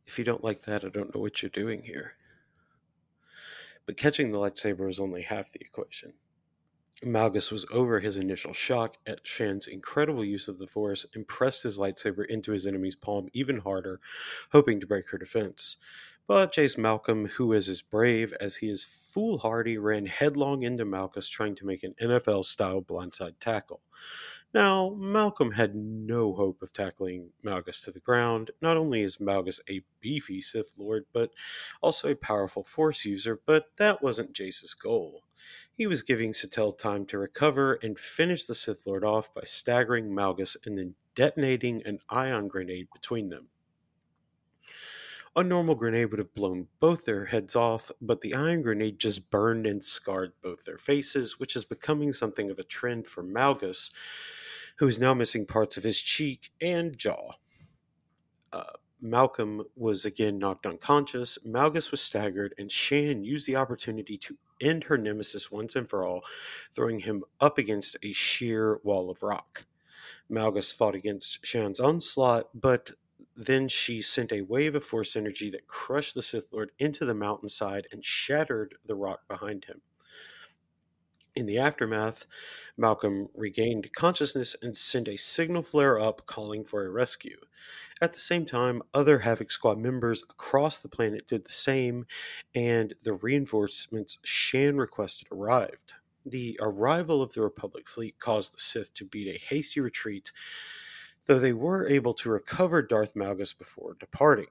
if 0.06 0.18
you 0.18 0.24
don't 0.24 0.44
like 0.44 0.62
that, 0.62 0.84
I 0.84 0.88
don't 0.88 1.14
know 1.14 1.20
what 1.20 1.40
you're 1.40 1.50
doing 1.50 1.82
here. 1.82 2.14
But 3.86 3.96
catching 3.96 4.32
the 4.32 4.38
lightsaber 4.38 4.86
was 4.86 5.00
only 5.00 5.22
half 5.22 5.52
the 5.52 5.60
equation. 5.60 6.12
Malgus 7.04 7.50
was 7.50 7.66
over 7.72 7.98
his 7.98 8.16
initial 8.16 8.52
shock 8.52 8.96
at 9.06 9.26
Shan's 9.26 9.66
incredible 9.66 10.24
use 10.24 10.46
of 10.46 10.58
the 10.58 10.68
Force 10.68 11.04
and 11.14 11.26
pressed 11.26 11.64
his 11.64 11.78
lightsaber 11.78 12.24
into 12.26 12.52
his 12.52 12.64
enemy's 12.64 12.94
palm 12.94 13.28
even 13.32 13.58
harder, 13.58 14.00
hoping 14.52 14.78
to 14.78 14.86
break 14.86 15.08
her 15.10 15.18
defense. 15.18 15.78
But 16.28 16.52
Jace 16.52 16.78
Malcom, 16.78 17.28
who 17.30 17.52
is 17.52 17.68
as 17.68 17.82
brave 17.82 18.32
as 18.40 18.56
he 18.56 18.68
is 18.68 18.84
foolhardy, 18.84 19.78
ran 19.78 20.06
headlong 20.06 20.62
into 20.62 20.84
Malgus 20.84 21.28
trying 21.28 21.56
to 21.56 21.66
make 21.66 21.82
an 21.82 21.94
NFL 22.00 22.44
style 22.44 22.80
blindside 22.80 23.34
tackle. 23.40 23.82
Now, 24.54 24.90
Malcom 24.98 25.54
had 25.54 25.74
no 25.74 26.34
hope 26.34 26.60
of 26.60 26.74
tackling 26.74 27.30
Malgus 27.42 27.82
to 27.84 27.90
the 27.90 28.00
ground. 28.00 28.50
Not 28.60 28.76
only 28.76 29.00
is 29.00 29.16
Malgus 29.16 29.60
a 29.70 29.80
beefy 30.00 30.42
Sith 30.42 30.72
Lord, 30.76 31.06
but 31.10 31.30
also 31.80 32.10
a 32.10 32.14
powerful 32.14 32.62
Force 32.62 33.06
user, 33.06 33.40
but 33.46 33.70
that 33.78 34.02
wasn't 34.02 34.34
Jace's 34.34 34.74
goal. 34.74 35.22
He 35.74 35.86
was 35.86 36.02
giving 36.02 36.32
Satele 36.32 36.76
time 36.76 37.06
to 37.06 37.18
recover 37.18 37.78
and 37.82 37.98
finish 37.98 38.44
the 38.44 38.54
Sith 38.54 38.86
Lord 38.86 39.04
off 39.04 39.32
by 39.32 39.44
staggering 39.44 40.14
Malgus 40.14 40.58
and 40.66 40.76
then 40.76 40.96
detonating 41.14 41.82
an 41.86 42.00
ion 42.10 42.48
grenade 42.48 42.88
between 42.92 43.30
them. 43.30 43.48
A 45.34 45.42
normal 45.42 45.76
grenade 45.76 46.10
would 46.10 46.18
have 46.18 46.34
blown 46.34 46.68
both 46.78 47.06
their 47.06 47.24
heads 47.24 47.56
off, 47.56 47.90
but 48.02 48.20
the 48.20 48.34
ion 48.34 48.60
grenade 48.60 48.98
just 48.98 49.30
burned 49.30 49.66
and 49.66 49.82
scarred 49.82 50.32
both 50.42 50.66
their 50.66 50.76
faces, 50.76 51.40
which 51.40 51.56
is 51.56 51.64
becoming 51.64 52.12
something 52.12 52.50
of 52.50 52.58
a 52.58 52.64
trend 52.64 53.06
for 53.06 53.22
Malgus, 53.22 53.90
who 54.78 54.88
is 54.88 54.98
now 54.98 55.14
missing 55.14 55.46
parts 55.46 55.76
of 55.76 55.84
his 55.84 56.00
cheek 56.00 56.50
and 56.60 56.96
jaw. 56.96 57.32
Uh, 58.52 58.64
Malcom 59.02 59.64
was 59.74 60.04
again 60.04 60.38
knocked 60.38 60.66
unconscious, 60.66 61.38
Malgus 61.44 61.90
was 61.90 62.00
staggered, 62.00 62.54
and 62.58 62.70
Shan 62.70 63.24
used 63.24 63.46
the 63.46 63.56
opportunity 63.56 64.16
to 64.18 64.36
end 64.60 64.84
her 64.84 64.96
nemesis 64.96 65.50
once 65.50 65.74
and 65.74 65.88
for 65.88 66.04
all, 66.04 66.22
throwing 66.72 67.00
him 67.00 67.24
up 67.40 67.58
against 67.58 67.96
a 68.02 68.12
sheer 68.12 68.78
wall 68.84 69.10
of 69.10 69.22
rock. 69.22 69.66
Malgus 70.30 70.72
fought 70.72 70.94
against 70.94 71.44
Shan's 71.44 71.80
onslaught, 71.80 72.48
but 72.54 72.92
then 73.36 73.68
she 73.68 74.02
sent 74.02 74.32
a 74.32 74.42
wave 74.42 74.74
of 74.74 74.84
force 74.84 75.16
energy 75.16 75.50
that 75.50 75.66
crushed 75.66 76.14
the 76.14 76.22
Sith 76.22 76.46
Lord 76.52 76.70
into 76.78 77.04
the 77.04 77.14
mountainside 77.14 77.88
and 77.92 78.04
shattered 78.04 78.76
the 78.84 78.94
rock 78.94 79.26
behind 79.28 79.64
him. 79.64 79.80
In 81.34 81.46
the 81.46 81.58
aftermath, 81.58 82.26
Malcom 82.76 83.28
regained 83.34 83.90
consciousness 83.94 84.54
and 84.60 84.76
sent 84.76 85.08
a 85.08 85.16
signal 85.16 85.62
flare 85.62 85.98
up 85.98 86.26
calling 86.26 86.62
for 86.62 86.84
a 86.84 86.90
rescue. 86.90 87.38
At 88.02 88.12
the 88.12 88.18
same 88.18 88.44
time, 88.44 88.82
other 88.92 89.20
Havoc 89.20 89.50
Squad 89.50 89.78
members 89.78 90.22
across 90.28 90.78
the 90.78 90.88
planet 90.90 91.26
did 91.26 91.44
the 91.44 91.52
same, 91.52 92.06
and 92.54 92.94
the 93.02 93.14
reinforcements 93.14 94.18
Shan 94.24 94.76
requested 94.76 95.28
arrived. 95.32 95.94
The 96.26 96.58
arrival 96.60 97.22
of 97.22 97.32
the 97.32 97.40
Republic 97.40 97.88
fleet 97.88 98.18
caused 98.18 98.54
the 98.54 98.60
Sith 98.60 98.92
to 98.94 99.06
beat 99.06 99.28
a 99.28 99.38
hasty 99.38 99.80
retreat, 99.80 100.32
though 101.24 101.38
they 101.38 101.54
were 101.54 101.88
able 101.88 102.12
to 102.14 102.30
recover 102.30 102.82
Darth 102.82 103.14
Malgus 103.14 103.56
before 103.56 103.96
departing. 103.98 104.48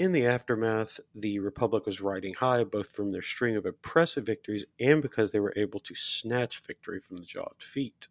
In 0.00 0.12
the 0.12 0.24
aftermath, 0.24 0.98
the 1.14 1.40
Republic 1.40 1.84
was 1.84 2.00
riding 2.00 2.32
high 2.32 2.64
both 2.64 2.88
from 2.88 3.12
their 3.12 3.20
string 3.20 3.54
of 3.54 3.66
impressive 3.66 4.24
victories 4.24 4.64
and 4.80 5.02
because 5.02 5.30
they 5.30 5.40
were 5.40 5.52
able 5.56 5.78
to 5.80 5.94
snatch 5.94 6.58
victory 6.60 6.98
from 6.98 7.18
the 7.18 7.26
jaw 7.26 7.42
of 7.42 7.58
defeat. 7.58 8.08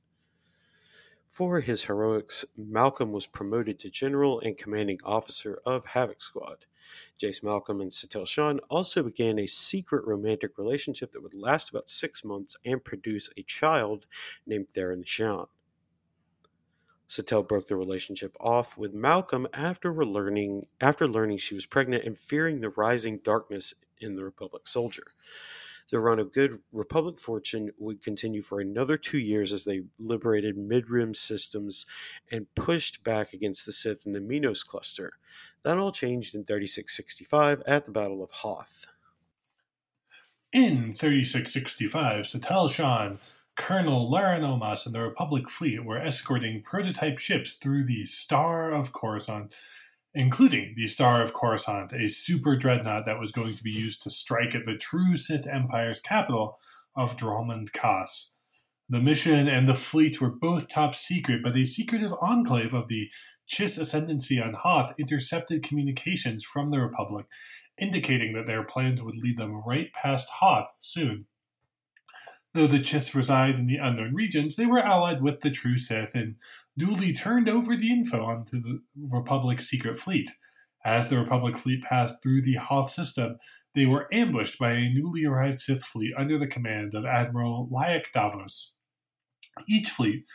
For 1.26 1.62
his 1.62 1.86
heroics, 1.86 2.46
Malcom 2.60 3.12
was 3.12 3.26
promoted 3.26 3.80
to 3.80 3.90
general 3.90 4.40
and 4.40 4.56
commanding 4.56 5.00
officer 5.04 5.62
of 5.66 5.84
Havoc 5.84 6.22
Squad. 6.22 6.66
Jace 7.20 7.42
Malcom 7.42 7.82
and 7.82 7.90
Satele 7.90 8.28
Shan 8.28 8.60
also 8.70 9.02
began 9.02 9.40
a 9.40 9.48
secret 9.48 10.06
romantic 10.06 10.60
relationship 10.60 11.12
that 11.14 11.24
would 11.24 11.34
last 11.34 11.72
about 11.72 11.90
six 11.90 12.24
months 12.24 12.56
and 12.64 12.84
produce 12.84 13.32
a 13.36 13.42
child 13.42 14.06
named 14.46 14.70
Theron 14.70 15.04
Shan. 15.06 15.48
Satele 17.10 17.48
broke 17.48 17.68
the 17.68 17.76
relationship 17.76 18.36
off 18.40 18.78
with 18.78 18.94
Malcom 18.94 19.48
after 19.52 19.94
learning 19.94 20.68
after 20.80 21.08
learning 21.08 21.40
she 21.40 21.56
was 21.56 21.66
pregnant 21.66 22.04
and 22.06 22.18
fearing 22.18 22.62
the 22.62 22.70
rising 22.70 23.20
darkness 23.24 23.74
in 24.00 24.16
the 24.16 24.24
Republic 24.24 24.68
soldier. 24.68 25.08
The 25.90 26.00
run 26.00 26.20
of 26.20 26.32
good 26.32 26.60
Republic 26.72 27.18
fortune 27.18 27.72
would 27.80 28.04
continue 28.04 28.44
for 28.44 28.62
another 28.62 28.96
two 28.96 29.18
years 29.18 29.52
as 29.52 29.66
they 29.66 29.82
liberated 29.98 30.56
mid-rim 30.56 31.16
systems 31.16 31.88
and 32.32 32.54
pushed 32.54 33.04
back 33.04 33.34
against 33.34 33.66
the 33.66 33.72
Sith 33.72 34.06
in 34.06 34.14
the 34.14 34.20
Minos 34.22 34.62
cluster. 34.64 35.14
That 35.64 35.80
all 35.80 35.92
changed 35.92 36.36
in 36.36 36.44
3665 36.44 37.64
at 37.66 37.86
the 37.86 37.92
Battle 37.92 38.24
of 38.24 38.30
Hoth. 38.30 38.86
In 40.52 40.94
3665, 40.94 42.26
Satele 42.26 42.70
Shan 42.72 43.20
Colonel 43.60 44.10
Lara 44.10 44.40
Omas 44.40 44.86
and 44.86 44.96
the 44.96 45.02
Republic 45.02 45.50
fleet 45.50 45.84
were 45.84 46.00
escorting 46.00 46.64
prototype 46.64 47.20
ships 47.20 47.56
through 47.56 47.86
the 47.86 48.06
Star 48.06 48.72
of 48.72 48.94
Coruscant, 48.94 49.54
including 50.14 50.76
the 50.78 50.88
Star 50.88 51.22
of 51.22 51.34
Coruscant, 51.34 51.92
a 51.92 52.08
super 52.08 52.56
dreadnought 52.56 53.06
that 53.06 53.20
was 53.20 53.34
going 53.34 53.54
to 53.54 53.62
be 53.62 53.70
used 53.70 54.02
to 54.04 54.10
strike 54.10 54.56
at 54.56 54.66
the 54.66 54.78
true 54.78 55.18
Sith 55.18 55.46
Empire's 55.46 56.00
capital 56.00 56.58
of 56.96 57.18
Dromund 57.18 57.74
Kaas. 57.74 58.34
The 58.88 59.02
mission 59.02 59.50
and 59.50 59.68
the 59.68 59.74
fleet 59.74 60.22
were 60.22 60.32
both 60.32 60.70
top 60.70 60.96
secret, 60.96 61.44
but 61.44 61.58
a 61.58 61.66
secretive 61.66 62.14
enclave 62.22 62.74
of 62.74 62.88
the 62.88 63.10
Chiss 63.48 63.78
Ascendancy 63.78 64.42
on 64.42 64.54
Hoth 64.54 64.96
intercepted 64.98 65.64
communications 65.64 66.46
from 66.46 66.72
the 66.72 66.80
Republic, 66.80 67.26
indicating 67.78 68.34
that 68.34 68.48
their 68.48 68.64
plans 68.64 69.04
would 69.04 69.18
lead 69.18 69.38
them 69.38 69.62
right 69.68 69.92
past 69.94 70.30
Hoth 70.40 70.70
soon. 70.80 71.26
Though 72.54 72.68
the 72.68 72.80
Chiss 72.80 73.14
reside 73.14 73.56
in 73.56 73.68
the 73.68 73.78
unknown 73.78 74.16
regions, 74.16 74.56
they 74.56 74.66
were 74.66 74.80
allied 74.80 75.22
with 75.22 75.42
the 75.42 75.52
true 75.52 75.78
Sith 75.78 76.16
and 76.16 76.36
duly 76.78 77.14
turned 77.14 77.48
over 77.48 77.76
the 77.76 77.92
info 77.92 78.26
onto 78.26 78.60
the 78.60 78.82
Republic's 78.98 79.68
secret 79.68 79.98
fleet. 79.98 80.32
As 80.84 81.10
the 81.10 81.20
Republic 81.20 81.58
fleet 81.58 81.84
passed 81.84 82.24
through 82.24 82.42
the 82.42 82.56
Hoth 82.56 82.92
system, 82.92 83.38
they 83.76 83.86
were 83.86 84.08
ambushed 84.12 84.58
by 84.58 84.72
a 84.72 84.90
newly 84.90 85.26
arrived 85.26 85.60
Sith 85.60 85.84
fleet 85.84 86.14
under 86.18 86.40
the 86.40 86.48
command 86.48 86.96
of 86.96 87.06
Admiral 87.06 87.70
Lyak 87.72 88.06
Davos. 88.14 88.74
Each 89.68 89.90
fleet 89.90 90.26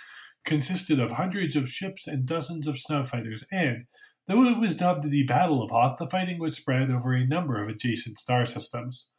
consisted 0.45 1.01
of 1.01 1.13
hundreds 1.13 1.57
of 1.57 1.69
ships 1.69 2.07
and 2.07 2.27
dozens 2.27 2.69
of 2.69 2.77
snowfighters, 2.77 3.45
and, 3.51 3.87
though 4.29 4.45
it 4.45 4.59
was 4.59 4.77
dubbed 4.77 5.11
the 5.11 5.25
Battle 5.25 5.63
of 5.63 5.71
Hoth, 5.71 5.99
the 5.99 6.07
fighting 6.07 6.39
was 6.39 6.57
spread 6.57 6.91
over 6.91 7.13
a 7.13 7.27
number 7.27 7.63
of 7.63 7.69
adjacent 7.69 8.19
star 8.19 8.45
systems. 8.45 9.11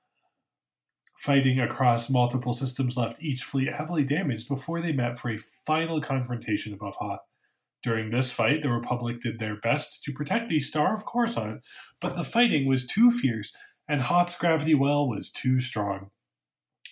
Fighting 1.18 1.60
across 1.60 2.10
multiple 2.10 2.54
systems 2.54 2.98
left 2.98 3.22
each 3.22 3.44
fleet 3.44 3.74
heavily 3.74 4.04
damaged 4.04 4.48
before 4.48 4.82
they 4.82 4.92
met 4.92 5.18
for 5.18 5.32
a 5.32 5.40
final 5.66 6.02
confrontation 6.02 6.74
above 6.74 6.96
Hoth. 6.96 7.22
During 7.82 8.10
this 8.10 8.32
fight, 8.32 8.62
the 8.62 8.70
Republic 8.70 9.22
did 9.22 9.40
their 9.40 9.56
best 9.56 10.04
to 10.04 10.12
protect 10.12 10.50
the 10.50 10.60
Star 10.60 10.94
of 10.94 11.06
Coruscant, 11.06 11.62
but 12.02 12.16
the 12.16 12.24
fighting 12.24 12.68
was 12.68 12.86
too 12.86 13.12
fierce 13.12 13.56
and 13.88 14.02
Hoth's 14.02 14.38
gravity 14.38 14.74
well 14.74 15.08
was 15.08 15.32
too 15.32 15.60
strong. 15.60 16.10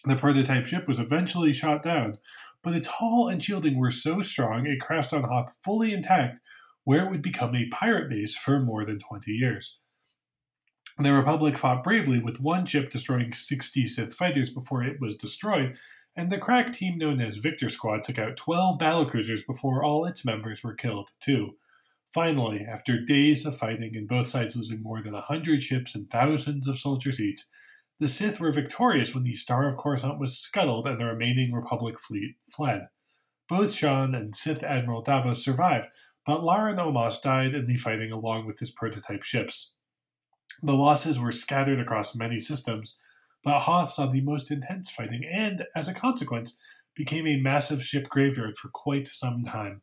The 0.05 0.15
prototype 0.15 0.67
ship 0.67 0.88
was 0.88 0.99
eventually 0.99 1.53
shot 1.53 1.82
down, 1.82 2.17
but 2.61 2.76
its 2.76 2.88
hull 2.88 3.28
and 3.28 3.43
shielding 3.43 3.78
were 3.78 3.91
so 3.91 4.21
strong 4.21 4.65
it 4.65 4.82
crashed 4.82 5.13
on 5.13 5.24
Hoth 5.24 5.55
fully 5.63 5.93
intact, 5.93 6.39
where 6.84 7.05
it 7.05 7.09
would 7.09 7.21
become 7.21 7.55
a 7.55 7.69
pirate 7.69 8.09
base 8.09 8.36
for 8.36 8.59
more 8.59 8.86
than 8.86 8.99
20 8.99 9.32
years. 9.32 9.80
The 11.00 11.12
Republic 11.12 11.58
fought 11.58 11.84
bravely 11.84 12.20
with 12.20 12.39
one 12.39 12.66
ship 12.66 12.91
destroying 12.91 13.34
60 13.34 13.88
Sith 13.88 14.14
fighters 14.14 14.54
before 14.54 14.84
it 14.84 15.00
was 15.02 15.16
destroyed, 15.16 15.76
and 16.16 16.32
the 16.32 16.38
crack 16.38 16.72
team 16.72 17.00
known 17.00 17.20
as 17.20 17.38
Victor 17.38 17.68
Squad 17.68 18.04
took 18.04 18.20
out 18.20 18.38
12 18.38 18.78
battlecruisers 18.78 19.46
before 19.46 19.84
all 19.84 20.06
its 20.06 20.24
members 20.24 20.64
were 20.64 20.76
killed, 20.76 21.10
too. 21.20 21.58
Finally, 22.14 22.64
after 22.70 23.04
days 23.04 23.44
of 23.44 23.58
fighting 23.58 23.96
and 23.96 24.08
both 24.08 24.28
sides 24.28 24.56
losing 24.56 24.84
more 24.84 25.02
than 25.02 25.14
100 25.14 25.64
ships 25.64 25.96
and 25.96 26.12
thousands 26.12 26.68
of 26.68 26.78
soldiers 26.78 27.20
each, 27.20 27.41
the 28.00 28.08
Sith 28.08 28.39
were 28.39 28.52
victorious 28.52 29.16
when 29.16 29.24
the 29.24 29.34
Star 29.34 29.68
of 29.68 29.78
Coruscant 29.78 30.20
was 30.20 30.38
scuttled 30.38 30.86
and 30.86 31.00
the 31.00 31.06
remaining 31.06 31.52
Republic 31.52 32.00
fleet 32.00 32.36
fled. 32.48 32.88
Both 33.50 33.74
Shan 33.74 34.14
and 34.14 34.36
Sith 34.36 34.64
Admiral 34.64 35.02
Davos 35.02 35.44
survived, 35.44 35.88
but 36.26 36.44
Lara 36.44 36.76
Omas 36.76 37.20
died 37.20 37.56
in 37.56 37.66
the 37.66 37.78
fighting 37.78 38.12
along 38.12 38.46
with 38.46 38.60
his 38.60 38.72
prototype 38.72 39.24
ships. 39.24 39.76
The 40.62 40.74
losses 40.74 41.20
were 41.20 41.32
scattered 41.32 41.80
across 41.80 42.16
many 42.16 42.39
systems, 42.39 42.97
but 43.43 43.62
Hoth 43.62 43.89
saw 43.89 44.08
the 44.08 44.22
most 44.22 44.51
intense 44.51 44.89
fighting 44.89 45.26
and, 45.26 45.66
as 45.76 45.88
a 45.88 45.93
consequence, 45.93 46.58
became 46.95 47.28
a 47.28 47.41
massive 47.41 47.84
ship 47.84 48.08
graveyard 48.10 48.56
for 48.56 48.70
quite 48.70 49.08
some 49.08 49.43
time. 49.45 49.82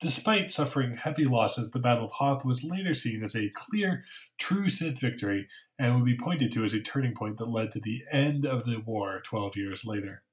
Despite 0.00 0.50
suffering 0.50 0.96
heavy 0.96 1.24
losses, 1.24 1.70
the 1.70 1.78
Battle 1.78 2.06
of 2.06 2.12
Hoth 2.12 2.44
was 2.44 2.64
later 2.64 2.92
seen 2.92 3.22
as 3.22 3.36
a 3.36 3.50
clear, 3.50 4.04
true 4.36 4.68
Sith 4.68 4.98
victory 4.98 5.46
and 5.78 5.94
would 5.94 6.04
be 6.04 6.16
pointed 6.16 6.50
to 6.52 6.64
as 6.64 6.74
a 6.74 6.80
turning 6.80 7.14
point 7.14 7.38
that 7.38 7.48
led 7.48 7.70
to 7.72 7.80
the 7.80 8.02
end 8.10 8.44
of 8.44 8.64
the 8.64 8.78
war 8.78 9.22
12 9.24 9.56
years 9.56 9.84
later. 9.84 10.24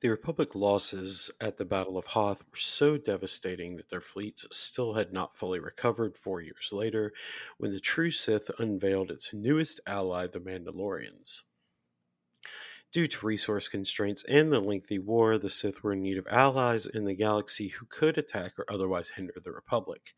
The 0.00 0.08
Republic 0.08 0.54
losses 0.54 1.30
at 1.42 1.58
the 1.58 1.66
Battle 1.66 1.98
of 1.98 2.06
Hoth 2.06 2.42
were 2.50 2.56
so 2.56 2.96
devastating 2.96 3.76
that 3.76 3.90
their 3.90 4.00
fleets 4.00 4.46
still 4.50 4.94
had 4.94 5.12
not 5.12 5.36
fully 5.36 5.60
recovered 5.60 6.16
four 6.16 6.40
years 6.40 6.70
later 6.72 7.12
when 7.58 7.72
the 7.72 7.80
true 7.80 8.10
Sith 8.10 8.50
unveiled 8.58 9.10
its 9.10 9.34
newest 9.34 9.78
ally, 9.86 10.26
the 10.26 10.40
Mandalorians. 10.40 11.42
Due 12.92 13.06
to 13.08 13.26
resource 13.26 13.68
constraints 13.68 14.24
and 14.24 14.50
the 14.50 14.58
lengthy 14.58 14.98
war, 14.98 15.36
the 15.36 15.50
Sith 15.50 15.84
were 15.84 15.92
in 15.92 16.00
need 16.02 16.16
of 16.16 16.26
allies 16.30 16.86
in 16.86 17.04
the 17.04 17.14
galaxy 17.14 17.68
who 17.68 17.84
could 17.84 18.16
attack 18.16 18.58
or 18.58 18.64
otherwise 18.72 19.10
hinder 19.10 19.34
the 19.44 19.52
Republic. 19.52 20.14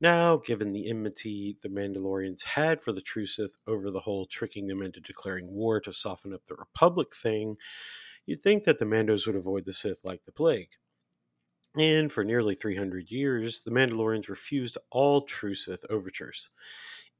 Now, 0.00 0.38
given 0.38 0.72
the 0.72 0.88
enmity 0.88 1.58
the 1.60 1.68
Mandalorians 1.68 2.42
had 2.42 2.80
for 2.80 2.92
the 2.92 3.02
true 3.02 3.26
Sith 3.26 3.56
over 3.66 3.90
the 3.90 4.00
whole 4.00 4.24
tricking 4.24 4.66
them 4.66 4.80
into 4.80 5.00
declaring 5.00 5.54
war 5.54 5.78
to 5.80 5.92
soften 5.92 6.32
up 6.32 6.46
the 6.46 6.54
Republic 6.54 7.14
thing, 7.14 7.58
You'd 8.26 8.40
think 8.40 8.64
that 8.64 8.78
the 8.78 8.84
Mandos 8.84 9.26
would 9.26 9.36
avoid 9.36 9.64
the 9.64 9.72
Sith 9.72 10.04
like 10.04 10.24
the 10.24 10.32
plague. 10.32 10.70
And 11.76 12.12
for 12.12 12.24
nearly 12.24 12.54
300 12.54 13.10
years, 13.10 13.62
the 13.62 13.70
Mandalorians 13.70 14.28
refused 14.28 14.76
all 14.90 15.22
true 15.22 15.54
Sith 15.54 15.84
overtures. 15.88 16.50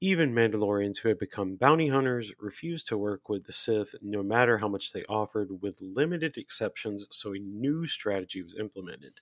Even 0.03 0.35
Mandalorians 0.35 0.99
who 0.99 1.09
had 1.11 1.19
become 1.19 1.57
bounty 1.57 1.89
hunters 1.89 2.33
refused 2.39 2.89
to 2.89 2.97
work 2.97 3.29
with 3.29 3.45
the 3.45 3.53
Sith 3.53 3.95
no 4.01 4.23
matter 4.23 4.59
how 4.59 4.67
much 4.67 4.93
they 4.93 5.05
offered, 5.05 5.61
with 5.61 5.79
limited 5.81 6.39
exceptions, 6.39 7.07
so 7.13 7.35
a 7.35 7.39
new 7.39 7.87
strategy 7.87 8.43
was 8.43 8.57
implemented. 8.57 9.21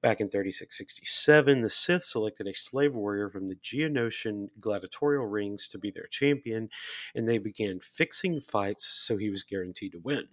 Back 0.00 0.20
in 0.20 0.30
3667, 0.30 1.62
the 1.62 1.68
Sith 1.68 2.04
selected 2.04 2.46
a 2.46 2.54
slave 2.54 2.94
warrior 2.94 3.28
from 3.28 3.48
the 3.48 3.56
Geonosian 3.56 4.50
gladiatorial 4.60 5.26
rings 5.26 5.68
to 5.68 5.78
be 5.78 5.90
their 5.90 6.06
champion, 6.06 6.68
and 7.14 7.28
they 7.28 7.38
began 7.38 7.80
fixing 7.80 8.40
fights 8.40 8.86
so 8.86 9.16
he 9.16 9.30
was 9.30 9.42
guaranteed 9.42 9.92
to 9.92 9.98
win 9.98 10.28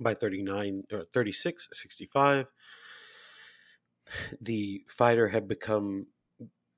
by 0.00 0.14
39 0.14 0.84
or 0.92 1.04
36 1.12 1.68
65 1.72 2.46
the 4.40 4.84
fighter 4.88 5.28
had 5.28 5.48
become 5.48 6.06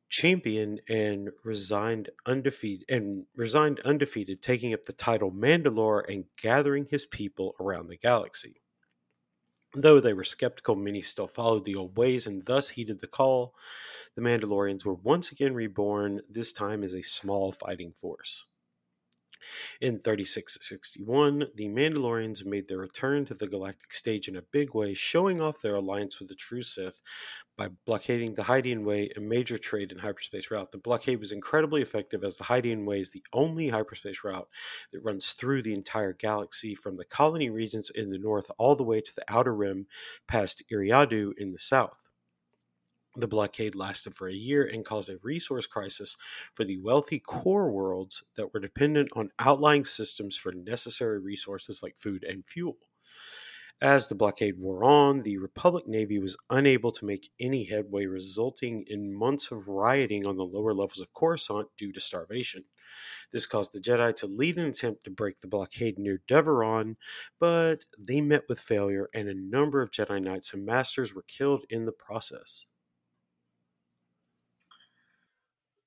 champion 0.08 0.78
and 0.88 1.30
resigned 1.42 2.08
undefeated 2.26 2.84
and 2.88 3.26
resigned 3.36 3.80
undefeated 3.80 4.40
taking 4.40 4.72
up 4.72 4.84
the 4.84 4.92
title 4.92 5.32
Mandalore 5.32 6.04
and 6.08 6.26
gathering 6.40 6.86
his 6.88 7.06
people 7.06 7.54
around 7.58 7.88
the 7.88 7.96
galaxy. 7.96 8.60
Though 9.74 9.98
they 9.98 10.12
were 10.12 10.22
skeptical 10.22 10.76
many 10.76 11.02
still 11.02 11.26
followed 11.26 11.64
the 11.64 11.74
old 11.74 11.96
ways 11.96 12.28
and 12.28 12.44
thus 12.46 12.68
heeded 12.68 13.00
the 13.00 13.08
call. 13.08 13.54
The 14.14 14.22
Mandalorians 14.22 14.84
were 14.84 14.94
once 14.94 15.32
again 15.32 15.54
reborn 15.54 16.20
this 16.30 16.52
time 16.52 16.84
as 16.84 16.94
a 16.94 17.02
small 17.02 17.50
fighting 17.50 17.90
force 17.90 18.46
In 19.80 19.98
3661, 19.98 21.50
the 21.54 21.68
Mandalorians 21.68 22.44
made 22.44 22.68
their 22.68 22.78
return 22.78 23.24
to 23.26 23.34
the 23.34 23.46
galactic 23.46 23.92
stage 23.92 24.28
in 24.28 24.36
a 24.36 24.42
big 24.42 24.74
way, 24.74 24.94
showing 24.94 25.40
off 25.40 25.60
their 25.60 25.76
alliance 25.76 26.18
with 26.18 26.28
the 26.28 26.34
true 26.34 26.62
Sith 26.62 27.02
by 27.56 27.68
blockading 27.86 28.34
the 28.34 28.42
Hydian 28.42 28.84
Way, 28.84 29.10
a 29.16 29.20
major 29.20 29.58
trade 29.58 29.92
and 29.92 30.00
hyperspace 30.00 30.50
route. 30.50 30.72
The 30.72 30.78
blockade 30.78 31.20
was 31.20 31.32
incredibly 31.32 31.82
effective 31.82 32.24
as 32.24 32.36
the 32.36 32.44
Hydian 32.44 32.84
Way 32.84 33.00
is 33.00 33.12
the 33.12 33.24
only 33.32 33.68
hyperspace 33.68 34.24
route 34.24 34.48
that 34.92 35.04
runs 35.04 35.32
through 35.32 35.62
the 35.62 35.74
entire 35.74 36.12
galaxy 36.12 36.74
from 36.74 36.96
the 36.96 37.04
colony 37.04 37.50
regions 37.50 37.90
in 37.94 38.10
the 38.10 38.18
north 38.18 38.50
all 38.58 38.74
the 38.76 38.84
way 38.84 39.00
to 39.00 39.14
the 39.14 39.24
outer 39.28 39.54
rim 39.54 39.86
past 40.26 40.62
Eriadu 40.72 41.32
in 41.36 41.52
the 41.52 41.58
south. 41.58 42.03
The 43.16 43.28
blockade 43.28 43.76
lasted 43.76 44.14
for 44.14 44.28
a 44.28 44.34
year 44.34 44.64
and 44.64 44.84
caused 44.84 45.08
a 45.08 45.18
resource 45.22 45.66
crisis 45.66 46.16
for 46.52 46.64
the 46.64 46.78
wealthy 46.78 47.20
core 47.20 47.70
worlds 47.70 48.24
that 48.36 48.52
were 48.52 48.58
dependent 48.58 49.10
on 49.14 49.30
outlying 49.38 49.84
systems 49.84 50.36
for 50.36 50.50
necessary 50.50 51.20
resources 51.20 51.80
like 51.80 51.96
food 51.96 52.24
and 52.24 52.44
fuel. 52.44 52.76
As 53.80 54.08
the 54.08 54.14
blockade 54.14 54.58
wore 54.58 54.82
on, 54.82 55.22
the 55.22 55.36
Republic 55.38 55.86
Navy 55.86 56.18
was 56.18 56.36
unable 56.48 56.90
to 56.92 57.04
make 57.04 57.30
any 57.38 57.64
headway, 57.64 58.06
resulting 58.06 58.84
in 58.86 59.12
months 59.12 59.50
of 59.50 59.68
rioting 59.68 60.26
on 60.26 60.36
the 60.36 60.44
lower 60.44 60.72
levels 60.72 61.00
of 61.00 61.12
Coruscant 61.12 61.68
due 61.76 61.92
to 61.92 62.00
starvation. 62.00 62.64
This 63.30 63.46
caused 63.46 63.72
the 63.72 63.80
Jedi 63.80 64.14
to 64.16 64.26
lead 64.26 64.58
an 64.58 64.66
attempt 64.66 65.04
to 65.04 65.10
break 65.10 65.40
the 65.40 65.48
blockade 65.48 65.98
near 65.98 66.22
Devaron, 66.28 66.96
but 67.38 67.84
they 67.98 68.20
met 68.20 68.44
with 68.48 68.60
failure, 68.60 69.08
and 69.12 69.28
a 69.28 69.34
number 69.34 69.82
of 69.82 69.90
Jedi 69.90 70.22
Knights 70.22 70.54
and 70.54 70.64
Masters 70.64 71.14
were 71.14 71.24
killed 71.26 71.64
in 71.68 71.84
the 71.84 71.92
process. 71.92 72.66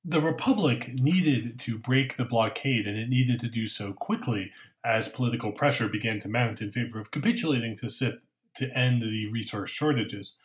The 0.09 0.21
Republic 0.21 0.93
needed 0.93 1.59
to 1.59 1.77
break 1.77 2.15
the 2.15 2.23
blockade, 2.23 2.87
and 2.87 2.97
it 2.97 3.09
needed 3.09 3.41
to 3.41 3.49
do 3.49 3.67
so 3.67 3.91
quickly 3.91 4.53
as 4.85 5.09
political 5.09 5.51
pressure 5.51 5.89
began 5.89 6.17
to 6.17 6.29
mount 6.29 6.61
in 6.61 6.71
favor 6.71 6.97
of 6.97 7.11
capitulating 7.11 7.75
to 7.75 7.89
Sith 7.89 8.19
to 8.55 8.71
end 8.75 9.01
the 9.01 9.29
resource 9.29 9.69
shortages. 9.69 10.37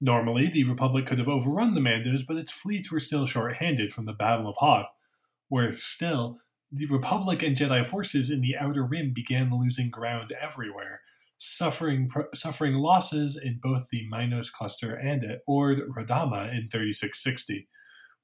Normally, 0.00 0.48
the 0.48 0.64
Republic 0.64 1.04
could 1.04 1.18
have 1.18 1.28
overrun 1.28 1.74
the 1.74 1.80
Mandos, 1.80 2.26
but 2.26 2.38
its 2.38 2.50
fleets 2.50 2.90
were 2.90 2.98
still 2.98 3.26
short-handed 3.26 3.92
from 3.92 4.06
the 4.06 4.14
Battle 4.14 4.48
of 4.48 4.56
Hoth. 4.56 4.94
Worse 5.50 5.82
still, 5.82 6.38
the 6.72 6.86
Republic 6.86 7.42
and 7.42 7.54
Jedi 7.54 7.86
forces 7.86 8.30
in 8.30 8.40
the 8.40 8.56
Outer 8.56 8.82
Rim 8.82 9.12
began 9.14 9.52
losing 9.52 9.90
ground 9.90 10.32
everywhere, 10.40 11.02
suffering 11.36 12.10
suffering 12.32 12.76
losses 12.76 13.36
in 13.36 13.60
both 13.62 13.88
the 13.90 14.08
Minos 14.08 14.48
cluster 14.48 14.94
and 14.94 15.22
at 15.22 15.42
Ord 15.46 15.80
Radama 15.94 16.50
in 16.50 16.70
3660. 16.70 17.68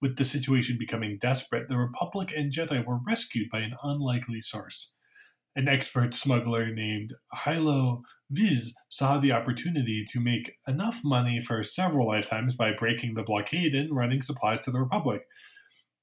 With 0.01 0.17
the 0.17 0.25
situation 0.25 0.77
becoming 0.79 1.19
desperate, 1.21 1.69
the 1.69 1.77
Republic 1.77 2.33
and 2.37 2.53
Jedi 2.53 2.85
were 2.85 3.01
rescued 3.05 3.51
by 3.51 3.61
an 3.61 3.75
unlikely 3.83 4.41
source. 4.41 4.93
An 5.57 5.67
expert 5.67 6.15
smuggler 6.15 6.73
named 6.73 7.15
Hylo 7.35 8.03
Visz 8.31 8.75
saw 8.89 9.19
the 9.19 9.33
opportunity 9.33 10.05
to 10.05 10.21
make 10.21 10.53
enough 10.69 11.01
money 11.03 11.41
for 11.41 11.63
several 11.65 12.07
lifetimes 12.07 12.55
by 12.55 12.73
breaking 12.73 13.15
the 13.15 13.23
blockade 13.23 13.75
and 13.75 13.97
running 13.97 14.23
supplies 14.23 14.61
to 14.61 14.71
the 14.71 14.79
Republic. 14.79 15.23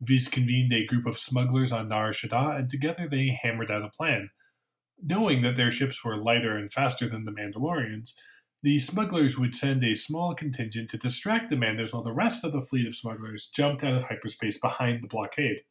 Visz 0.02 0.28
convened 0.28 0.74
a 0.74 0.86
group 0.86 1.06
of 1.06 1.18
smugglers 1.18 1.72
on 1.72 1.88
Nar 1.88 2.10
Shaddaa, 2.10 2.60
and 2.60 2.70
together 2.70 3.08
they 3.10 3.40
hammered 3.42 3.72
out 3.72 3.86
a 3.86 3.90
plan. 3.90 4.30
Knowing 5.02 5.42
that 5.44 5.56
their 5.56 5.72
ships 5.72 6.04
were 6.04 6.18
lighter 6.18 6.58
and 6.58 6.74
faster 6.74 7.08
than 7.08 7.26
the 7.26 7.32
Mandalorians, 7.32 8.16
the 8.66 8.80
smugglers 8.80 9.38
would 9.38 9.54
send 9.54 9.84
a 9.84 9.94
small 9.94 10.34
contingent 10.34 10.90
to 10.90 10.98
distract 10.98 11.52
the 11.52 11.56
Mandos 11.56 11.94
while 11.94 12.02
the 12.02 12.12
rest 12.12 12.44
of 12.44 12.52
the 12.52 12.64
fleet 12.64 12.88
of 12.88 12.96
smugglers 12.96 13.46
jumped 13.46 13.84
out 13.84 13.94
of 13.94 14.06
hyperspace 14.06 14.58
behind 14.58 15.04
the 15.04 15.08
blockade. 15.08 15.62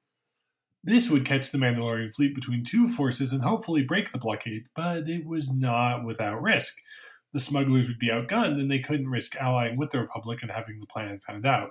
This 0.85 1.11
would 1.11 1.25
catch 1.25 1.51
the 1.51 1.59
Mandalorian 1.59 2.15
fleet 2.15 2.37
between 2.37 2.63
two 2.63 2.87
forces 2.87 3.33
and 3.33 3.43
hopefully 3.43 3.83
break 3.83 4.13
the 4.13 4.19
blockade, 4.21 4.67
but 4.77 5.09
it 5.09 5.27
was 5.27 5.53
not 5.53 6.05
without 6.05 6.41
risk. 6.41 6.77
The 7.33 7.41
smugglers 7.41 7.89
would 7.89 7.99
be 7.99 8.13
outgunned, 8.13 8.61
and 8.61 8.71
they 8.71 8.79
couldn't 8.79 9.11
risk 9.11 9.35
allying 9.41 9.77
with 9.77 9.91
the 9.91 9.99
Republic 9.99 10.41
and 10.43 10.53
having 10.53 10.79
the 10.79 10.87
plan 10.87 11.19
found 11.19 11.45
out. 11.45 11.71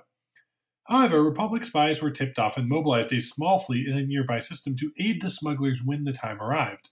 However, 0.88 1.22
Republic 1.22 1.64
spies 1.64 2.02
were 2.02 2.10
tipped 2.10 2.38
off 2.38 2.58
and 2.58 2.68
mobilized 2.68 3.14
a 3.14 3.20
small 3.22 3.58
fleet 3.60 3.88
in 3.88 3.96
a 3.96 4.04
nearby 4.04 4.40
system 4.40 4.76
to 4.76 4.92
aid 5.00 5.22
the 5.22 5.30
smugglers 5.30 5.80
when 5.82 6.04
the 6.04 6.12
time 6.12 6.42
arrived. 6.42 6.90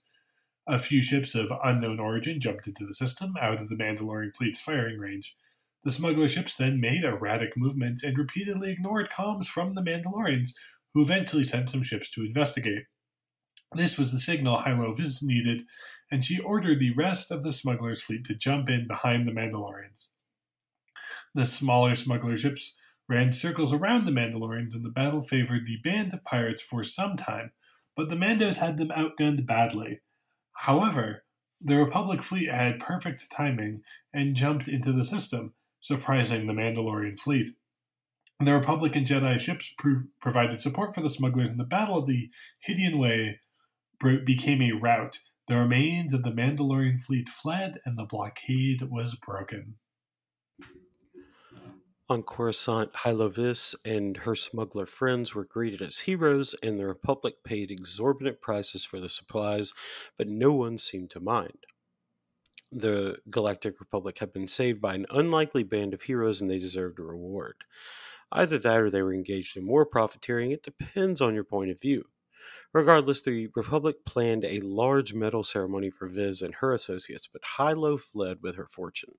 A 0.65 0.79
few 0.79 1.01
ships 1.01 1.35
of 1.35 1.51
unknown 1.63 1.99
origin 1.99 2.39
jumped 2.39 2.67
into 2.67 2.85
the 2.85 2.93
system, 2.93 3.35
out 3.41 3.61
of 3.61 3.67
the 3.67 3.75
Mandalorian 3.75 4.35
fleet's 4.35 4.61
firing 4.61 4.97
range. 4.97 5.35
The 5.83 5.91
smuggler 5.91 6.29
ships 6.29 6.55
then 6.55 6.79
made 6.79 7.03
erratic 7.03 7.57
movements 7.57 8.03
and 8.03 8.17
repeatedly 8.17 8.71
ignored 8.71 9.09
comms 9.09 9.47
from 9.47 9.75
the 9.75 9.81
Mandalorians, 9.81 10.51
who 10.93 11.01
eventually 11.01 11.43
sent 11.43 11.69
some 11.69 11.83
ships 11.83 12.09
to 12.11 12.23
investigate. 12.23 12.85
This 13.75 13.97
was 13.97 14.13
the 14.13 14.19
signal 14.19 14.59
Hylo 14.59 14.93
Visz 14.93 15.21
needed, 15.21 15.63
and 16.09 16.23
she 16.23 16.39
ordered 16.39 16.79
the 16.79 16.93
rest 16.93 17.29
of 17.31 17.43
the 17.43 17.51
smuggler's 17.51 18.01
fleet 18.01 18.23
to 18.25 18.35
jump 18.35 18.69
in 18.69 18.87
behind 18.87 19.27
the 19.27 19.31
Mandalorians. 19.31 20.09
The 21.35 21.45
smaller 21.45 21.95
smuggler 21.95 22.37
ships 22.37 22.77
ran 23.09 23.33
circles 23.33 23.73
around 23.73 24.05
the 24.05 24.11
Mandalorians, 24.11 24.75
and 24.75 24.85
the 24.85 24.89
battle 24.89 25.21
favored 25.21 25.65
the 25.65 25.77
band 25.83 26.13
of 26.13 26.23
pirates 26.23 26.61
for 26.61 26.83
some 26.83 27.17
time, 27.17 27.51
but 27.97 28.07
the 28.07 28.15
Mandos 28.15 28.57
had 28.57 28.77
them 28.77 28.89
outgunned 28.89 29.45
badly. 29.45 29.99
However, 30.57 31.23
the 31.61 31.77
Republic 31.77 32.21
fleet 32.21 32.49
had 32.49 32.79
perfect 32.79 33.31
timing 33.31 33.81
and 34.13 34.35
jumped 34.35 34.67
into 34.67 34.91
the 34.91 35.03
system, 35.03 35.53
surprising 35.79 36.47
the 36.47 36.53
Mandalorian 36.53 37.19
fleet. 37.19 37.49
The 38.39 38.53
Republican 38.53 39.05
Jedi 39.05 39.39
ships 39.39 39.73
pro- 39.77 40.03
provided 40.21 40.59
support 40.59 40.93
for 40.93 41.01
the 41.01 41.09
smugglers, 41.09 41.49
and 41.49 41.59
the 41.59 41.63
Battle 41.63 41.97
of 41.97 42.07
the 42.07 42.29
Hydian 42.67 42.99
Way 42.99 43.39
became 44.25 44.61
a 44.61 44.73
rout. 44.73 45.19
The 45.47 45.55
remains 45.57 46.13
of 46.13 46.23
the 46.23 46.31
Mandalorian 46.31 46.99
fleet 46.99 47.29
fled, 47.29 47.79
and 47.85 47.97
the 47.97 48.05
blockade 48.05 48.81
was 48.89 49.15
broken. 49.15 49.75
On 52.09 52.21
Coruscant, 52.21 52.93
Hylo 52.93 53.29
Visz 53.29 53.75
and 53.85 54.17
her 54.17 54.35
smuggler 54.35 54.85
friends 54.85 55.33
were 55.33 55.45
greeted 55.45 55.81
as 55.81 55.99
heroes, 55.99 56.53
and 56.61 56.77
the 56.77 56.85
Republic 56.85 57.35
paid 57.45 57.71
exorbitant 57.71 58.41
prices 58.41 58.83
for 58.83 58.99
the 58.99 59.07
supplies, 59.07 59.71
but 60.17 60.27
no 60.27 60.51
one 60.51 60.77
seemed 60.77 61.11
to 61.11 61.21
mind. 61.21 61.65
The 62.73 63.19
Galactic 63.29 63.79
Republic 63.79 64.17
had 64.19 64.33
been 64.33 64.47
saved 64.47 64.81
by 64.81 64.95
an 64.95 65.05
unlikely 65.11 65.63
band 65.63 65.93
of 65.93 66.01
heroes, 66.01 66.41
and 66.41 66.51
they 66.51 66.59
deserved 66.59 66.99
a 66.99 67.03
reward. 67.03 67.63
Either 68.33 68.57
that 68.57 68.81
or 68.81 68.89
they 68.89 69.01
were 69.01 69.13
engaged 69.13 69.55
in 69.55 69.63
more 69.63 69.85
profiteering. 69.85 70.51
It 70.51 70.63
depends 70.63 71.21
on 71.21 71.33
your 71.33 71.45
point 71.45 71.71
of 71.71 71.79
view. 71.79 72.05
Regardless, 72.73 73.21
the 73.21 73.47
Republic 73.55 74.03
planned 74.05 74.43
a 74.43 74.59
large 74.59 75.13
medal 75.13 75.43
ceremony 75.43 75.89
for 75.89 76.09
Visz 76.09 76.41
and 76.41 76.55
her 76.55 76.73
associates, 76.73 77.27
but 77.31 77.43
Hylo 77.57 77.95
fled 77.95 78.39
with 78.41 78.55
her 78.55 78.65
fortune. 78.65 79.15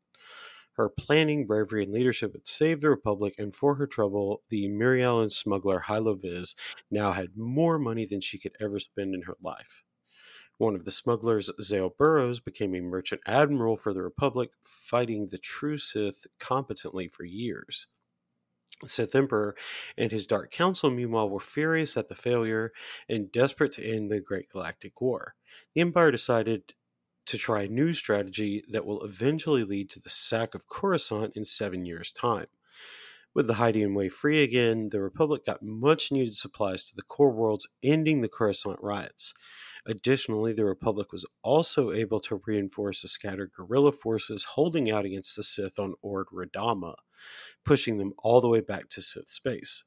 Her 0.74 0.88
planning, 0.88 1.46
bravery, 1.46 1.84
and 1.84 1.92
leadership 1.92 2.32
had 2.32 2.46
saved 2.46 2.82
the 2.82 2.90
Republic, 2.90 3.34
and 3.38 3.54
for 3.54 3.76
her 3.76 3.86
trouble, 3.86 4.42
the 4.48 4.68
Mirialan 4.68 5.30
smuggler 5.30 5.80
Hylo 5.80 6.14
Visz 6.14 6.54
now 6.90 7.12
had 7.12 7.36
more 7.36 7.78
money 7.78 8.06
than 8.06 8.20
she 8.20 8.38
could 8.38 8.56
ever 8.60 8.80
spend 8.80 9.14
in 9.14 9.22
her 9.22 9.36
life. 9.40 9.82
One 10.58 10.74
of 10.74 10.84
the 10.84 10.90
smugglers, 10.90 11.50
Zale 11.60 11.94
Burrows, 11.96 12.40
became 12.40 12.74
a 12.74 12.80
merchant 12.80 13.20
admiral 13.26 13.76
for 13.76 13.92
the 13.92 14.02
Republic, 14.02 14.50
fighting 14.62 15.26
the 15.26 15.38
true 15.38 15.78
Sith 15.78 16.26
competently 16.38 17.08
for 17.08 17.24
years. 17.24 17.88
Sith 18.84 19.14
Emperor 19.14 19.56
and 19.96 20.10
his 20.10 20.26
Dark 20.26 20.50
Council, 20.50 20.90
meanwhile, 20.90 21.28
were 21.28 21.40
furious 21.40 21.96
at 21.96 22.08
the 22.08 22.14
failure 22.14 22.72
and 23.08 23.30
desperate 23.30 23.72
to 23.72 23.84
end 23.84 24.10
the 24.10 24.20
Great 24.20 24.50
Galactic 24.50 25.00
War. 25.00 25.36
The 25.74 25.80
Empire 25.80 26.10
decided 26.10 26.74
to 27.26 27.38
try 27.38 27.62
a 27.62 27.68
new 27.68 27.92
strategy 27.92 28.64
that 28.70 28.86
will 28.86 29.02
eventually 29.02 29.64
lead 29.64 29.90
to 29.90 30.00
the 30.00 30.10
sack 30.10 30.54
of 30.54 30.68
Coruscant 30.68 31.36
in 31.36 31.44
seven 31.44 31.84
years' 31.84 32.12
time. 32.12 32.46
With 33.34 33.48
the 33.48 33.54
Hydian 33.54 33.96
Way 33.96 34.08
free 34.08 34.44
again, 34.44 34.90
the 34.90 35.02
Republic 35.02 35.44
got 35.44 35.62
much 35.62 36.12
needed 36.12 36.36
supplies 36.36 36.84
to 36.84 36.94
the 36.94 37.02
core 37.02 37.32
worlds, 37.32 37.66
ending 37.82 38.20
the 38.20 38.28
Coruscant 38.28 38.78
riots. 38.80 39.34
Additionally, 39.86 40.52
the 40.52 40.64
Republic 40.64 41.12
was 41.12 41.26
also 41.42 41.90
able 41.90 42.20
to 42.20 42.40
reinforce 42.46 43.02
the 43.02 43.08
scattered 43.08 43.50
guerrilla 43.52 43.92
forces 43.92 44.44
holding 44.44 44.90
out 44.90 45.04
against 45.04 45.34
the 45.36 45.42
Sith 45.42 45.78
on 45.78 45.94
Ord 46.00 46.26
Radama, 46.32 46.94
pushing 47.64 47.98
them 47.98 48.12
all 48.18 48.40
the 48.40 48.48
way 48.48 48.60
back 48.60 48.88
to 48.90 49.02
Sith 49.02 49.28
space. 49.28 49.84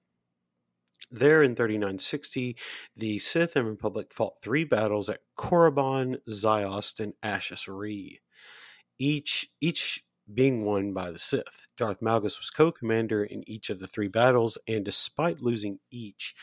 There 1.09 1.41
in 1.41 1.55
3960, 1.55 2.57
the 2.95 3.19
Sith 3.19 3.55
and 3.55 3.67
Republic 3.67 4.13
fought 4.13 4.41
three 4.41 4.65
battles 4.65 5.09
at 5.09 5.21
Korriban, 5.37 6.17
Ziost, 6.29 6.99
and 6.99 7.13
Ashas 7.23 7.67
each 8.99 9.49
each 9.61 10.03
being 10.33 10.65
won 10.65 10.91
by 10.93 11.09
the 11.09 11.19
Sith. 11.19 11.65
Darth 11.77 12.01
Malgus 12.01 12.37
was 12.37 12.49
co-commander 12.49 13.23
in 13.23 13.47
each 13.49 13.69
of 13.69 13.79
the 13.79 13.87
three 13.87 14.09
battles, 14.09 14.57
and 14.67 14.83
despite 14.83 15.39
losing 15.41 15.79
each, 15.89 16.35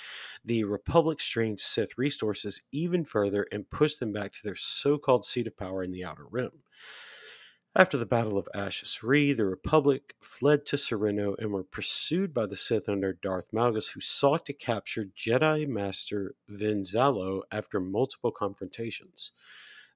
the 0.42 0.64
Republic 0.64 1.20
strained 1.20 1.60
Sith 1.60 1.98
resources 1.98 2.62
even 2.72 3.04
further 3.04 3.46
and 3.52 3.68
pushed 3.68 4.00
them 4.00 4.12
back 4.12 4.32
to 4.32 4.42
their 4.42 4.54
so-called 4.54 5.26
seat 5.26 5.46
of 5.46 5.58
power 5.58 5.82
in 5.82 5.92
the 5.92 6.04
Outer 6.04 6.24
Rim. 6.30 6.62
After 7.76 7.98
the 7.98 8.06
Battle 8.06 8.38
of 8.38 8.48
Ashas 8.54 9.02
Ree, 9.02 9.32
the 9.32 9.44
Republic 9.44 10.14
fled 10.20 10.64
to 10.66 10.76
Serenno 10.76 11.36
and 11.40 11.50
were 11.50 11.64
pursued 11.64 12.32
by 12.32 12.46
the 12.46 12.54
Sith 12.54 12.88
under 12.88 13.12
Darth 13.12 13.50
Malgus, 13.52 13.88
who 13.88 14.00
sought 14.00 14.46
to 14.46 14.52
capture 14.52 15.06
Jedi 15.06 15.66
Master 15.66 16.36
Ven 16.46 16.84
Zallow 16.84 17.42
after 17.50 17.80
multiple 17.80 18.30
confrontations. 18.30 19.32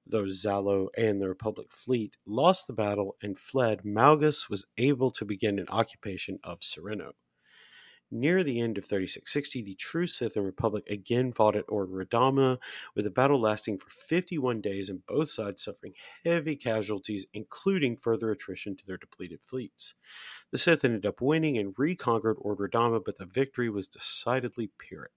Though 0.05 0.25
Zallow 0.25 0.89
and 0.97 1.21
the 1.21 1.29
Republic 1.29 1.71
fleet 1.71 2.17
lost 2.25 2.67
the 2.67 2.73
battle 2.73 3.15
and 3.21 3.37
fled, 3.37 3.85
Malgus 3.85 4.49
was 4.49 4.65
able 4.77 5.09
to 5.11 5.23
begin 5.23 5.57
an 5.57 5.69
occupation 5.69 6.37
of 6.43 6.59
Serenno. 6.59 7.13
Near 8.11 8.43
the 8.43 8.59
end 8.59 8.77
of 8.79 8.85
3660, 8.85 9.61
the 9.61 9.75
true 9.75 10.07
Sith 10.07 10.35
and 10.35 10.45
Republic 10.45 10.83
again 10.89 11.31
fought 11.31 11.55
at 11.55 11.65
Ord 11.67 11.89
Radama, 11.89 12.57
with 12.95 13.05
the 13.05 13.11
battle 13.11 13.39
lasting 13.39 13.77
for 13.77 13.89
51 13.89 14.61
days 14.61 14.89
and 14.89 15.05
both 15.05 15.29
sides 15.29 15.63
suffering 15.63 15.93
heavy 16.25 16.55
casualties, 16.55 17.27
including 17.33 17.95
further 17.95 18.31
attrition 18.31 18.75
to 18.75 18.85
their 18.85 18.97
depleted 18.97 19.43
fleets. 19.43 19.93
The 20.51 20.57
Sith 20.57 20.83
ended 20.83 21.05
up 21.05 21.21
winning 21.21 21.57
and 21.57 21.75
reconquered 21.77 22.37
Ord 22.39 22.57
Radama, 22.57 23.03
but 23.05 23.17
the 23.17 23.25
victory 23.25 23.69
was 23.69 23.87
decidedly 23.87 24.71
Pyrrhic. 24.79 25.11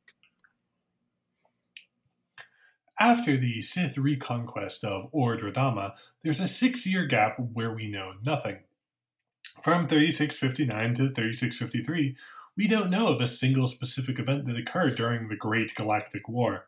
After 3.00 3.38
the 3.38 3.62
Sith 3.62 3.96
reconquest 3.96 4.84
of 4.84 5.08
Ord 5.12 5.40
Radama, 5.40 5.94
there's 6.22 6.40
a 6.40 6.46
six 6.46 6.86
year 6.86 7.06
gap 7.06 7.36
where 7.38 7.72
we 7.72 7.88
know 7.88 8.12
nothing. 8.24 8.58
From 9.62 9.86
3659 9.88 10.94
to 10.94 11.14
3653, 11.14 12.16
we 12.56 12.68
don't 12.68 12.90
know 12.90 13.08
of 13.08 13.20
a 13.20 13.26
single 13.26 13.66
specific 13.66 14.18
event 14.18 14.46
that 14.46 14.56
occurred 14.56 14.96
during 14.96 15.28
the 15.28 15.36
Great 15.36 15.74
Galactic 15.74 16.28
War. 16.28 16.66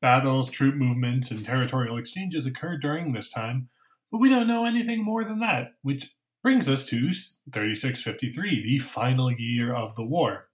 Battles, 0.00 0.50
troop 0.50 0.74
movements, 0.74 1.30
and 1.30 1.44
territorial 1.44 1.98
exchanges 1.98 2.46
occurred 2.46 2.80
during 2.80 3.12
this 3.12 3.30
time, 3.30 3.68
but 4.10 4.18
we 4.18 4.30
don't 4.30 4.48
know 4.48 4.64
anything 4.64 5.04
more 5.04 5.24
than 5.24 5.40
that, 5.40 5.74
which 5.82 6.14
brings 6.42 6.68
us 6.68 6.86
to 6.86 7.12
3653, 7.52 8.62
the 8.62 8.78
final 8.78 9.30
year 9.30 9.74
of 9.74 9.94
the 9.94 10.04
war. 10.04 10.48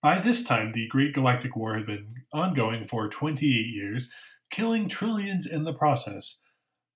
By 0.00 0.20
this 0.20 0.44
time, 0.44 0.72
the 0.72 0.86
Great 0.86 1.12
Galactic 1.12 1.56
War 1.56 1.74
had 1.74 1.86
been 1.86 2.22
ongoing 2.32 2.86
for 2.86 3.08
28 3.08 3.48
years, 3.48 4.10
killing 4.48 4.88
trillions 4.88 5.44
in 5.44 5.64
the 5.64 5.72
process. 5.72 6.40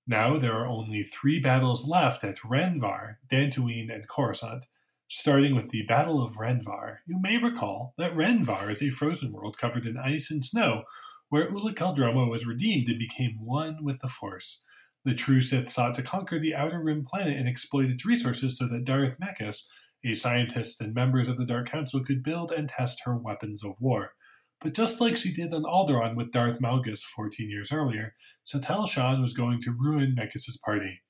Now 0.07 0.39
there 0.39 0.55
are 0.55 0.67
only 0.67 1.03
three 1.03 1.41
battles 1.41 1.89
left 1.89 2.23
at 2.23 2.39
Rhen 2.45 2.81
Var, 2.81 3.19
Dantooine, 3.29 3.93
and 3.93 4.07
Coruscant, 4.09 4.67
starting 5.15 5.55
with 5.55 5.69
the 5.69 5.83
Battle 5.83 6.25
of 6.25 6.39
Rhen 6.39 6.65
Var. 6.65 7.01
You 7.07 7.21
may 7.21 7.37
recall 7.37 7.93
that 7.99 8.17
Rhen 8.17 8.47
Var 8.47 8.71
is 8.71 8.83
a 8.83 8.89
frozen 8.89 9.31
world 9.31 9.59
covered 9.59 9.85
in 9.85 9.99
ice 9.99 10.31
and 10.31 10.43
snow, 10.43 10.85
where 11.29 11.51
Ulic 11.51 11.75
Qel-Droma 11.75 12.31
was 12.31 12.47
redeemed 12.47 12.89
and 12.89 12.99
became 12.99 13.37
one 13.39 13.85
with 13.85 14.01
the 14.01 14.09
Force. 14.09 14.63
The 15.05 15.15
true 15.15 15.43
Sith 15.43 15.71
sought 15.71 15.93
to 15.95 16.03
conquer 16.03 16.39
the 16.39 16.55
Outer 16.55 16.83
Rim 16.83 17.05
planet 17.05 17.37
and 17.37 17.47
exploit 17.47 17.91
its 17.91 18.07
resources 18.07 18.57
so 18.57 18.67
that 18.69 18.85
Darth 18.85 19.19
Mekhis, 19.21 19.67
a 20.03 20.15
scientist 20.15 20.81
and 20.81 20.95
members 20.95 21.29
of 21.29 21.37
the 21.37 21.45
Dark 21.45 21.71
Council, 21.71 22.03
could 22.03 22.23
build 22.23 22.51
and 22.51 22.71
test 22.71 23.03
her 23.05 23.15
weapons 23.15 23.63
of 23.63 23.79
war. 23.83 24.15
But 24.63 24.73
just 24.73 24.99
like 24.99 25.19
she 25.19 25.35
did 25.35 25.53
on 25.53 25.65
Alderaan 25.65 26.17
with 26.17 26.33
Darth 26.33 26.59
Malgus 26.59 27.03
14 27.03 27.51
years 27.51 27.71
earlier, 27.71 28.15
Satele 28.47 28.89
Shan 28.89 29.21
was 29.21 29.35
going 29.35 29.61
to 29.61 29.77
ruin 29.79 30.17
Mekhis' 30.19 30.59
party. 30.65 31.03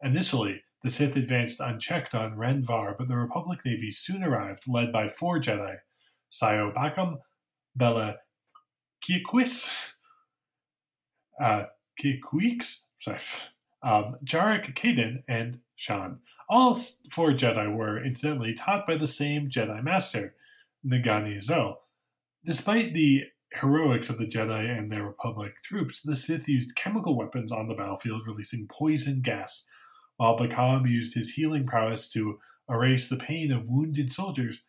Initially, 0.00 0.62
the 0.82 0.90
Sith 0.90 1.16
advanced 1.16 1.60
unchecked 1.60 2.14
on 2.14 2.36
Rhen 2.36 2.64
Var, 2.64 2.94
but 2.98 3.08
the 3.08 3.16
Republic 3.16 3.60
Navy 3.64 3.90
soon 3.90 4.22
arrived, 4.22 4.68
led 4.68 4.92
by 4.92 5.08
four 5.08 5.40
Jedi 5.40 5.76
Syo 6.30 6.72
Bakarn, 6.76 7.18
Bella 7.74 8.16
Kiquis, 9.02 9.68
uh, 11.42 11.64
sorry, 12.98 13.18
um, 13.82 14.16
Jaric 14.24 14.74
Kaedan, 14.74 15.22
and 15.28 15.60
Shan. 15.76 16.20
All 16.48 16.74
four 17.10 17.32
Jedi 17.32 17.74
were, 17.74 18.02
incidentally, 18.02 18.54
taught 18.54 18.86
by 18.86 18.96
the 18.96 19.06
same 19.06 19.48
Jedi 19.48 19.82
Master, 19.82 20.34
Nagani 20.86 21.40
Zo. 21.40 21.80
Despite 22.44 22.94
the 22.94 23.24
heroics 23.52 24.10
of 24.10 24.18
the 24.18 24.26
Jedi 24.26 24.78
and 24.78 24.90
their 24.90 25.04
Republic 25.04 25.54
troops, 25.64 26.02
the 26.02 26.16
Sith 26.16 26.48
used 26.48 26.76
chemical 26.76 27.16
weapons 27.16 27.50
on 27.50 27.68
the 27.68 27.74
battlefield, 27.74 28.26
releasing 28.26 28.68
poison 28.68 29.20
gas 29.22 29.66
while 30.16 30.38
Bakarn 30.38 30.88
used 30.88 31.14
his 31.14 31.34
healing 31.34 31.66
prowess 31.66 32.08
to 32.10 32.38
erase 32.68 33.08
the 33.08 33.16
pain 33.16 33.52
of 33.52 33.68
wounded 33.68 34.10
soldiers, 34.10 34.64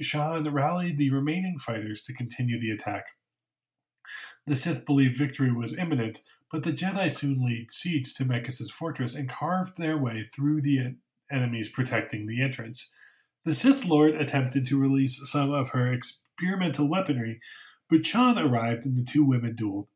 Shan 0.00 0.52
rallied 0.52 0.96
the 0.96 1.10
remaining 1.10 1.58
fighters 1.58 2.02
to 2.02 2.14
continue 2.14 2.58
the 2.58 2.70
attack. 2.70 3.08
The 4.46 4.56
Sith 4.56 4.86
believed 4.86 5.18
victory 5.18 5.52
was 5.52 5.76
imminent, 5.76 6.22
but 6.50 6.62
the 6.62 6.72
Jedi 6.72 7.10
soon 7.10 7.44
laid 7.44 7.70
siege 7.70 8.14
to 8.14 8.24
Mekhis' 8.24 8.70
fortress 8.70 9.14
and 9.14 9.28
carved 9.28 9.76
their 9.76 9.98
way 9.98 10.24
through 10.24 10.62
the 10.62 10.96
enemies 11.30 11.68
protecting 11.68 12.26
the 12.26 12.42
entrance. 12.42 12.92
The 13.44 13.54
Sith 13.54 13.84
Lord 13.84 14.14
attempted 14.14 14.64
to 14.66 14.80
release 14.80 15.20
some 15.30 15.52
of 15.52 15.70
her 15.70 15.92
experimental 15.92 16.88
weaponry, 16.88 17.40
but 17.88 18.04
Shan 18.04 18.38
arrived 18.38 18.86
and 18.86 18.96
the 18.98 19.04
two 19.04 19.24
women 19.24 19.54
dueled. 19.54 19.88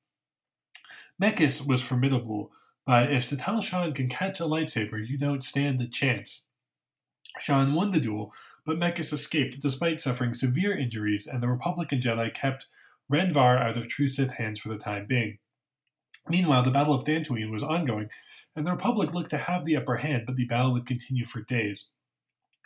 Mekhis 1.20 1.66
was 1.66 1.83
formidable, 1.83 2.53
but 2.87 3.12
if 3.12 3.24
Satele 3.24 3.62
Shan 3.62 3.93
can 3.93 4.09
catch 4.09 4.41
a 4.41 4.45
lightsaber, 4.45 5.07
you 5.07 5.16
don't 5.16 5.43
stand 5.43 5.80
a 5.80 5.89
chance. 5.89 6.47
Shan 7.39 7.72
won 7.74 7.91
the 7.91 8.01
duel, 8.01 8.32
but 8.66 8.78
Mekhis 8.78 9.12
escaped 9.12 9.61
despite 9.61 10.01
suffering 10.01 10.35
severe 10.35 10.76
injuries, 10.76 11.26
and 11.26 11.43
the 11.43 11.49
Republican 11.49 12.01
Jedi 12.01 12.32
kept 12.32 12.66
Rhen 13.11 13.32
Var 13.32 13.59
out 13.59 13.76
of 13.76 13.89
true 13.89 14.09
Sith 14.09 14.35
hands 14.35 14.61
for 14.61 14.68
the 14.68 14.78
time 14.78 15.07
being. 15.07 15.39
Meanwhile, 16.28 16.62
the 16.62 16.70
Battle 16.70 16.95
of 16.95 17.05
Dantooine 17.05 17.51
was 17.51 17.62
ongoing, 17.62 18.09
and 18.57 18.66
the 18.66 18.72
Republic 18.72 19.12
looked 19.12 19.30
to 19.30 19.39
have 19.39 19.64
the 19.64 19.76
upper 19.76 19.97
hand, 19.97 20.24
but 20.26 20.37
the 20.37 20.47
battle 20.47 20.72
would 20.72 20.87
continue 20.87 21.24
for 21.24 21.43
days. 21.43 21.91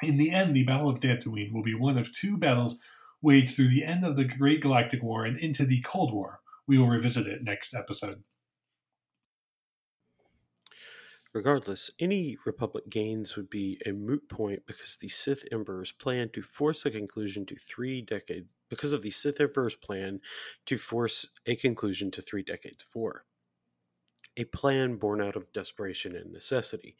In 0.02 0.16
the 0.16 0.30
end, 0.30 0.54
the 0.54 0.64
Battle 0.64 0.88
of 0.88 1.00
Dantooine 1.00 1.52
will 1.52 1.62
be 1.62 1.74
one 1.74 1.98
of 1.98 2.12
two 2.12 2.36
battles 2.36 2.78
waged 3.20 3.56
through 3.56 3.70
the 3.70 3.84
end 3.84 4.04
of 4.04 4.14
the 4.14 4.24
Great 4.24 4.60
Galactic 4.60 5.02
War 5.02 5.24
and 5.24 5.36
into 5.36 5.64
the 5.64 5.80
Cold 5.80 6.12
War. 6.12 6.40
We 6.68 6.78
will 6.78 6.88
revisit 6.88 7.26
it 7.26 7.42
next 7.42 7.74
episode. 7.74 8.22
Regardless, 11.38 11.88
any 12.00 12.36
Republic 12.44 12.90
gains 12.90 13.36
would 13.36 13.48
be 13.48 13.80
a 13.86 13.92
moot 13.92 14.28
point 14.28 14.66
because 14.66 14.96
the 14.96 15.06
Sith 15.08 15.44
Emperor's 15.52 15.92
plan 15.92 16.30
to 16.30 16.42
force 16.42 16.84
a 16.84 16.90
conclusion 16.90 17.46
to 17.46 17.54
three 17.54 18.02
decades 18.02 18.48
because 18.68 18.92
of 18.92 19.02
the 19.02 19.12
Sith 19.12 19.40
Emperor's 19.40 19.76
plan 19.76 20.20
to 20.66 20.76
force 20.76 21.28
a 21.46 21.54
conclusion 21.54 22.10
to 22.10 22.20
three 22.20 22.42
decades 22.42 22.82
of 22.82 22.92
war. 22.92 23.24
A 24.36 24.46
plan 24.46 24.96
born 24.96 25.22
out 25.22 25.36
of 25.36 25.52
desperation 25.52 26.16
and 26.16 26.32
necessity. 26.32 26.96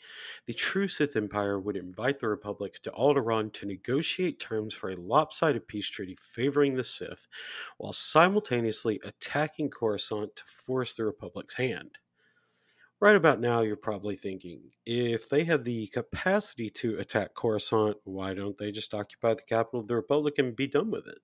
The 0.47 0.55
true 0.55 0.87
Sith 0.87 1.17
Empire 1.17 1.59
would 1.59 1.77
invite 1.77 2.21
the 2.21 2.29
Republic 2.29 2.81
to 2.85 2.93
Alderaan 2.93 3.53
to 3.55 3.67
negotiate 3.67 4.39
terms 4.39 4.73
for 4.73 4.91
a 4.91 4.95
lopsided 4.95 5.67
peace 5.67 5.91
treaty 5.91 6.17
favoring 6.21 6.77
the 6.77 6.85
Sith, 6.85 7.27
while 7.79 7.93
simultaneously 7.93 9.01
attacking 9.03 9.71
Coruscant 9.71 10.37
to 10.37 10.45
force 10.45 10.95
the 10.95 11.05
Republic's 11.05 11.55
hand. 11.55 11.99
Right 13.01 13.15
about 13.15 13.39
now, 13.39 13.61
you're 13.61 13.77
probably 13.77 14.17
thinking, 14.17 14.73
if 14.85 15.29
they 15.29 15.45
have 15.45 15.63
the 15.63 15.87
capacity 15.87 16.69
to 16.71 16.99
attack 16.99 17.33
Coruscant, 17.33 17.99
why 18.03 18.35
don't 18.35 18.59
they 18.59 18.73
just 18.73 18.93
occupy 18.93 19.35
the 19.35 19.43
capital 19.43 19.79
of 19.79 19.87
the 19.87 19.95
Republic 19.95 20.35
and 20.39 20.57
be 20.57 20.67
done 20.67 20.91
with 20.91 21.07
it? 21.07 21.19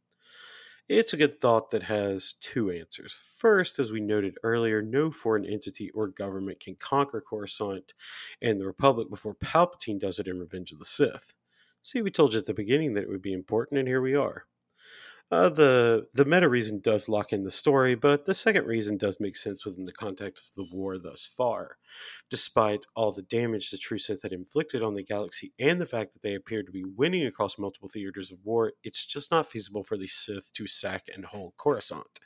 It's 0.88 1.12
a 1.12 1.16
good 1.16 1.40
thought 1.40 1.70
that 1.70 1.84
has 1.84 2.34
two 2.40 2.70
answers. 2.70 3.12
First, 3.12 3.80
as 3.80 3.90
we 3.90 4.00
noted 4.00 4.38
earlier, 4.44 4.82
no 4.82 5.10
foreign 5.10 5.44
entity 5.44 5.90
or 5.90 6.06
government 6.06 6.60
can 6.60 6.76
conquer 6.76 7.20
Coruscant 7.20 7.92
and 8.40 8.60
the 8.60 8.66
Republic 8.66 9.10
before 9.10 9.34
Palpatine 9.34 9.98
does 9.98 10.20
it 10.20 10.28
in 10.28 10.38
Revenge 10.38 10.70
of 10.70 10.78
the 10.78 10.84
Sith. 10.84 11.34
See, 11.82 12.02
we 12.02 12.10
told 12.12 12.34
you 12.34 12.38
at 12.38 12.46
the 12.46 12.54
beginning 12.54 12.94
that 12.94 13.02
it 13.02 13.08
would 13.08 13.22
be 13.22 13.32
important, 13.32 13.80
and 13.80 13.88
here 13.88 14.00
we 14.00 14.14
are. 14.14 14.44
Uh, 15.34 15.48
the 15.48 16.06
the 16.14 16.24
meta 16.24 16.48
reason 16.48 16.78
does 16.78 17.08
lock 17.08 17.32
in 17.32 17.42
the 17.42 17.50
story, 17.50 17.96
but 17.96 18.24
the 18.24 18.34
second 18.34 18.66
reason 18.66 18.96
does 18.96 19.16
make 19.18 19.34
sense 19.34 19.64
within 19.64 19.82
the 19.82 19.92
context 19.92 20.44
of 20.48 20.54
the 20.54 20.76
war 20.76 20.96
thus 20.96 21.26
far. 21.26 21.76
Despite 22.30 22.86
all 22.94 23.10
the 23.10 23.22
damage 23.22 23.70
the 23.70 23.76
True 23.76 23.98
Sith 23.98 24.22
had 24.22 24.32
inflicted 24.32 24.80
on 24.80 24.94
the 24.94 25.02
galaxy 25.02 25.52
and 25.58 25.80
the 25.80 25.86
fact 25.86 26.12
that 26.12 26.22
they 26.22 26.34
appeared 26.34 26.66
to 26.66 26.72
be 26.72 26.84
winning 26.84 27.26
across 27.26 27.58
multiple 27.58 27.88
theaters 27.88 28.30
of 28.30 28.38
war, 28.44 28.74
it's 28.84 29.04
just 29.04 29.32
not 29.32 29.46
feasible 29.46 29.82
for 29.82 29.96
the 29.98 30.06
Sith 30.06 30.52
to 30.52 30.68
sack 30.68 31.06
and 31.12 31.24
hold 31.24 31.54
Coruscant. 31.56 32.20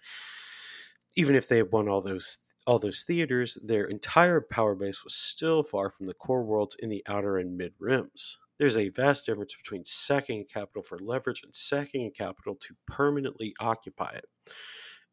Even 1.17 1.35
if 1.35 1.49
they 1.49 1.57
had 1.57 1.73
won 1.73 1.89
all 1.89 2.03
those 2.03 2.41
all 2.67 2.79
those 2.79 3.05
theaters, 3.05 3.57
their 3.65 3.87
entire 3.87 4.43
power 4.43 4.75
base 4.75 5.03
was 5.03 5.15
still 5.15 5.63
far 5.63 5.89
from 5.89 6.05
the 6.05 6.13
core 6.13 6.45
worlds 6.45 6.77
in 6.79 6.91
the 6.91 7.03
outer 7.07 7.39
and 7.39 7.57
mid 7.57 7.73
rims. 7.79 8.39
There's 8.59 8.77
a 8.77 8.89
vast 8.91 9.27
difference 9.27 9.55
between 9.55 9.85
sacking 9.85 10.41
a 10.41 10.45
capital 10.45 10.83
for 10.83 10.99
leverage 10.99 11.43
and 11.45 11.55
sacking 11.55 12.07
a 12.07 12.11
capital 12.11 12.57
to 12.57 12.75
permanently 12.87 13.55
occupy 13.61 14.13
it. 14.13 14.27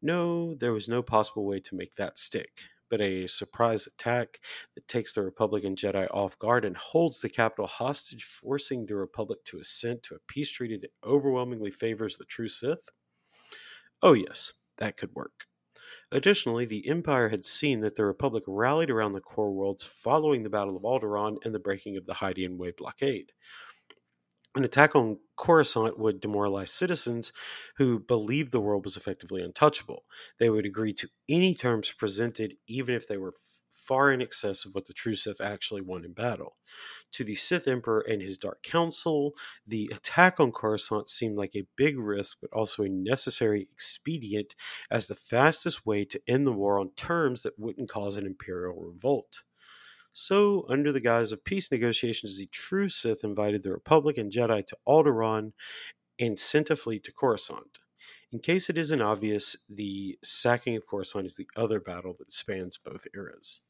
No, 0.02 0.54
there 0.54 0.72
was 0.72 0.88
no 0.88 1.02
possible 1.02 1.46
way 1.46 1.60
to 1.60 1.74
make 1.76 1.94
that 1.96 2.18
stick, 2.18 2.62
but 2.90 3.00
a 3.00 3.26
surprise 3.26 3.86
attack 3.86 4.40
that 4.74 4.88
takes 4.88 5.12
the 5.12 5.22
Republican 5.22 5.76
Jedi 5.76 6.08
off 6.12 6.38
guard 6.38 6.64
and 6.64 6.76
holds 6.76 7.20
the 7.20 7.28
capital 7.28 7.66
hostage, 7.66 8.24
forcing 8.24 8.86
the 8.86 8.96
Republic 8.96 9.44
to 9.46 9.58
assent 9.60 10.02
to 10.04 10.14
a 10.16 10.20
peace 10.28 10.50
treaty 10.50 10.76
that 10.78 10.92
overwhelmingly 11.04 11.70
favors 11.70 12.16
the 12.18 12.24
true 12.24 12.48
Sith? 12.48 12.90
Oh, 14.02 14.14
yes, 14.14 14.54
that 14.78 14.96
could 14.96 15.14
work. 15.14 15.46
Additionally, 16.12 16.64
the 16.64 16.88
Empire 16.88 17.30
had 17.30 17.44
seen 17.44 17.80
that 17.80 17.96
the 17.96 18.04
Republic 18.04 18.44
rallied 18.46 18.90
around 18.90 19.12
the 19.12 19.20
core 19.20 19.52
worlds 19.52 19.82
following 19.82 20.42
the 20.42 20.50
Battle 20.50 20.76
of 20.76 20.84
Alderaan 20.84 21.36
and 21.44 21.54
the 21.54 21.58
breaking 21.58 21.96
of 21.96 22.06
the 22.06 22.14
Hydian 22.14 22.56
Way 22.56 22.72
blockade. 22.76 23.32
An 24.54 24.64
attack 24.64 24.94
on 24.94 25.18
Coruscant 25.36 25.98
would 25.98 26.20
demoralize 26.20 26.70
citizens 26.70 27.32
who 27.76 27.98
believed 27.98 28.52
the 28.52 28.60
world 28.60 28.84
was 28.84 28.96
effectively 28.96 29.42
untouchable. 29.42 30.04
They 30.38 30.48
would 30.48 30.64
agree 30.64 30.94
to 30.94 31.08
any 31.28 31.54
terms 31.54 31.92
presented, 31.92 32.54
even 32.66 32.94
if 32.94 33.06
they 33.06 33.18
were 33.18 33.34
far 33.86 34.10
in 34.10 34.22
excess 34.22 34.64
of 34.64 34.74
what 34.74 34.86
the 34.86 34.92
true 34.92 35.14
Sith 35.14 35.40
actually 35.40 35.80
won 35.80 36.04
in 36.04 36.12
battle. 36.12 36.56
To 37.12 37.24
the 37.24 37.34
Sith 37.34 37.68
Emperor 37.68 38.00
and 38.00 38.20
his 38.20 38.38
Dark 38.38 38.62
Council, 38.62 39.32
the 39.66 39.90
attack 39.94 40.40
on 40.40 40.52
Coruscant 40.52 41.08
seemed 41.08 41.36
like 41.36 41.54
a 41.54 41.66
big 41.76 41.98
risk, 41.98 42.38
but 42.40 42.52
also 42.52 42.82
a 42.82 42.88
necessary 42.88 43.68
expedient 43.72 44.54
as 44.90 45.06
the 45.06 45.14
fastest 45.14 45.86
way 45.86 46.04
to 46.04 46.20
end 46.26 46.46
the 46.46 46.52
war 46.52 46.78
on 46.78 46.90
terms 46.96 47.42
that 47.42 47.58
wouldn't 47.58 47.88
cause 47.88 48.16
an 48.16 48.26
Imperial 48.26 48.80
revolt. 48.80 49.42
So, 50.12 50.64
under 50.70 50.92
the 50.92 51.00
guise 51.00 51.30
of 51.30 51.44
peace 51.44 51.70
negotiations, 51.70 52.38
the 52.38 52.46
true 52.46 52.88
Sith 52.88 53.22
invited 53.22 53.62
the 53.62 53.72
Republic 53.72 54.16
and 54.16 54.32
Jedi 54.32 54.66
to 54.66 54.76
Alderaan 54.88 55.52
and 56.18 56.38
sent 56.38 56.70
a 56.70 56.76
fleet 56.76 57.04
to 57.04 57.12
Coruscant. 57.12 57.80
In 58.32 58.40
case 58.40 58.68
it 58.68 58.78
isn't 58.78 59.00
obvious, 59.00 59.56
the 59.68 60.18
sacking 60.22 60.76
of 60.76 60.86
Coruscant 60.86 61.26
is 61.26 61.36
the 61.36 61.48
other 61.54 61.80
battle 61.80 62.14
that 62.18 62.32
spans 62.32 62.78
both 62.78 63.06
eras. 63.14 63.60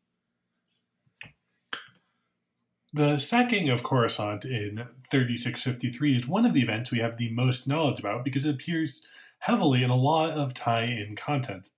The 2.96 3.18
sacking 3.18 3.68
of 3.68 3.82
Coruscant 3.82 4.46
in 4.46 4.86
3653 5.10 6.16
is 6.16 6.26
one 6.26 6.46
of 6.46 6.54
the 6.54 6.62
events 6.62 6.90
we 6.90 7.00
have 7.00 7.18
the 7.18 7.30
most 7.30 7.68
knowledge 7.68 8.00
about 8.00 8.24
because 8.24 8.46
it 8.46 8.54
appears 8.54 9.02
heavily 9.40 9.82
in 9.82 9.90
a 9.90 9.94
lot 9.94 10.30
of 10.30 10.54
tie 10.54 10.84
in 10.84 11.14
content. 11.14 11.68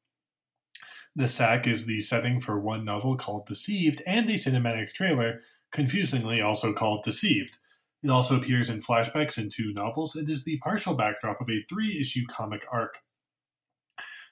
The 1.17 1.27
sack 1.27 1.67
is 1.67 1.87
the 1.87 2.01
setting 2.01 2.39
for 2.39 2.61
one 2.61 2.85
novel 2.85 3.17
called 3.17 3.49
Deceived 3.49 4.01
and 4.07 4.31
a 4.31 4.35
cinematic 4.35 4.93
trailer, 4.93 5.41
confusingly 5.73 6.41
also 6.41 6.73
called 6.73 7.03
Deceived. 7.03 7.59
It 8.05 8.11
also 8.11 8.37
appears 8.37 8.71
in 8.71 8.79
flashbacks 8.79 9.39
in 9.39 9.51
two 9.51 9.73
novels 9.73 10.15
and 10.15 10.31
is 10.31 10.45
the 10.45 10.59
partial 10.59 10.95
backdrop 10.95 11.41
of 11.41 11.51
a 11.51 11.65
three 11.69 11.99
issue 12.01 12.27
comic 12.29 12.65
arc. 12.71 12.99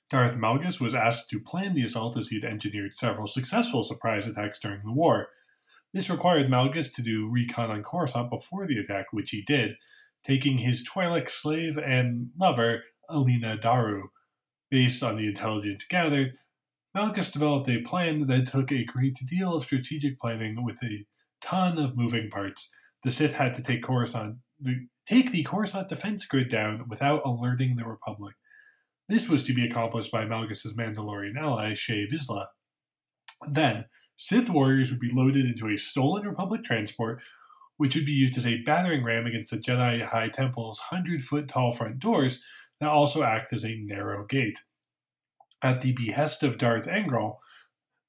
Darth 0.09 0.37
Malgus 0.37 0.81
was 0.81 0.95
asked 0.95 1.31
to 1.31 1.41
plan 1.41 1.75
the 1.75 1.83
assault 1.83 2.17
as 2.17 2.29
he 2.29 2.41
had 2.41 2.49
engineered 2.49 2.95
several 2.95 3.27
successful 3.27 3.83
surprise 3.83 4.29
attacks 4.29 4.61
during 4.61 4.83
the 4.85 4.93
war. 4.93 5.31
This 5.97 6.11
required 6.11 6.51
Malgus 6.51 6.93
to 6.93 7.03
do 7.03 7.27
recon 7.27 7.71
on 7.71 7.83
Coruscant 7.83 8.29
before 8.29 8.67
the 8.67 8.77
attack, 8.77 9.07
which 9.13 9.31
he 9.31 9.41
did, 9.41 9.77
taking 10.23 10.59
his 10.59 10.87
Twi'lek 10.87 11.31
slave 11.31 11.79
and 11.79 12.33
lover, 12.39 12.85
Eleena 13.09 13.59
Daru. 13.59 14.09
Based 14.71 15.03
on 15.03 15.17
the 15.17 15.27
intelligence 15.27 15.87
gathered, 15.89 16.35
Malgus 16.95 17.33
developed 17.33 17.71
a 17.71 17.81
plan 17.81 18.27
that 18.27 18.47
took 18.47 18.71
a 18.71 18.85
great 18.85 19.17
deal 19.27 19.55
of 19.55 19.63
strategic 19.65 20.21
planning 20.21 20.63
with 20.63 20.83
a 20.83 21.07
ton 21.41 21.79
of 21.79 21.97
moving 21.97 22.29
parts. 22.29 22.75
The 23.03 23.11
Sith 23.11 23.33
had 23.33 23.55
to 23.55 23.63
take 23.63 23.83
Coruscant, 23.83 24.37
take 25.07 25.33
the 25.33 25.45
Coruscant 25.45 25.89
defense 25.89 26.27
grid 26.27 26.51
down 26.51 26.91
without 26.91 27.23
alerting 27.25 27.77
the 27.77 27.87
Republic. 27.87 28.35
This 29.09 29.31
was 29.31 29.45
to 29.45 29.55
be 29.55 29.67
accomplished 29.67 30.13
by 30.13 30.27
Malgus's 30.27 30.77
Mandalorian 30.77 31.41
ally, 31.41 31.73
Shae 31.73 32.05
Vizsla. 32.13 32.49
Then, 33.49 33.87
Sith 34.17 34.51
warriors 34.51 34.91
would 34.91 35.01
be 35.01 35.13
loaded 35.13 35.45
into 35.45 35.69
a 35.69 35.77
stolen 35.77 36.27
Republic 36.27 36.65
transport, 36.65 37.21
which 37.77 37.95
would 37.95 38.07
be 38.07 38.13
used 38.13 38.39
as 38.39 38.47
a 38.47 38.63
battering 38.63 39.05
ram 39.05 39.27
against 39.27 39.51
the 39.51 39.59
Jedi 39.59 40.05
High 40.05 40.29
Temple's 40.29 40.81
100 40.91 41.23
foot 41.23 41.49
tall 41.49 41.73
front 41.73 41.99
doors 41.99 42.43
that 42.81 42.89
also 42.89 43.23
act 43.23 43.53
as 43.53 43.65
a 43.65 43.77
narrow 43.77 44.25
gate. 44.25 44.61
At 45.63 45.83
the 45.83 45.93
behest 45.93 46.43
of 46.43 46.59
Darth 46.59 46.87
Angral, 46.87 47.37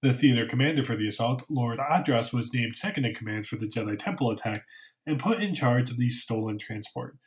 the 0.01 0.13
theater 0.13 0.45
commander 0.45 0.83
for 0.83 0.95
the 0.95 1.07
assault, 1.07 1.43
Lord 1.49 1.79
Adras 1.79 2.33
was 2.33 2.53
named 2.53 2.77
second 2.77 3.05
in 3.05 3.13
command 3.13 3.47
for 3.47 3.55
the 3.55 3.67
Jedi 3.67 3.97
Temple 3.97 4.31
attack 4.31 4.65
and 5.05 5.19
put 5.19 5.41
in 5.41 5.53
charge 5.53 5.89
of 5.89 5.97
the 5.97 6.09
stolen 6.09 6.59
transport. 6.59 7.17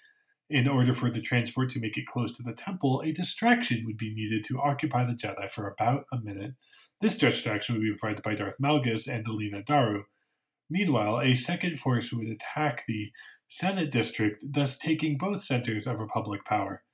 In 0.49 0.67
order 0.67 0.93
for 0.93 1.11
the 1.11 1.21
transport 1.21 1.71
to 1.71 1.81
make 1.81 1.97
it 1.97 2.07
close 2.07 2.33
to 2.37 2.43
the 2.43 2.53
temple, 2.53 3.03
a 3.05 3.13
distraction 3.13 3.85
would 3.87 3.97
be 3.97 4.13
needed 4.13 4.45
to 4.45 4.61
occupy 4.61 5.05
the 5.05 5.13
Jedi 5.13 5.51
for 5.51 5.69
about 5.69 6.07
a 6.13 6.19
minute. 6.19 6.55
This 7.01 7.17
distraction 7.17 7.75
would 7.75 7.83
be 7.83 7.95
provided 7.95 8.23
by 8.23 8.35
Darth 8.35 8.59
Malgus 8.59 9.09
and 9.09 9.27
Eleena 9.27 9.65
Daru. 9.65 10.05
Meanwhile, 10.69 11.21
a 11.21 11.35
second 11.35 11.81
force 11.81 12.13
would 12.13 12.29
attack 12.29 12.85
the 12.87 13.11
Senate 13.49 13.91
District, 13.91 14.45
thus 14.47 14.79
taking 14.79 15.19
both 15.19 15.43
centers 15.43 15.87
of 15.87 15.99
Republic 15.99 16.45
power. 16.45 16.85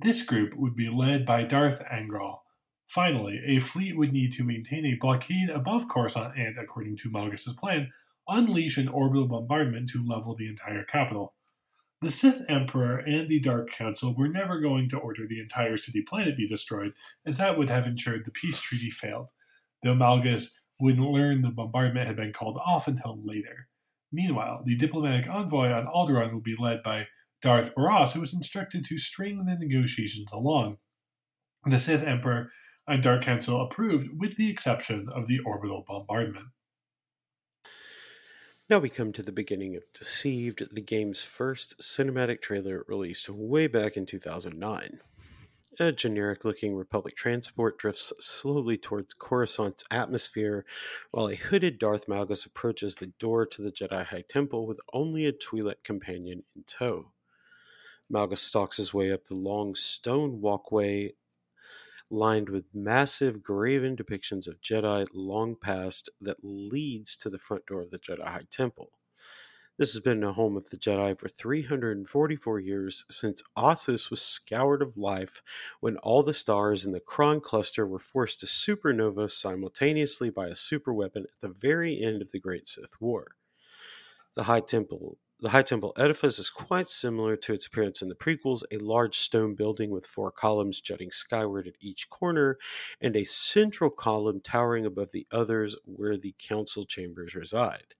This 0.00 0.22
group 0.22 0.54
would 0.54 0.74
be 0.74 0.90
led 0.90 1.24
by 1.24 1.44
Darth 1.44 1.82
Angral. 1.90 2.40
Finally, 2.88 3.40
a 3.46 3.60
fleet 3.60 3.96
would 3.96 4.12
need 4.12 4.32
to 4.32 4.44
maintain 4.44 4.84
a 4.84 4.98
blockade 5.00 5.48
above 5.48 5.88
Coruscant 5.88 6.36
and, 6.36 6.58
according 6.58 6.96
to 6.98 7.10
Malgus's 7.10 7.54
plan, 7.54 7.92
unleash 8.28 8.76
an 8.76 8.88
orbital 8.88 9.28
bombardment 9.28 9.88
to 9.90 10.06
level 10.06 10.34
the 10.34 10.48
entire 10.48 10.84
capital. 10.84 11.34
The 12.02 12.10
Sith 12.10 12.42
Emperor 12.48 12.98
and 12.98 13.28
the 13.28 13.38
Dark 13.38 13.70
Council 13.70 14.12
were 14.12 14.26
never 14.26 14.58
going 14.58 14.88
to 14.88 14.98
order 14.98 15.24
the 15.24 15.40
entire 15.40 15.76
city 15.76 16.02
planet 16.02 16.36
be 16.36 16.48
destroyed, 16.48 16.94
as 17.24 17.38
that 17.38 17.56
would 17.56 17.70
have 17.70 17.86
ensured 17.86 18.24
the 18.24 18.32
peace 18.32 18.58
treaty 18.58 18.90
failed, 18.90 19.30
though 19.84 19.94
Malgus 19.94 20.50
wouldn't 20.80 21.08
learn 21.08 21.42
the 21.42 21.50
bombardment 21.50 22.08
had 22.08 22.16
been 22.16 22.32
called 22.32 22.58
off 22.66 22.88
until 22.88 23.20
later. 23.24 23.68
Meanwhile, 24.10 24.64
the 24.66 24.74
diplomatic 24.74 25.30
envoy 25.30 25.70
on 25.70 25.86
Alderaan 25.86 26.34
would 26.34 26.42
be 26.42 26.56
led 26.58 26.82
by 26.82 27.06
Darth 27.40 27.72
Baras, 27.72 28.14
who 28.14 28.20
was 28.20 28.34
instructed 28.34 28.84
to 28.86 28.98
string 28.98 29.38
the 29.38 29.54
negotiations 29.54 30.32
along. 30.32 30.78
The 31.64 31.78
Sith 31.78 32.02
Emperor 32.02 32.50
and 32.84 33.00
Dark 33.00 33.22
Council 33.22 33.62
approved, 33.62 34.08
with 34.18 34.36
the 34.36 34.50
exception 34.50 35.08
of 35.08 35.28
the 35.28 35.38
orbital 35.46 35.84
bombardment. 35.86 36.46
Now 38.70 38.78
we 38.78 38.88
come 38.88 39.12
to 39.12 39.22
the 39.22 39.32
beginning 39.32 39.74
of 39.76 39.82
Deceived, 39.92 40.72
the 40.72 40.80
game's 40.80 41.22
first 41.22 41.80
cinematic 41.80 42.40
trailer 42.40 42.84
released 42.86 43.28
way 43.28 43.66
back 43.66 43.96
in 43.96 44.06
2009. 44.06 45.00
A 45.80 45.90
generic 45.90 46.44
looking 46.44 46.76
Republic 46.76 47.16
transport 47.16 47.76
drifts 47.76 48.12
slowly 48.20 48.78
towards 48.78 49.14
Coruscant's 49.14 49.84
atmosphere 49.90 50.64
while 51.10 51.28
a 51.28 51.34
hooded 51.34 51.80
Darth 51.80 52.06
Malgus 52.06 52.46
approaches 52.46 52.94
the 52.94 53.08
door 53.18 53.46
to 53.46 53.62
the 53.62 53.72
Jedi 53.72 54.06
High 54.06 54.24
Temple 54.28 54.66
with 54.66 54.78
only 54.92 55.26
a 55.26 55.32
Twi'lek 55.32 55.82
companion 55.82 56.44
in 56.54 56.62
tow. 56.64 57.10
Malgus 58.10 58.38
stalks 58.38 58.76
his 58.76 58.94
way 58.94 59.10
up 59.10 59.24
the 59.24 59.34
long 59.34 59.74
stone 59.74 60.40
walkway 60.40 61.14
lined 62.12 62.50
with 62.50 62.74
massive 62.74 63.42
graven 63.42 63.96
depictions 63.96 64.46
of 64.46 64.60
Jedi 64.60 65.06
long 65.14 65.56
past 65.56 66.10
that 66.20 66.36
leads 66.42 67.16
to 67.16 67.30
the 67.30 67.38
front 67.38 67.66
door 67.66 67.80
of 67.80 67.90
the 67.90 67.98
Jedi 67.98 68.22
High 68.22 68.46
Temple. 68.50 68.90
This 69.78 69.94
has 69.94 70.02
been 70.02 70.20
the 70.20 70.34
home 70.34 70.56
of 70.56 70.68
the 70.68 70.76
Jedi 70.76 71.18
for 71.18 71.28
344 71.28 72.60
years 72.60 73.06
since 73.10 73.42
Ossus 73.56 74.10
was 74.10 74.20
scoured 74.20 74.82
of 74.82 74.98
life 74.98 75.42
when 75.80 75.96
all 75.96 76.22
the 76.22 76.34
stars 76.34 76.84
in 76.84 76.92
the 76.92 77.00
Cron 77.00 77.40
cluster 77.40 77.86
were 77.86 77.98
forced 77.98 78.40
to 78.40 78.46
supernova 78.46 79.30
simultaneously 79.30 80.28
by 80.28 80.48
a 80.48 80.52
superweapon 80.52 81.24
at 81.24 81.40
the 81.40 81.48
very 81.48 82.02
end 82.02 82.20
of 82.20 82.30
the 82.30 82.38
Great 82.38 82.68
Sith 82.68 83.00
War. 83.00 83.28
The 84.34 84.44
High 84.44 84.60
Temple 84.60 85.16
the 85.42 85.48
High 85.48 85.62
Temple 85.62 85.92
edifice 85.98 86.38
is 86.38 86.48
quite 86.48 86.88
similar 86.88 87.34
to 87.34 87.52
its 87.52 87.66
appearance 87.66 88.00
in 88.00 88.08
the 88.08 88.14
prequels 88.14 88.62
a 88.70 88.78
large 88.78 89.16
stone 89.16 89.56
building 89.56 89.90
with 89.90 90.06
four 90.06 90.30
columns 90.30 90.80
jutting 90.80 91.10
skyward 91.10 91.66
at 91.66 91.74
each 91.80 92.08
corner, 92.08 92.58
and 93.00 93.16
a 93.16 93.24
central 93.24 93.90
column 93.90 94.40
towering 94.40 94.86
above 94.86 95.10
the 95.10 95.26
others 95.32 95.76
where 95.84 96.16
the 96.16 96.32
council 96.38 96.84
chambers 96.84 97.34
reside. 97.34 97.94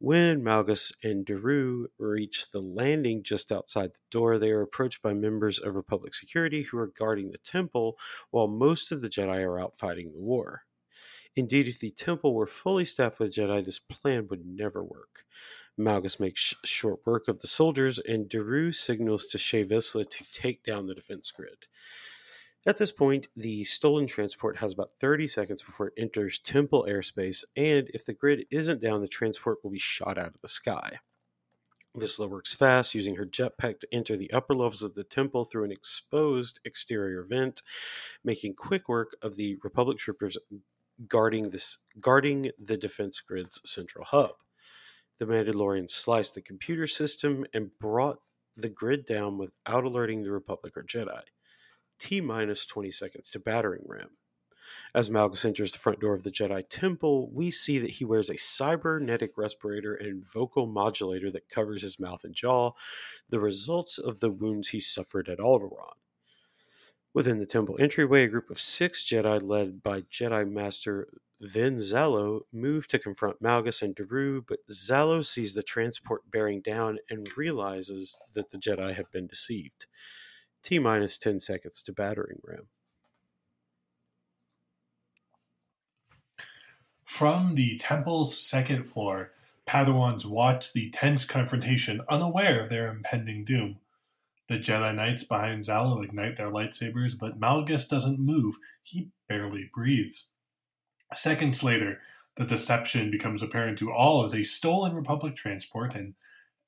When 0.00 0.42
Malgus 0.42 0.92
and 1.00 1.24
Daru 1.24 1.86
reach 1.96 2.50
the 2.50 2.60
landing 2.60 3.22
just 3.22 3.52
outside 3.52 3.92
the 3.92 4.00
door, 4.10 4.36
they 4.36 4.50
are 4.50 4.62
approached 4.62 5.00
by 5.00 5.14
members 5.14 5.60
of 5.60 5.76
Republic 5.76 6.12
security 6.12 6.64
who 6.64 6.78
are 6.78 6.92
guarding 6.98 7.30
the 7.30 7.38
temple, 7.38 7.96
while 8.32 8.48
most 8.48 8.90
of 8.90 9.00
the 9.00 9.08
Jedi 9.08 9.44
are 9.44 9.60
out 9.60 9.76
fighting 9.76 10.10
the 10.10 10.20
war. 10.20 10.62
Indeed, 11.36 11.68
if 11.68 11.78
the 11.78 11.92
temple 11.92 12.34
were 12.34 12.48
fully 12.48 12.84
staffed 12.84 13.20
with 13.20 13.32
Jedi, 13.32 13.64
this 13.64 13.78
plan 13.78 14.26
would 14.26 14.44
never 14.44 14.82
work. 14.82 15.24
Malgus 15.78 16.18
makes 16.18 16.54
short 16.64 17.00
work 17.06 17.28
of 17.28 17.40
the 17.40 17.46
soldiers, 17.46 17.98
and 18.00 18.28
Daru 18.28 18.72
signals 18.72 19.26
to 19.26 19.38
Shae 19.38 19.68
Vizsla 19.68 20.08
to 20.10 20.24
take 20.32 20.64
down 20.64 20.86
the 20.86 20.94
defense 20.94 21.30
grid. 21.30 21.66
At 22.66 22.78
this 22.78 22.90
point, 22.90 23.28
the 23.36 23.64
stolen 23.64 24.06
transport 24.06 24.58
has 24.58 24.72
about 24.72 24.92
30 25.00 25.28
seconds 25.28 25.62
before 25.62 25.88
it 25.88 25.94
enters 25.96 26.40
temple 26.40 26.84
airspace, 26.88 27.44
and 27.56 27.88
if 27.94 28.04
the 28.04 28.12
grid 28.12 28.46
isn't 28.50 28.82
down, 28.82 29.00
the 29.00 29.08
transport 29.08 29.58
will 29.62 29.70
be 29.70 29.78
shot 29.78 30.18
out 30.18 30.34
of 30.34 30.40
the 30.42 30.48
sky. 30.48 30.98
Vizsla 31.96 32.28
works 32.28 32.54
fast, 32.54 32.94
using 32.94 33.14
her 33.16 33.24
jetpack 33.24 33.80
to 33.80 33.88
enter 33.92 34.16
the 34.16 34.30
upper 34.32 34.54
levels 34.54 34.82
of 34.82 34.94
the 34.94 35.04
temple 35.04 35.44
through 35.44 35.64
an 35.64 35.72
exposed 35.72 36.60
exterior 36.64 37.22
vent, 37.22 37.62
making 38.24 38.54
quick 38.54 38.88
work 38.88 39.16
of 39.22 39.36
the 39.36 39.56
Republic 39.62 39.98
troopers 39.98 40.36
guarding 41.06 41.50
this 41.50 41.78
guarding 42.00 42.50
the 42.58 42.76
defense 42.76 43.20
grid's 43.20 43.60
central 43.64 44.04
hub. 44.04 44.32
The 45.18 45.26
Mandalorian 45.26 45.90
sliced 45.90 46.34
the 46.34 46.42
computer 46.42 46.86
system 46.86 47.44
and 47.52 47.76
brought 47.78 48.18
the 48.56 48.68
grid 48.68 49.04
down 49.06 49.38
without 49.38 49.84
alerting 49.84 50.22
the 50.22 50.30
Republic 50.30 50.76
or 50.76 50.82
Jedi. 50.82 51.22
T 51.98 52.20
minus 52.20 52.66
20 52.66 52.90
seconds 52.90 53.30
to 53.30 53.40
battering 53.40 53.82
ram. 53.86 54.10
As 54.94 55.10
Malgus 55.10 55.44
enters 55.44 55.72
the 55.72 55.78
front 55.78 56.00
door 56.00 56.14
of 56.14 56.24
the 56.24 56.30
Jedi 56.30 56.62
Temple, 56.68 57.30
we 57.32 57.50
see 57.50 57.78
that 57.78 57.92
he 57.92 58.04
wears 58.04 58.28
a 58.28 58.36
cybernetic 58.36 59.36
respirator 59.36 59.94
and 59.94 60.24
vocal 60.24 60.66
modulator 60.66 61.30
that 61.30 61.48
covers 61.48 61.82
his 61.82 61.98
mouth 61.98 62.22
and 62.24 62.34
jaw, 62.34 62.72
the 63.28 63.40
results 63.40 63.98
of 63.98 64.20
the 64.20 64.30
wounds 64.30 64.68
he 64.68 64.80
suffered 64.80 65.28
at 65.28 65.38
Alderaan. 65.38 65.96
Within 67.14 67.38
the 67.38 67.46
temple 67.46 67.76
entryway, 67.80 68.24
a 68.24 68.28
group 68.28 68.50
of 68.50 68.60
six 68.60 69.04
Jedi, 69.04 69.42
led 69.42 69.82
by 69.82 70.02
Jedi 70.02 70.48
Master 70.48 71.08
Ven 71.40 71.76
Zallow, 71.76 72.40
move 72.52 72.88
to 72.88 72.98
confront 72.98 73.40
Malgus 73.40 73.82
and 73.82 73.94
Daru, 73.94 74.42
but 74.46 74.58
Zallow 74.70 75.24
sees 75.24 75.54
the 75.54 75.62
transport 75.62 76.28
bearing 76.30 76.60
down 76.60 76.98
and 77.08 77.36
realizes 77.36 78.18
that 78.34 78.50
the 78.50 78.58
Jedi 78.58 78.94
have 78.94 79.10
been 79.12 79.28
deceived. 79.28 79.86
T 80.62 80.78
minus 80.80 81.16
10 81.16 81.38
seconds 81.38 81.82
to 81.84 81.92
battering 81.92 82.40
ram. 82.42 82.68
From 87.04 87.54
the 87.54 87.78
temple's 87.78 88.36
second 88.36 88.84
floor, 88.84 89.32
Padawans 89.66 90.24
watch 90.24 90.72
the 90.72 90.90
tense 90.90 91.24
confrontation, 91.24 92.00
unaware 92.08 92.62
of 92.62 92.68
their 92.68 92.88
impending 92.90 93.44
doom. 93.44 93.78
The 94.48 94.58
Jedi 94.58 94.94
Knights 94.94 95.24
behind 95.24 95.62
Zallow 95.62 96.02
ignite 96.02 96.36
their 96.36 96.50
lightsabers, 96.50 97.18
but 97.18 97.38
Malgus 97.38 97.88
doesn't 97.88 98.18
move. 98.18 98.56
He 98.82 99.10
barely 99.28 99.70
breathes. 99.72 100.30
Seconds 101.14 101.62
later, 101.62 102.00
the 102.36 102.44
deception 102.44 103.10
becomes 103.10 103.42
apparent 103.42 103.78
to 103.78 103.92
all 103.92 104.22
as 104.22 104.34
a 104.34 104.44
stolen 104.44 104.94
Republic 104.94 105.36
transport 105.36 105.94
and 105.94 106.14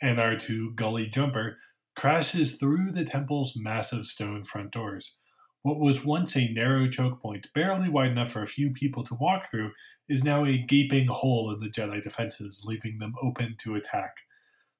NR2 0.02 0.74
Gully 0.74 1.06
Jumper 1.06 1.58
crashes 1.94 2.56
through 2.56 2.90
the 2.90 3.04
temple's 3.04 3.54
massive 3.56 4.06
stone 4.06 4.44
front 4.44 4.70
doors. 4.72 5.18
What 5.62 5.78
was 5.78 6.06
once 6.06 6.36
a 6.36 6.50
narrow 6.50 6.88
choke 6.88 7.20
point, 7.20 7.48
barely 7.54 7.90
wide 7.90 8.12
enough 8.12 8.32
for 8.32 8.42
a 8.42 8.48
few 8.48 8.72
people 8.72 9.04
to 9.04 9.14
walk 9.14 9.50
through, 9.50 9.72
is 10.08 10.24
now 10.24 10.46
a 10.46 10.56
gaping 10.56 11.08
hole 11.08 11.52
in 11.52 11.60
the 11.60 11.68
Jedi 11.68 12.02
defenses, 12.02 12.64
leaving 12.64 12.98
them 12.98 13.14
open 13.22 13.56
to 13.58 13.74
attack. 13.74 14.16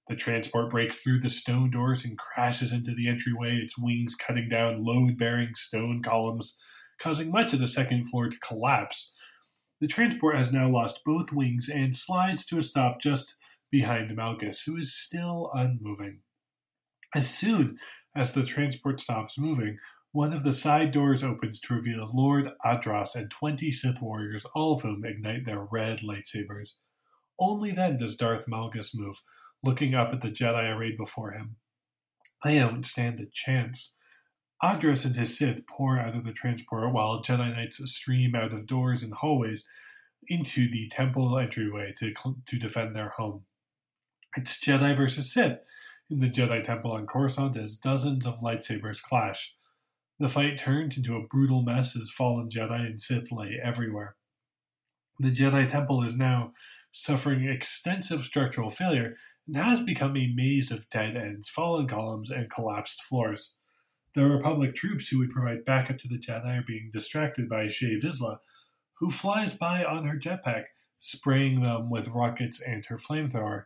The 0.09 0.17
transport 0.17 0.71
breaks 0.71 1.01
through 1.01 1.21
the 1.21 1.29
stone 1.29 1.71
doors 1.71 2.05
and 2.05 2.19
crashes 2.19 2.73
into 2.73 2.95
the 2.95 3.09
entryway, 3.09 3.57
its 3.57 3.79
wings 3.79 4.17
cutting 4.17 4.49
down 4.49 4.83
load 4.85 5.19
bearing 5.19 5.55
stone 5.55 6.03
columns, 6.03 6.59
causing 6.99 7.31
much 7.31 7.53
of 7.53 7.61
the 7.61 7.69
second 7.69 8.07
floor 8.07 8.29
to 8.29 8.39
collapse. 8.41 9.15
The 9.81 9.89
transport 9.89 10.37
has 10.37 10.53
now 10.53 10.69
lost 10.69 11.05
both 11.05 11.33
wings 11.33 11.69
and 11.69 11.97
slides 11.97 12.45
to 12.47 12.59
a 12.59 12.63
stop 12.63 13.01
just 13.01 13.37
behind 13.71 14.11
Malgus, 14.11 14.67
who 14.67 14.77
is 14.77 14.95
still 14.95 15.51
unmoving. 15.55 16.21
As 17.15 17.29
soon 17.31 17.79
as 18.15 18.35
the 18.35 18.45
transport 18.45 19.01
stops 19.01 19.39
moving, 19.39 19.79
one 20.13 20.33
of 20.33 20.43
the 20.43 20.53
side 20.53 20.91
doors 20.91 21.23
opens 21.23 21.61
to 21.61 21.75
reveal 21.75 22.11
Lord 22.13 22.51
Adras 22.65 23.15
and 23.15 23.31
20 23.31 23.71
Sith 23.73 24.03
warriors, 24.03 24.45
all 24.55 24.75
of 24.75 24.83
whom 24.83 25.05
ignite 25.05 25.47
their 25.47 25.67
red 25.71 26.01
lightsabers. 26.01 26.75
Only 27.39 27.73
then 27.73 27.97
does 27.97 28.17
Darth 28.17 28.47
Malgus 28.47 28.91
move, 28.95 29.23
looking 29.63 29.95
up 29.95 30.13
at 30.13 30.21
the 30.21 30.31
Jedi 30.31 30.75
arrayed 30.75 30.99
before 30.99 31.33
him. 31.33 31.57
I 32.43 32.57
don't 32.57 32.85
stand 32.85 33.21
a 33.21 33.27
chance. 33.33 33.97
Adras 34.63 35.07
and 35.07 35.17
his 35.17 35.37
Sith 35.39 35.67
pour 35.67 35.99
out 35.99 36.15
of 36.15 36.25
the 36.25 36.33
transport 36.33 36.93
while 36.93 37.23
Jedi 37.23 37.55
Knights 37.55 37.79
stream 37.91 38.35
out 38.35 38.53
of 38.53 38.67
doors 38.67 39.03
and 39.03 39.15
hallways 39.15 39.67
into 40.29 40.71
the 40.71 40.89
temple 40.89 41.39
entryway 41.39 41.95
to, 41.99 42.13
to 42.47 42.59
defend 42.59 42.95
their 42.95 43.11
home. 43.11 43.45
It's 44.37 44.59
Jedi 44.59 44.97
versus 44.97 45.33
Sith 45.33 45.61
in 46.11 46.21
the 46.21 46.29
Jedi 46.29 46.63
Temple 46.63 46.93
on 46.93 47.07
Coruscant 47.07 47.57
as 47.57 47.77
dozens 47.77 48.27
of 48.27 48.41
lightsabers 48.41 49.03
clash. 49.03 49.57
The 50.19 50.29
fight 50.29 50.59
turns 50.59 50.99
into 50.99 51.17
a 51.17 51.27
brutal 51.27 51.63
mess 51.63 51.97
as 51.97 52.11
fallen 52.11 52.51
Jedi 52.51 52.87
and 52.87 53.01
Sith 53.01 53.33
lay 53.33 53.59
everywhere. 53.63 54.17
The 55.19 55.31
Jedi 55.31 55.69
Temple 55.69 56.03
is 56.03 56.17
now 56.17 56.53
suffering 56.91 57.49
extensive 57.49 58.21
structural 58.23 58.71
failure 58.71 59.17
and 59.47 59.57
has 59.57 59.81
become 59.81 60.17
a 60.17 60.33
maze 60.35 60.71
of 60.71 60.91
dead 60.91 61.17
ends, 61.17 61.49
fallen 61.49 61.87
columns, 61.87 62.31
and 62.31 62.51
collapsed 62.51 63.03
floors. 63.03 63.57
The 64.15 64.25
Republic 64.25 64.75
troops 64.75 65.09
who 65.09 65.19
would 65.19 65.31
provide 65.31 65.65
backup 65.65 65.99
to 65.99 66.09
the 66.09 66.19
Jedi 66.19 66.59
are 66.59 66.65
being 66.67 66.91
distracted 66.93 67.49
by 67.49 67.67
Shae 67.67 68.03
Vizsla, 68.03 68.39
who 68.99 69.11
flies 69.11 69.55
by 69.55 69.85
on 69.85 70.05
her 70.05 70.19
jetpack, 70.19 70.65
spraying 70.99 71.63
them 71.63 71.91
with 71.91 72.09
rockets 72.09 72.61
and 72.61 72.85
her 72.87 72.97
flamethrower. 72.97 73.65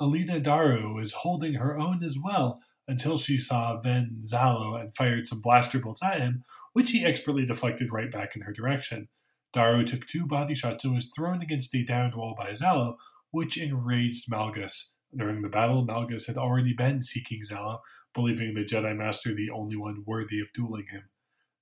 Eleena 0.00 0.42
Daru 0.42 0.98
is 0.98 1.12
holding 1.12 1.54
her 1.54 1.78
own 1.78 2.02
as 2.02 2.18
well, 2.18 2.60
until 2.88 3.18
she 3.18 3.38
saw 3.38 3.80
Ven 3.80 4.22
Zallow 4.24 4.80
and 4.80 4.96
fired 4.96 5.26
some 5.26 5.40
blaster 5.40 5.78
bolts 5.78 6.02
at 6.02 6.20
him, 6.20 6.44
which 6.72 6.90
he 6.90 7.04
expertly 7.04 7.44
deflected 7.44 7.92
right 7.92 8.10
back 8.10 8.34
in 8.34 8.42
her 8.42 8.52
direction. 8.52 9.08
Daru 9.52 9.84
took 9.84 10.06
two 10.06 10.26
body 10.26 10.54
shots 10.54 10.84
and 10.84 10.94
was 10.94 11.10
thrown 11.10 11.42
against 11.42 11.74
a 11.74 11.84
downed 11.84 12.14
wall 12.14 12.34
by 12.36 12.50
Zallow, 12.50 12.96
which 13.30 13.60
enraged 13.60 14.30
Malgus. 14.30 14.92
During 15.14 15.42
the 15.42 15.48
battle, 15.48 15.86
Malgus 15.86 16.26
had 16.26 16.36
already 16.36 16.72
been 16.72 17.02
seeking 17.02 17.42
Zallow, 17.42 17.80
believing 18.18 18.52
the 18.52 18.64
Jedi 18.64 18.96
Master 18.96 19.32
the 19.32 19.48
only 19.50 19.76
one 19.76 20.02
worthy 20.04 20.40
of 20.40 20.52
dueling 20.52 20.86
him. 20.90 21.04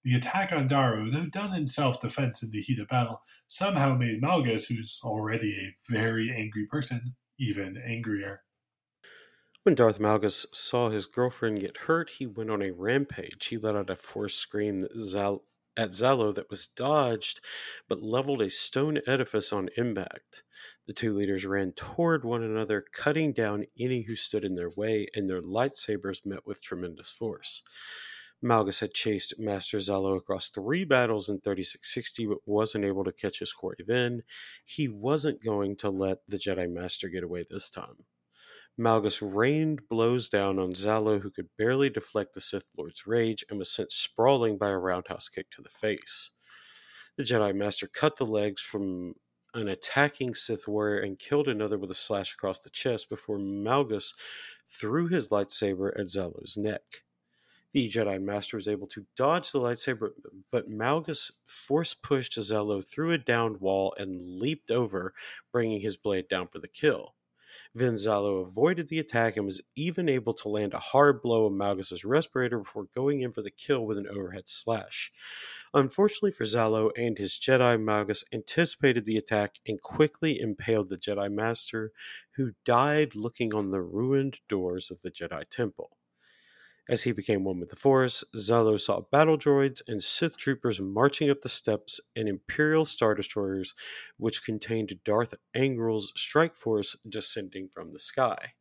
The 0.04 0.14
attack 0.14 0.52
on 0.52 0.68
Daru, 0.68 1.10
though 1.10 1.26
done 1.26 1.52
in 1.52 1.66
self 1.66 2.00
defense 2.00 2.42
in 2.42 2.50
the 2.50 2.62
heat 2.62 2.78
of 2.78 2.88
battle, 2.88 3.20
somehow 3.46 3.94
made 3.94 4.22
Malgus, 4.22 4.68
who's 4.68 4.98
already 5.04 5.52
a 5.52 5.92
very 5.92 6.34
angry 6.34 6.64
person, 6.64 7.14
even 7.38 7.76
angrier. 7.76 8.40
When 9.64 9.74
Darth 9.74 9.98
Malgus 9.98 10.46
saw 10.54 10.88
his 10.88 11.04
girlfriend 11.04 11.60
get 11.60 11.76
hurt, 11.76 12.08
he 12.18 12.26
went 12.26 12.50
on 12.50 12.62
a 12.62 12.72
rampage. 12.72 13.46
He 13.46 13.58
let 13.58 13.76
out 13.76 13.90
a 13.90 13.96
forced 13.96 14.38
scream 14.38 14.80
that 14.80 14.98
Zal- 14.98 15.42
at 15.76 15.90
Zallow 15.90 16.34
that 16.34 16.50
was 16.50 16.66
dodged, 16.66 17.40
but 17.88 18.02
leveled 18.02 18.42
a 18.42 18.50
stone 18.50 19.00
edifice 19.06 19.52
on 19.52 19.68
impact. 19.76 20.42
The 20.86 20.92
two 20.92 21.14
leaders 21.14 21.44
ran 21.44 21.72
toward 21.72 22.24
one 22.24 22.42
another, 22.42 22.84
cutting 22.92 23.32
down 23.32 23.66
any 23.78 24.02
who 24.02 24.16
stood 24.16 24.44
in 24.44 24.54
their 24.54 24.70
way, 24.76 25.08
and 25.14 25.28
their 25.28 25.42
lightsabers 25.42 26.24
met 26.24 26.46
with 26.46 26.62
tremendous 26.62 27.10
force. 27.10 27.62
Malgus 28.44 28.80
had 28.80 28.92
chased 28.92 29.38
Master 29.38 29.78
Zallow 29.78 30.16
across 30.16 30.48
three 30.48 30.84
battles 30.84 31.28
in 31.28 31.40
3660, 31.40 32.26
but 32.26 32.38
wasn't 32.44 32.84
able 32.84 33.04
to 33.04 33.12
catch 33.12 33.38
his 33.38 33.52
quarry 33.52 33.78
then. 33.86 34.22
He 34.64 34.88
wasn't 34.88 35.42
going 35.42 35.76
to 35.76 35.90
let 35.90 36.18
the 36.28 36.36
Jedi 36.36 36.70
Master 36.70 37.08
get 37.08 37.24
away 37.24 37.44
this 37.48 37.70
time. 37.70 38.04
Malgus 38.78 39.22
rained 39.22 39.88
blows 39.88 40.28
down 40.28 40.58
on 40.58 40.74
Zallow, 40.74 41.20
who 41.20 41.30
could 41.30 41.48
barely 41.56 41.88
deflect 41.88 42.34
the 42.34 42.40
Sith 42.40 42.66
Lord's 42.76 43.06
rage 43.06 43.44
and 43.48 43.58
was 43.58 43.70
sent 43.70 43.90
sprawling 43.90 44.58
by 44.58 44.68
a 44.68 44.78
roundhouse 44.78 45.28
kick 45.28 45.50
to 45.50 45.62
the 45.62 45.70
face. 45.70 46.30
The 47.16 47.22
Jedi 47.24 47.54
Master 47.54 47.86
cut 47.86 48.16
the 48.16 48.26
legs 48.26 48.60
from 48.60 49.14
an 49.54 49.68
attacking 49.68 50.34
Sith 50.34 50.68
warrior 50.68 51.00
and 51.00 51.18
killed 51.18 51.48
another 51.48 51.78
with 51.78 51.90
a 51.90 51.94
slash 51.94 52.34
across 52.34 52.60
the 52.60 52.68
chest 52.68 53.08
before 53.08 53.38
Malgus 53.38 54.12
threw 54.68 55.08
his 55.08 55.30
lightsaber 55.30 55.98
at 55.98 56.08
Zallow's 56.08 56.58
neck. 56.58 56.82
The 57.72 57.88
Jedi 57.88 58.22
Master 58.22 58.58
was 58.58 58.68
able 58.68 58.86
to 58.88 59.06
dodge 59.16 59.52
the 59.52 59.60
lightsaber, 59.60 60.10
but 60.52 60.68
Malgus 60.70 61.32
force 61.46 61.94
pushed 61.94 62.38
Zallow 62.38 62.86
through 62.86 63.12
a 63.12 63.18
downed 63.18 63.60
wall 63.62 63.94
and 63.98 64.38
leaped 64.38 64.70
over, 64.70 65.14
bringing 65.52 65.80
his 65.80 65.96
blade 65.96 66.28
down 66.28 66.48
for 66.48 66.58
the 66.58 66.68
kill. 66.68 67.15
Ven 67.76 67.94
Zallow 67.94 68.40
avoided 68.40 68.88
the 68.88 68.98
attack 68.98 69.36
and 69.36 69.44
was 69.44 69.60
even 69.74 70.08
able 70.08 70.32
to 70.32 70.48
land 70.48 70.72
a 70.72 70.78
hard 70.78 71.20
blow 71.20 71.44
on 71.44 71.52
Malgus's 71.52 72.06
respirator 72.06 72.58
before 72.58 72.88
going 72.94 73.20
in 73.20 73.30
for 73.30 73.42
the 73.42 73.50
kill 73.50 73.84
with 73.84 73.98
an 73.98 74.08
overhead 74.08 74.48
slash. 74.48 75.12
Unfortunately 75.74 76.30
for 76.30 76.44
Zallow 76.44 76.90
and 76.96 77.18
his 77.18 77.32
Jedi, 77.32 77.78
Malgus 77.78 78.24
anticipated 78.32 79.04
the 79.04 79.18
attack 79.18 79.56
and 79.66 79.80
quickly 79.80 80.40
impaled 80.40 80.88
the 80.88 80.96
Jedi 80.96 81.30
Master, 81.30 81.92
who 82.36 82.52
died 82.64 83.14
looking 83.14 83.52
on 83.52 83.70
the 83.70 83.82
ruined 83.82 84.38
doors 84.48 84.90
of 84.90 85.02
the 85.02 85.10
Jedi 85.10 85.44
Temple. 85.50 85.98
As 86.88 87.02
he 87.02 87.10
became 87.10 87.42
one 87.42 87.58
with 87.58 87.70
the 87.70 87.76
Force, 87.76 88.22
Zallow 88.36 88.78
saw 88.78 89.00
battle 89.00 89.36
droids 89.36 89.82
and 89.88 90.00
Sith 90.00 90.36
troopers 90.36 90.80
marching 90.80 91.28
up 91.28 91.42
the 91.42 91.48
steps 91.48 92.00
and 92.14 92.28
Imperial 92.28 92.84
Star 92.84 93.14
Destroyers, 93.14 93.74
which 94.18 94.44
contained 94.44 95.00
Darth 95.04 95.34
Angral's 95.56 96.12
strike 96.16 96.54
force 96.54 96.96
descending 97.08 97.68
from 97.68 97.92
the 97.92 97.98
sky. 97.98 98.52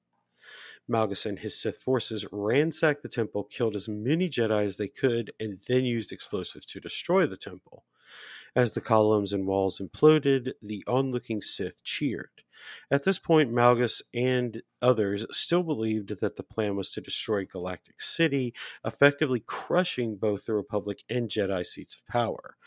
Malgus 0.89 1.25
and 1.27 1.39
his 1.39 1.59
Sith 1.59 1.77
forces 1.77 2.25
ransacked 2.31 3.03
the 3.03 3.09
temple, 3.09 3.43
killed 3.43 3.75
as 3.75 3.87
many 3.87 4.27
Jedi 4.27 4.65
as 4.65 4.77
they 4.77 4.87
could, 4.87 5.31
and 5.39 5.59
then 5.67 5.85
used 5.85 6.11
explosives 6.11 6.65
to 6.65 6.79
destroy 6.79 7.27
the 7.27 7.37
temple. 7.37 7.85
As 8.55 8.73
the 8.73 8.81
columns 8.81 9.33
and 9.33 9.45
walls 9.45 9.79
imploded, 9.79 10.53
the 10.63 10.83
onlooking 10.87 11.41
Sith 11.41 11.83
cheered. 11.83 12.44
At 12.91 13.03
this 13.03 13.19
point, 13.19 13.51
Malgus 13.51 14.01
and 14.13 14.61
others 14.81 15.25
still 15.31 15.63
believed 15.63 16.19
that 16.19 16.35
the 16.35 16.43
plan 16.43 16.75
was 16.75 16.91
to 16.91 17.01
destroy 17.01 17.45
Galactic 17.45 18.01
City, 18.01 18.53
effectively 18.85 19.41
crushing 19.45 20.15
both 20.15 20.45
the 20.45 20.53
Republic 20.53 21.03
and 21.09 21.29
Jedi 21.29 21.65
seats 21.65 21.95
of 21.95 22.05
power. 22.07 22.57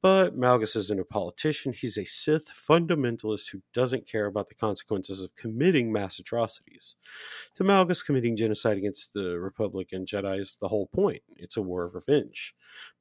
But 0.00 0.38
Malgus 0.38 0.76
isn't 0.76 1.00
a 1.00 1.04
politician, 1.04 1.72
he's 1.72 1.98
a 1.98 2.04
Sith 2.04 2.48
fundamentalist 2.48 3.50
who 3.50 3.62
doesn't 3.72 4.06
care 4.06 4.26
about 4.26 4.48
the 4.48 4.54
consequences 4.54 5.22
of 5.22 5.34
committing 5.34 5.92
mass 5.92 6.20
atrocities. 6.20 6.94
To 7.56 7.64
Malgus, 7.64 8.04
committing 8.06 8.36
genocide 8.36 8.76
against 8.76 9.12
the 9.12 9.40
Republic 9.40 9.88
and 9.90 10.06
Jedi 10.06 10.38
is 10.38 10.56
the 10.60 10.68
whole 10.68 10.86
point. 10.86 11.22
It's 11.36 11.56
a 11.56 11.62
war 11.62 11.82
of 11.82 11.96
revenge. 11.96 12.54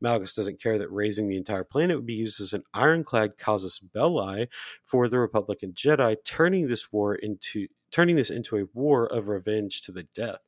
Malgus 0.04 0.36
doesn't 0.36 0.62
care 0.62 0.80
that 0.80 0.92
razing 0.92 1.30
the 1.30 1.38
entire 1.38 1.64
planet 1.64 1.98
would 1.98 2.08
be 2.08 2.16
used 2.16 2.42
as 2.42 2.54
an 2.54 2.64
ironclad 2.74 3.38
casus 3.38 3.78
belli 3.78 4.48
for 4.82 5.08
the 5.08 5.20
Republic 5.20 5.62
and 5.62 5.76
Jedi, 5.76 6.16
turning 6.26 6.68
this 6.68 6.92
war 6.92 7.14
into 7.14 7.68
turning 7.92 8.18
this 8.18 8.30
into 8.30 8.58
a 8.58 8.68
war 8.74 9.08
of 9.08 9.30
revenge 9.30 9.82
to 9.82 9.92
the 9.92 10.04
death. 10.04 10.42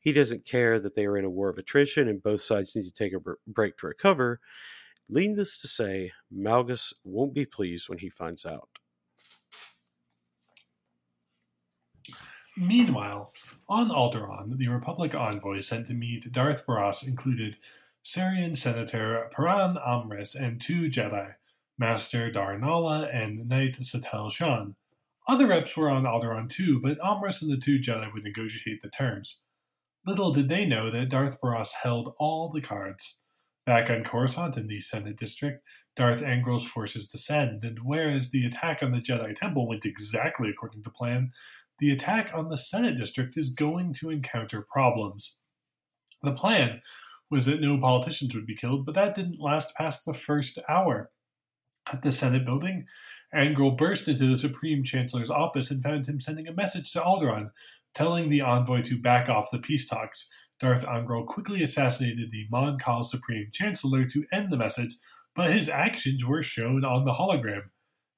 He 0.00 0.12
doesn't 0.12 0.46
care 0.46 0.78
that 0.80 0.94
they 0.94 1.04
are 1.04 1.18
in 1.18 1.24
a 1.24 1.30
war 1.30 1.48
of 1.48 1.58
attrition 1.58 2.08
and 2.08 2.22
both 2.22 2.40
sides 2.40 2.74
need 2.74 2.84
to 2.84 2.90
take 2.90 3.12
a 3.12 3.20
break 3.46 3.76
to 3.78 3.86
recover. 3.86 4.40
Needless 5.08 5.60
to 5.62 5.68
say, 5.68 6.12
Malgus 6.34 6.92
won't 7.02 7.34
be 7.34 7.46
pleased 7.46 7.88
when 7.88 7.98
he 7.98 8.10
finds 8.10 8.44
out. 8.44 8.68
Meanwhile, 12.56 13.32
on 13.68 13.88
Alderaan, 13.88 14.58
the 14.58 14.68
Republic 14.68 15.14
envoy 15.14 15.60
sent 15.60 15.86
to 15.86 15.94
meet 15.94 16.32
Darth 16.32 16.66
Baras 16.66 17.06
included 17.06 17.56
Sarian 18.04 18.56
Senator 18.56 19.30
Paran 19.30 19.76
Amris 19.76 20.34
and 20.34 20.60
two 20.60 20.90
Jedi, 20.90 21.34
Master 21.78 22.30
Dar 22.30 22.58
Nala 22.58 23.06
and 23.12 23.48
Knight 23.48 23.78
Satele 23.78 24.32
Shan. 24.32 24.74
Other 25.28 25.46
reps 25.46 25.76
were 25.76 25.88
on 25.88 26.02
Alderaan 26.04 26.48
too, 26.50 26.80
but 26.80 26.98
Amris 26.98 27.42
and 27.42 27.50
the 27.52 27.56
two 27.56 27.78
Jedi 27.78 28.12
would 28.12 28.24
negotiate 28.24 28.82
the 28.82 28.90
terms. 28.90 29.44
Little 30.04 30.32
did 30.32 30.48
they 30.48 30.66
know 30.66 30.90
that 30.90 31.10
Darth 31.10 31.40
Baras 31.40 31.74
held 31.82 32.14
all 32.18 32.50
the 32.50 32.60
cards. 32.60 33.20
Back 33.68 33.90
on 33.90 34.02
Coruscant 34.02 34.56
in 34.56 34.66
the 34.66 34.80
Senate 34.80 35.18
District, 35.18 35.62
Darth 35.94 36.22
Angral's 36.22 36.66
forces 36.66 37.06
descend, 37.06 37.62
and 37.62 37.80
whereas 37.82 38.30
the 38.30 38.46
attack 38.46 38.82
on 38.82 38.92
the 38.92 38.98
Jedi 38.98 39.36
Temple 39.36 39.68
went 39.68 39.84
exactly 39.84 40.48
according 40.48 40.84
to 40.84 40.90
plan, 40.90 41.32
the 41.78 41.90
attack 41.90 42.30
on 42.32 42.48
the 42.48 42.56
Senate 42.56 42.96
District 42.96 43.36
is 43.36 43.50
going 43.50 43.92
to 44.00 44.08
encounter 44.08 44.66
problems. 44.72 45.40
The 46.22 46.32
plan 46.32 46.80
was 47.30 47.44
that 47.44 47.60
no 47.60 47.76
politicians 47.76 48.34
would 48.34 48.46
be 48.46 48.56
killed, 48.56 48.86
but 48.86 48.94
that 48.94 49.14
didn't 49.14 49.38
last 49.38 49.74
past 49.74 50.06
the 50.06 50.14
first 50.14 50.58
hour. 50.66 51.10
At 51.92 52.00
the 52.00 52.10
Senate 52.10 52.46
building, 52.46 52.86
Angril 53.34 53.76
burst 53.76 54.08
into 54.08 54.26
the 54.28 54.38
Supreme 54.38 54.82
Chancellor's 54.82 55.28
office 55.28 55.70
and 55.70 55.82
found 55.82 56.06
him 56.06 56.22
sending 56.22 56.48
a 56.48 56.54
message 56.54 56.90
to 56.92 57.02
Alderaan, 57.02 57.50
telling 57.92 58.30
the 58.30 58.40
envoy 58.40 58.80
to 58.80 58.98
back 58.98 59.28
off 59.28 59.50
the 59.50 59.58
peace 59.58 59.86
talks, 59.86 60.30
Darth 60.60 60.84
Angral 60.86 61.26
quickly 61.26 61.62
assassinated 61.62 62.30
the 62.30 62.46
Mon 62.50 62.78
Cal 62.78 63.04
Supreme 63.04 63.50
Chancellor 63.52 64.04
to 64.06 64.24
end 64.32 64.50
the 64.50 64.56
message, 64.56 64.96
but 65.34 65.52
his 65.52 65.68
actions 65.68 66.24
were 66.24 66.42
shown 66.42 66.84
on 66.84 67.04
the 67.04 67.14
hologram. 67.14 67.70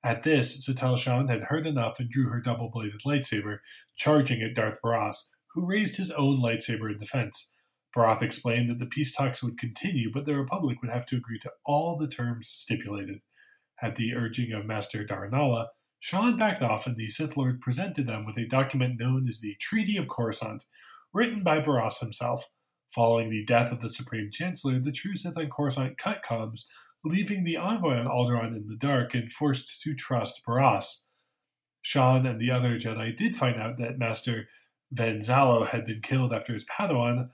At 0.02 0.22
this, 0.22 0.66
Satele 0.66 0.96
Shan 0.96 1.28
had 1.28 1.44
heard 1.44 1.66
enough 1.66 2.00
and 2.00 2.08
drew 2.08 2.30
her 2.30 2.40
double 2.40 2.70
bladed 2.70 3.02
lightsaber, 3.06 3.58
charging 3.96 4.40
at 4.40 4.54
Darth 4.54 4.80
Baras, 4.82 5.28
who 5.54 5.66
raised 5.66 5.96
his 5.96 6.10
own 6.12 6.40
lightsaber 6.40 6.90
in 6.90 6.98
defense. 6.98 7.52
Baras 7.94 8.22
explained 8.22 8.70
that 8.70 8.78
the 8.78 8.86
peace 8.86 9.14
talks 9.14 9.42
would 9.42 9.58
continue, 9.58 10.10
but 10.10 10.24
the 10.24 10.36
Republic 10.36 10.80
would 10.80 10.90
have 10.90 11.04
to 11.06 11.16
agree 11.16 11.38
to 11.40 11.52
all 11.66 11.96
the 11.96 12.08
terms 12.08 12.48
stipulated. 12.48 13.20
At 13.82 13.96
the 13.96 14.14
urging 14.14 14.52
of 14.52 14.64
Master 14.64 15.04
Dar'Nala, 15.04 15.68
Shan 15.98 16.38
backed 16.38 16.62
off 16.62 16.86
and 16.86 16.96
the 16.96 17.08
Sith 17.08 17.36
Lord 17.36 17.60
presented 17.60 18.06
them 18.06 18.24
with 18.24 18.38
a 18.38 18.46
document 18.46 18.98
known 18.98 19.26
as 19.28 19.40
the 19.40 19.56
Treaty 19.60 19.98
of 19.98 20.08
Coruscant, 20.08 20.64
written 21.12 21.42
by 21.42 21.60
Baras 21.60 21.98
himself. 22.00 22.46
Following 22.94 23.30
the 23.30 23.44
death 23.44 23.70
of 23.70 23.80
the 23.80 23.88
Supreme 23.88 24.30
Chancellor, 24.32 24.80
the 24.80 24.90
true 24.90 25.14
Sith 25.14 25.36
on 25.36 25.48
Coruscant 25.48 25.96
cut 25.96 26.24
comms, 26.24 26.64
leaving 27.04 27.44
the 27.44 27.56
envoy 27.56 27.94
on 27.94 28.06
Alderaan 28.06 28.56
in 28.56 28.66
the 28.66 28.76
dark 28.76 29.14
and 29.14 29.30
forced 29.30 29.80
to 29.82 29.94
trust 29.94 30.42
Baras. 30.44 31.04
Shan 31.82 32.26
and 32.26 32.40
the 32.40 32.50
other 32.50 32.78
Jedi 32.78 33.16
did 33.16 33.36
find 33.36 33.60
out 33.60 33.78
that 33.78 33.98
Master 33.98 34.48
Ven 34.90 35.20
Zallow 35.20 35.66
had 35.66 35.86
been 35.86 36.02
killed 36.02 36.32
after 36.32 36.52
his 36.52 36.66
Padawan, 36.66 37.30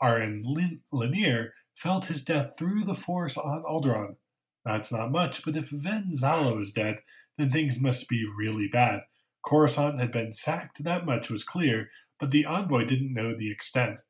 Aryn 0.00 0.42
Lin- 0.44 0.80
Leneer, 0.92 1.50
felt 1.76 2.06
his 2.06 2.24
death 2.24 2.52
through 2.56 2.84
the 2.84 2.94
Force 2.94 3.36
on 3.36 3.62
Alderaan. 3.64 4.16
That's 4.64 4.92
not 4.92 5.10
much, 5.10 5.44
but 5.44 5.56
if 5.56 5.70
Ven 5.70 6.12
Zallow 6.14 6.60
is 6.60 6.72
dead, 6.72 6.98
then 7.36 7.50
things 7.50 7.80
must 7.80 8.08
be 8.08 8.24
really 8.38 8.68
bad. 8.68 9.00
Coruscant 9.44 9.98
had 9.98 10.12
been 10.12 10.32
sacked, 10.32 10.84
that 10.84 11.06
much 11.06 11.30
was 11.30 11.44
clear, 11.44 11.90
but 12.20 12.30
the 12.30 12.44
envoy 12.44 12.84
didn't 12.84 13.14
know 13.14 13.34
the 13.34 13.50
extent. 13.50 14.02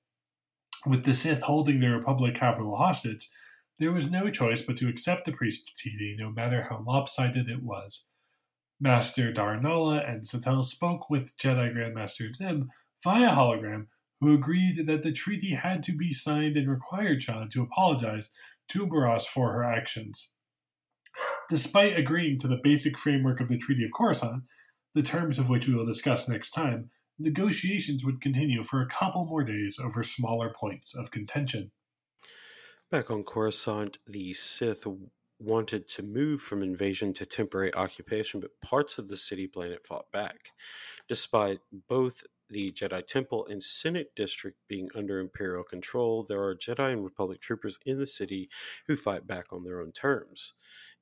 With 0.85 1.05
the 1.05 1.15
Sith 1.15 1.43
holding 1.43 1.81
the 1.81 1.89
Republic 1.89 2.35
capital 2.35 2.77
hostage, 2.77 3.31
there 3.79 3.93
was 3.93 4.11
no 4.11 4.29
choice 4.29 4.61
but 4.61 4.77
to 4.79 4.89
accept 4.89 5.25
the 5.25 5.33
peace 5.33 5.63
treaty, 5.79 6.17
no 6.19 6.31
matter 6.31 6.67
how 6.69 6.85
lopsided 6.87 7.49
it 7.49 7.63
was. 7.63 8.07
Master 8.79 9.33
Dar'Nala 9.33 10.09
and 10.09 10.23
Satele 10.23 10.65
spoke 10.65 11.09
with 11.09 11.37
Jedi 11.39 11.75
Grandmaster 11.75 12.35
Zym 12.35 12.71
via 13.05 13.31
hologram, 13.31 13.87
who 14.21 14.35
agreed 14.35 14.87
that 14.87 15.03
the 15.03 15.13
treaty 15.13 15.55
had 15.55 15.83
to 15.85 15.93
be 15.93 16.13
signed 16.13 16.57
and 16.57 16.71
required 16.71 17.23
Shan 17.23 17.49
to 17.51 17.63
apologize 17.63 18.31
to 18.69 18.87
Baras 18.87 19.27
for 19.27 19.53
her 19.53 19.65
actions. 19.65 20.33
Despite 21.49 21.99
agreeing 21.99 22.39
to 22.41 22.49
the 22.49 22.61
basic 22.63 22.99
framework 22.99 23.41
of 23.41 23.49
the 23.49 23.59
Treaty 23.59 23.85
of 23.85 23.93
Coruscant, 23.93 24.45
the 24.95 25.03
terms 25.03 25.39
of 25.39 25.49
which 25.49 25.67
we 25.67 25.75
will 25.75 25.87
discuss 25.87 26.29
next 26.29 26.51
time, 26.51 26.91
negotiations 27.21 28.05
would 28.05 28.21
continue 28.21 28.65
for 28.65 28.81
a 28.81 28.87
couple 28.87 29.25
more 29.25 29.45
days 29.45 29.79
over 29.79 30.03
smaller 30.03 30.51
points 30.51 30.97
of 30.97 31.11
contention. 31.11 31.71
Back 32.91 33.11
on 33.11 33.23
Coruscant, 33.23 33.99
the 34.07 34.33
Sith 34.33 34.87
wanted 35.39 35.89
to 35.89 36.03
move 36.03 36.41
from 36.41 36.63
invasion 36.63 37.13
to 37.15 37.25
temporary 37.25 37.75
occupation, 37.75 38.41
but 38.41 38.61
parts 38.61 38.99
of 38.99 39.09
the 39.09 39.17
city 39.17 39.47
planet 39.47 39.87
fought 39.87 40.11
back. 40.13 40.51
Despite 41.09 41.61
both 41.89 42.25
the 42.49 42.73
Jedi 42.73 43.07
Temple 43.07 43.47
and 43.47 43.63
Senate 43.63 44.11
District 44.17 44.59
being 44.69 44.89
under 44.95 45.21
Imperial 45.21 45.63
control, 45.63 46.25
there 46.25 46.43
are 46.43 46.57
Jedi 46.57 46.93
and 46.93 47.05
Republic 47.05 47.41
troopers 47.41 47.79
in 47.87 47.99
the 47.99 48.07
city 48.07 48.51
who 48.87 48.97
fight 48.97 49.27
back 49.27 49.53
on 49.53 49.65
their 49.65 49.81
own 49.81 49.93
terms. 49.93 50.55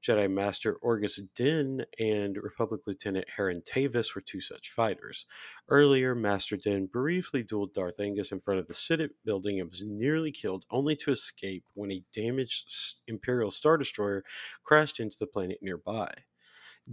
Jedi 0.03 0.31
Master 0.31 0.77
Orgus 0.83 1.21
Din 1.35 1.85
and 1.99 2.37
Republic 2.37 2.83
Lieutenant 2.87 3.27
Harron 3.37 3.63
Tavus 3.65 4.15
were 4.15 4.21
two 4.21 4.41
such 4.41 4.71
fighters. 4.71 5.27
Earlier, 5.69 6.15
Master 6.15 6.57
Din 6.57 6.87
briefly 6.87 7.43
dueled 7.43 7.75
Darth 7.75 8.01
Angus 8.01 8.33
in 8.33 8.41
front 8.41 8.61
of 8.61 8.69
the 8.69 8.75
Senate 8.75 9.13
building 9.25 9.61
and 9.61 9.69
was 9.69 9.83
nearly 9.83 10.31
killed, 10.31 10.65
only 10.71 10.97
to 10.97 11.13
escape 11.13 11.65
when 11.75 11.93
a 11.93 12.05
damaged 12.13 12.71
Imperial 13.07 13.51
Star 13.51 13.77
Destroyer 13.77 14.25
crashed 14.65 15.01
into 15.01 15.17
the 15.19 15.27
planet 15.27 15.59
nearby. 15.63 16.13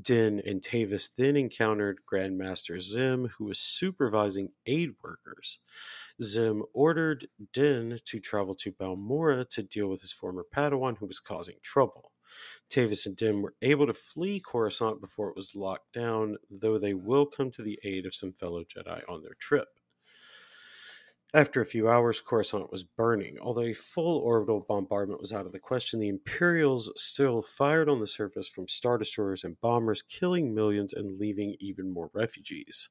Din 0.01 0.41
and 0.45 0.61
Tavis 0.61 1.09
then 1.15 1.37
encountered 1.37 2.01
Grandmaster 2.11 2.81
Zym, 2.81 3.29
who 3.37 3.45
was 3.45 3.59
supervising 3.59 4.49
aid 4.65 4.91
workers. 5.01 5.59
Zym 6.21 6.63
ordered 6.73 7.27
Din 7.53 7.99
to 8.05 8.19
travel 8.19 8.55
to 8.55 8.73
Balmorra 8.73 9.47
to 9.49 9.63
deal 9.63 9.87
with 9.87 10.01
his 10.01 10.11
former 10.11 10.45
Padawan 10.53 10.97
who 10.97 11.05
was 11.05 11.19
causing 11.19 11.55
trouble. 11.61 12.11
Tavus 12.69 13.05
and 13.05 13.15
Din 13.15 13.41
were 13.41 13.55
able 13.61 13.87
to 13.87 13.93
flee 13.93 14.39
Coruscant 14.39 15.01
before 15.01 15.29
it 15.29 15.35
was 15.35 15.55
locked 15.55 15.93
down, 15.93 16.37
though 16.49 16.77
they 16.77 16.93
will 16.93 17.25
come 17.25 17.51
to 17.51 17.63
the 17.63 17.79
aid 17.83 18.05
of 18.05 18.15
some 18.15 18.33
fellow 18.33 18.63
Jedi 18.63 19.01
on 19.07 19.21
their 19.21 19.35
trip. 19.39 19.74
After 21.35 21.59
a 21.59 21.65
few 21.65 21.89
hours, 21.89 22.21
Coruscant 22.21 22.71
was 22.71 22.85
burning. 22.85 23.37
Although 23.41 23.63
a 23.63 23.73
full 23.73 24.19
orbital 24.19 24.61
bombardment 24.61 25.19
was 25.19 25.33
out 25.33 25.45
of 25.45 25.51
the 25.51 25.59
question, 25.59 25.99
the 25.99 26.07
Imperials 26.07 26.93
still 26.95 27.41
fired 27.41 27.89
on 27.89 27.99
the 27.99 28.07
surface 28.07 28.47
from 28.47 28.69
Star 28.69 28.97
Destroyers 28.97 29.43
and 29.43 29.59
bombers, 29.59 30.01
killing 30.01 30.55
millions 30.55 30.93
and 30.93 31.19
leaving 31.19 31.57
even 31.59 31.91
more 31.91 32.09
refugees. 32.13 32.87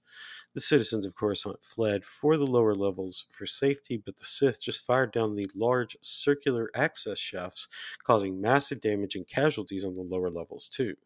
The 0.53 0.61
citizens 0.61 1.07
of 1.07 1.17
Coruscant 1.17 1.65
fled 1.65 2.05
for 2.05 2.37
the 2.37 2.47
lower 2.47 2.75
levels 2.75 3.25
for 3.31 3.47
safety, 3.47 3.97
but 3.97 4.19
the 4.19 4.27
Sith 4.27 4.61
just 4.61 4.85
fired 4.85 5.13
down 5.13 5.35
the 5.35 5.51
large 5.55 5.97
circular 6.03 6.71
access 6.75 7.19
shafts, 7.19 7.67
causing 8.03 8.43
massive 8.43 8.83
damage 8.83 9.17
and 9.17 9.27
casualties 9.27 9.87
on 9.87 9.97
the 9.97 10.03
lower 10.03 10.29
levels, 10.29 10.69
too. 10.69 10.97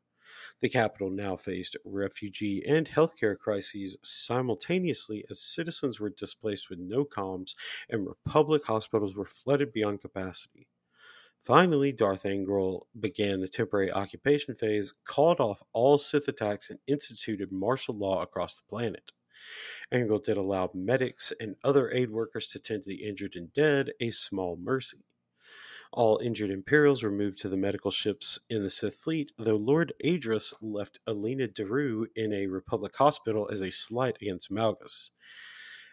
The 0.61 0.69
capital 0.69 1.11
now 1.11 1.37
faced 1.37 1.77
refugee 1.85 2.65
and 2.67 2.89
healthcare 2.89 3.39
crises 3.39 3.97
simultaneously 4.03 5.25
as 5.31 5.41
citizens 5.41 6.01
were 6.01 6.11
displaced 6.11 6.69
with 6.69 6.81
no 6.81 7.05
comms 7.05 7.55
and 7.89 8.07
Republic 8.07 8.65
hospitals 8.65 9.17
were 9.17 9.25
flooded 9.25 9.73
beyond 9.73 10.01
capacity. 10.01 10.67
Finally, 11.39 11.93
Darth 11.93 12.25
Angral 12.25 12.83
began 12.99 13.41
the 13.41 13.47
temporary 13.47 13.93
occupation 13.93 14.57
phase, 14.57 14.93
called 15.05 15.39
off 15.39 15.63
all 15.73 15.97
Sith 15.97 16.27
attacks, 16.27 16.69
and 16.69 16.81
instituted 16.89 17.53
martial 17.53 17.97
law 17.97 18.23
across 18.23 18.57
the 18.57 18.67
planet. 18.69 19.13
Angral 19.93 20.23
did 20.23 20.37
allow 20.37 20.71
medics 20.75 21.33
and 21.39 21.55
other 21.63 21.91
aid 21.93 22.11
workers 22.11 22.49
to 22.49 22.59
tend 22.59 22.83
to 22.83 22.89
the 22.89 23.07
injured 23.07 23.37
and 23.37 23.53
dead, 23.53 23.93
a 24.01 24.11
small 24.11 24.57
mercy. 24.57 25.05
All 25.93 26.19
injured 26.19 26.51
Imperials 26.51 27.03
were 27.03 27.11
moved 27.11 27.39
to 27.39 27.49
the 27.49 27.57
medical 27.57 27.91
ships 27.91 28.39
in 28.51 28.63
the 28.63 28.71
Sith 28.71 28.97
fleet, 28.97 29.33
though 29.39 29.57
Lord 29.57 29.95
Adraas 30.05 30.53
left 30.61 30.99
Eleena 31.09 31.49
Daru 31.49 32.07
in 32.15 32.33
a 32.33 32.47
Republic 32.47 32.95
hospital 32.97 33.49
as 33.51 33.63
a 33.63 33.71
slight 33.71 34.17
against 34.21 34.51
Malgus. 34.51 35.11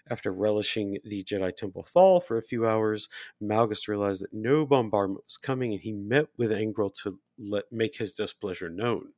After 0.10 0.32
relishing 0.32 1.00
the 1.04 1.24
Jedi 1.24 1.56
Temple 1.56 1.84
fall 1.84 2.20
for 2.20 2.38
a 2.38 2.44
few 2.44 2.68
hours, 2.68 3.08
Malgus 3.42 3.88
realized 3.88 4.22
that 4.22 4.34
no 4.34 4.66
bombardment 4.66 5.24
was 5.26 5.38
coming 5.38 5.72
and 5.72 5.82
he 5.82 5.94
met 5.94 6.28
with 6.38 6.52
Angral 6.52 6.94
to 7.04 7.20
let, 7.40 7.72
make 7.72 7.96
his 7.96 8.12
displeasure 8.12 8.70
known. 8.70 9.14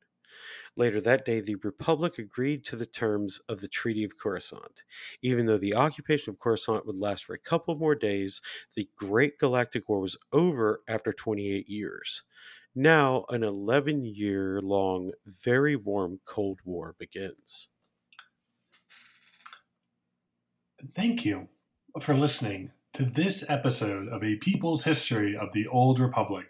Later 0.78 1.00
that 1.00 1.24
day, 1.24 1.40
the 1.40 1.56
Republic 1.56 2.18
agreed 2.18 2.64
to 2.66 2.76
the 2.76 2.86
terms 2.86 3.40
of 3.48 3.60
the 3.60 3.66
Treaty 3.66 4.04
of 4.04 4.16
Coruscant. 4.16 4.84
Even 5.20 5.46
though 5.46 5.58
the 5.58 5.74
occupation 5.74 6.30
of 6.32 6.38
Coruscant 6.38 6.86
would 6.86 6.96
last 6.96 7.24
for 7.24 7.34
a 7.34 7.38
couple 7.38 7.74
more 7.74 7.96
days, 7.96 8.40
the 8.76 8.88
Great 8.96 9.40
Galactic 9.40 9.88
War 9.88 9.98
was 10.00 10.16
over 10.32 10.82
after 10.86 11.12
28 11.12 11.68
years. 11.68 12.22
Now, 12.76 13.24
an 13.28 13.42
11 13.42 14.04
year 14.04 14.60
long, 14.62 15.10
very 15.26 15.74
warm 15.74 16.20
Cold 16.24 16.60
War 16.64 16.94
begins. 16.96 17.70
Thank 20.94 21.24
you 21.24 21.48
for 22.00 22.14
listening 22.14 22.70
to 22.92 23.04
this 23.04 23.44
episode 23.50 24.06
of 24.06 24.22
A 24.22 24.36
People's 24.36 24.84
History 24.84 25.36
of 25.36 25.52
the 25.52 25.66
Old 25.66 25.98
Republic. 25.98 26.46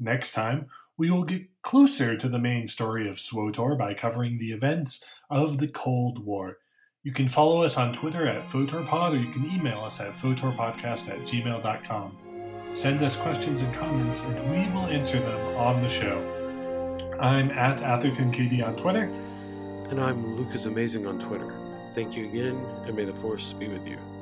Next 0.00 0.32
time, 0.32 0.68
we 0.98 1.10
will 1.10 1.24
get 1.24 1.46
closer 1.62 2.16
to 2.16 2.28
the 2.28 2.38
main 2.38 2.66
story 2.66 3.08
of 3.08 3.20
SWOTOR 3.20 3.76
by 3.76 3.94
covering 3.94 4.38
the 4.38 4.52
events 4.52 5.04
of 5.30 5.58
the 5.58 5.68
Cold 5.68 6.24
War. 6.26 6.58
You 7.04 7.12
can 7.12 7.28
follow 7.28 7.62
us 7.62 7.78
on 7.78 7.94
Twitter 7.94 8.26
at 8.26 8.48
PhotorPod 8.48 9.12
or 9.12 9.16
you 9.16 9.32
can 9.32 9.48
email 9.50 9.80
us 9.80 10.00
at 10.00 10.18
photorpodcast 10.18 11.08
at 11.08 11.20
gmail.com. 11.20 12.18
Send 12.74 13.02
us 13.02 13.16
questions 13.16 13.62
and 13.62 13.72
comments 13.72 14.24
and 14.24 14.50
we 14.50 14.70
will 14.74 14.86
answer 14.88 15.20
them 15.20 15.56
on 15.56 15.80
the 15.80 15.88
show. 15.88 16.18
I'm 17.20 17.50
at 17.52 17.78
AthertonKD 17.78 18.66
on 18.66 18.76
Twitter. 18.76 19.04
And 19.90 20.00
I'm 20.00 20.36
Lucas 20.36 20.66
Amazing 20.66 21.06
on 21.06 21.18
Twitter. 21.18 21.54
Thank 21.94 22.14
you 22.14 22.26
again, 22.26 22.56
and 22.84 22.94
may 22.94 23.06
the 23.06 23.14
Force 23.14 23.54
be 23.54 23.68
with 23.68 23.86
you. 23.86 24.17